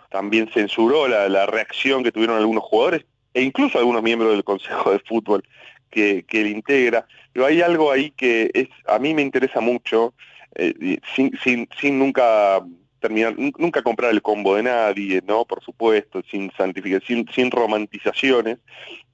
[0.10, 4.92] también censuró la, la reacción que tuvieron algunos jugadores e incluso algunos miembros del Consejo
[4.92, 5.44] de Fútbol
[5.92, 7.06] que, que integra.
[7.34, 10.14] Pero hay algo ahí que es a mí me interesa mucho,
[10.56, 12.62] eh, sin, sin, sin nunca
[13.00, 15.46] terminar, nun- nunca comprar el combo de nadie, ¿no?
[15.46, 18.58] Por supuesto, sin santificación, sin, sin romantizaciones,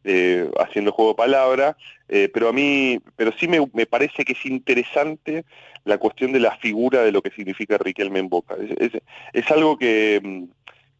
[0.03, 1.77] eh, haciendo juego de palabra,
[2.09, 5.45] eh, pero a mí, pero sí me, parece que es interesante
[5.85, 8.55] la cuestión de la figura de lo que significa Riquelme en Boca.
[9.33, 10.43] Es, algo que, mm,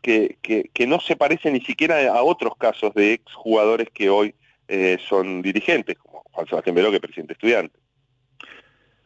[0.02, 4.36] que, que- que no se parece ni siquiera a otros casos de exjugadores que hoy
[4.68, 7.78] eh, son dirigentes, como Juan Sebastián Veloque, presidente estudiante.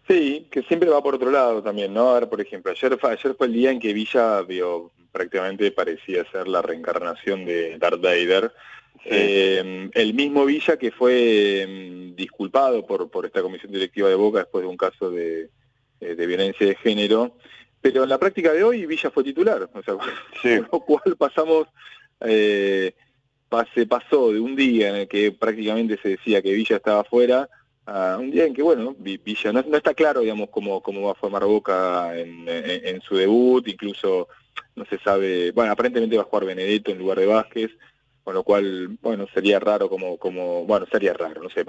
[0.08, 2.10] Sí, que siempre va por otro lado también, ¿no?
[2.12, 6.24] A ver, por ejemplo, ayer ayer fue el día en que Villa vio, prácticamente parecía
[6.32, 8.54] ser la reencarnación de Darth Vader.
[9.06, 14.40] Eh, el mismo Villa que fue mm, disculpado por, por esta comisión directiva de Boca
[14.40, 15.50] después de un caso de,
[16.02, 17.38] eh, de violencia de género,
[17.82, 19.96] pero en la práctica de hoy Villa fue titular, o sea,
[20.42, 21.68] con lo cual pasamos,
[22.22, 22.94] eh,
[23.50, 27.48] pase, pasó de un día en el que prácticamente se decía que Villa estaba fuera
[27.86, 31.04] a un día en que, bueno, Vi- Villa no, no está claro, digamos, cómo, cómo
[31.04, 34.28] va a formar Boca en, en- en su debut, incluso
[34.76, 37.72] no se sabe, bueno, aparentemente va a jugar Benedetto en lugar de Vázquez,
[38.28, 41.64] con lo cual, bueno, sería raro como, como bueno, sería raro, no sé,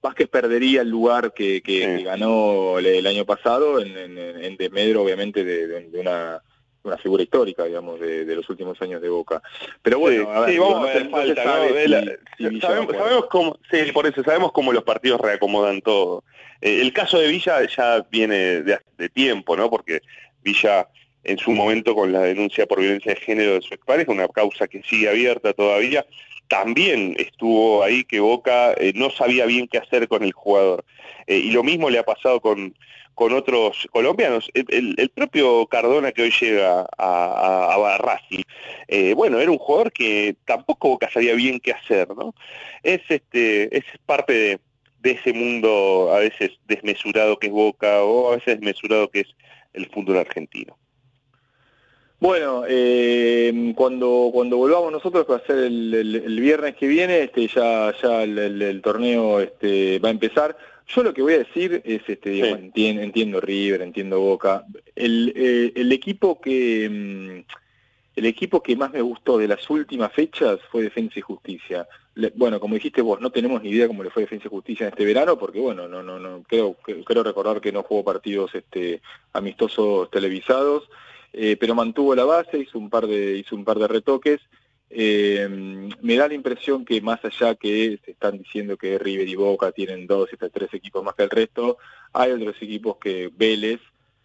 [0.00, 4.56] Vázquez perdería el lugar que, que- que ganó el, el año pasado en, en, en
[4.56, 5.66] desmedro, obviamente, de,
[6.00, 6.42] una,
[6.84, 9.42] una figura histórica, digamos, de, de los últimos años de Boca.
[9.82, 11.42] Pero bueno, Sí, a ver, sí, digo, vamos no a se- ver no se falta,
[11.42, 11.74] sabe ¿no?
[11.74, 12.00] si- De la-
[12.38, 12.60] si Villa va a
[12.96, 16.24] sabemos, cómo, sí, por eso, sabemos cómo los partidos reacomodan todo.
[16.62, 19.68] Eh, el caso de Villa ya viene de, de tiempo, ¿no?
[19.68, 20.00] Porque
[20.42, 20.88] Villa
[21.24, 24.68] en su momento con la denuncia por violencia de género de su expareja, una causa
[24.68, 26.06] que sigue abierta todavía,
[26.48, 30.84] también estuvo ahí que Boca eh, no sabía bien qué hacer con el jugador.
[31.26, 32.74] Eh, y lo mismo le ha pasado con,
[33.14, 34.50] con otros colombianos.
[34.54, 38.20] El, propio Cardona que hoy llega a, a,
[38.88, 42.34] eh, bueno, era un jugador que tampoco Boca sabía bien qué hacer, ¿no?
[42.82, 44.58] Es, este, es parte
[45.02, 49.28] de ese mundo a veces desmesurado que es Boca o a veces desmesurado que es
[49.74, 50.79] el fútbol argentino.
[52.20, 56.86] Bueno, eh, cuando cuando volvamos nosotros, que va a ser el, el- el viernes que
[56.86, 60.56] viene, este ya ya el, torneo este, va a empezar.
[60.88, 64.64] Yo lo que voy a decir es, este, digo, entien- entiendo, River, entiendo Boca.
[64.94, 67.52] El, eh, el equipo que mm,
[68.16, 71.86] el equipo que más me gustó de las últimas fechas fue Defensa y Justicia.
[72.16, 74.86] Le- bueno, como dijiste vos, no tenemos ni idea cómo le fue Defensa y Justicia
[74.86, 78.54] en este verano, porque bueno, no no no creo creo recordar que no jugó partidos
[78.54, 79.00] este
[79.32, 80.82] amistosos televisados
[81.32, 84.40] eh, pero mantuvo la base, hizo un par de, hizo un par de retoques.
[84.92, 85.48] Eh,
[86.02, 89.70] me da la impresión que más allá que se están diciendo que River y Boca
[89.70, 91.78] tienen dos, hasta tres equipos más que el resto,
[92.12, 93.80] hay otros equipos que Vélez,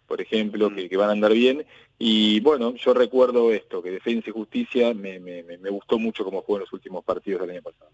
[0.08, 1.64] por ejemplo, que, que van a andar bien.
[1.98, 6.24] Y bueno, yo recuerdo esto, que Defensa y Justicia me, me, me- me gustó mucho
[6.24, 7.90] como jugó en los últimos partidos del año pasado.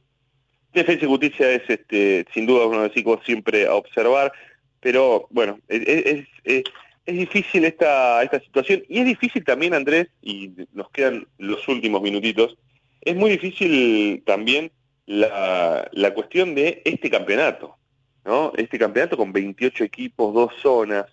[0.72, 4.32] Defensa y Justicia es este, sin duda uno de los equipos siempre a observar,
[4.80, 6.64] pero bueno, es, es- es-
[7.06, 12.02] es difícil esta, esta situación y es difícil también, Andrés, y nos quedan los últimos
[12.02, 12.56] minutitos,
[13.00, 14.70] es muy difícil también
[15.06, 17.76] la, la cuestión de este campeonato,
[18.24, 18.52] ¿no?
[18.56, 21.06] Este campeonato con 28 equipos, dos zonas.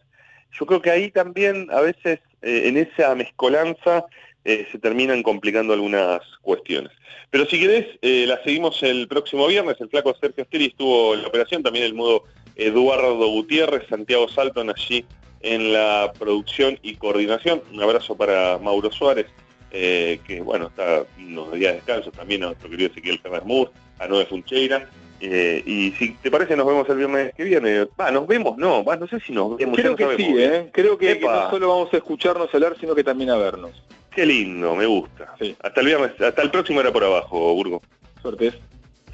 [0.51, 4.05] Yo creo que ahí también a veces eh, en esa mezcolanza
[4.45, 6.91] eh, se terminan complicando algunas cuestiones.
[7.31, 9.77] Pero si querés, eh, la seguimos el próximo viernes.
[9.79, 12.25] El flaco Sergio Stiri estuvo en la operación, también el modo
[12.55, 15.05] Eduardo Gutiérrez, Santiago Salton allí
[15.41, 17.61] en la producción y coordinación.
[17.73, 19.27] Un abrazo para Mauro Suárez,
[19.71, 23.71] eh, que bueno, está unos días de descanso, también a nuestro querido Ezequiel Fernández Mur,
[23.99, 24.89] a Noé Funcheira.
[25.21, 27.85] Eh, y si te parece nos vemos el viernes que viene.
[27.99, 29.77] Va, nos vemos, no, va, no sé si nos vemos.
[29.77, 30.35] Creo ya que no sí.
[30.37, 30.69] ¿eh?
[30.71, 33.71] Creo que, que no solo vamos a escucharnos hablar, sino que también a vernos.
[34.11, 35.35] Qué lindo, me gusta.
[35.61, 37.81] Hasta el viernes, hasta el próximo era por abajo, Burgo.
[38.21, 38.55] Suertes.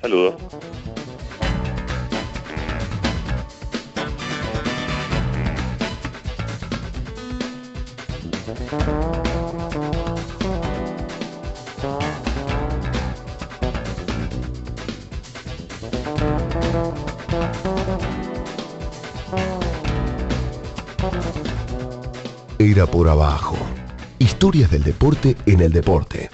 [0.02, 0.36] Saludos.
[8.46, 8.54] Era
[22.86, 23.58] por abajo.
[24.20, 26.30] Historias del deporte en el deporte.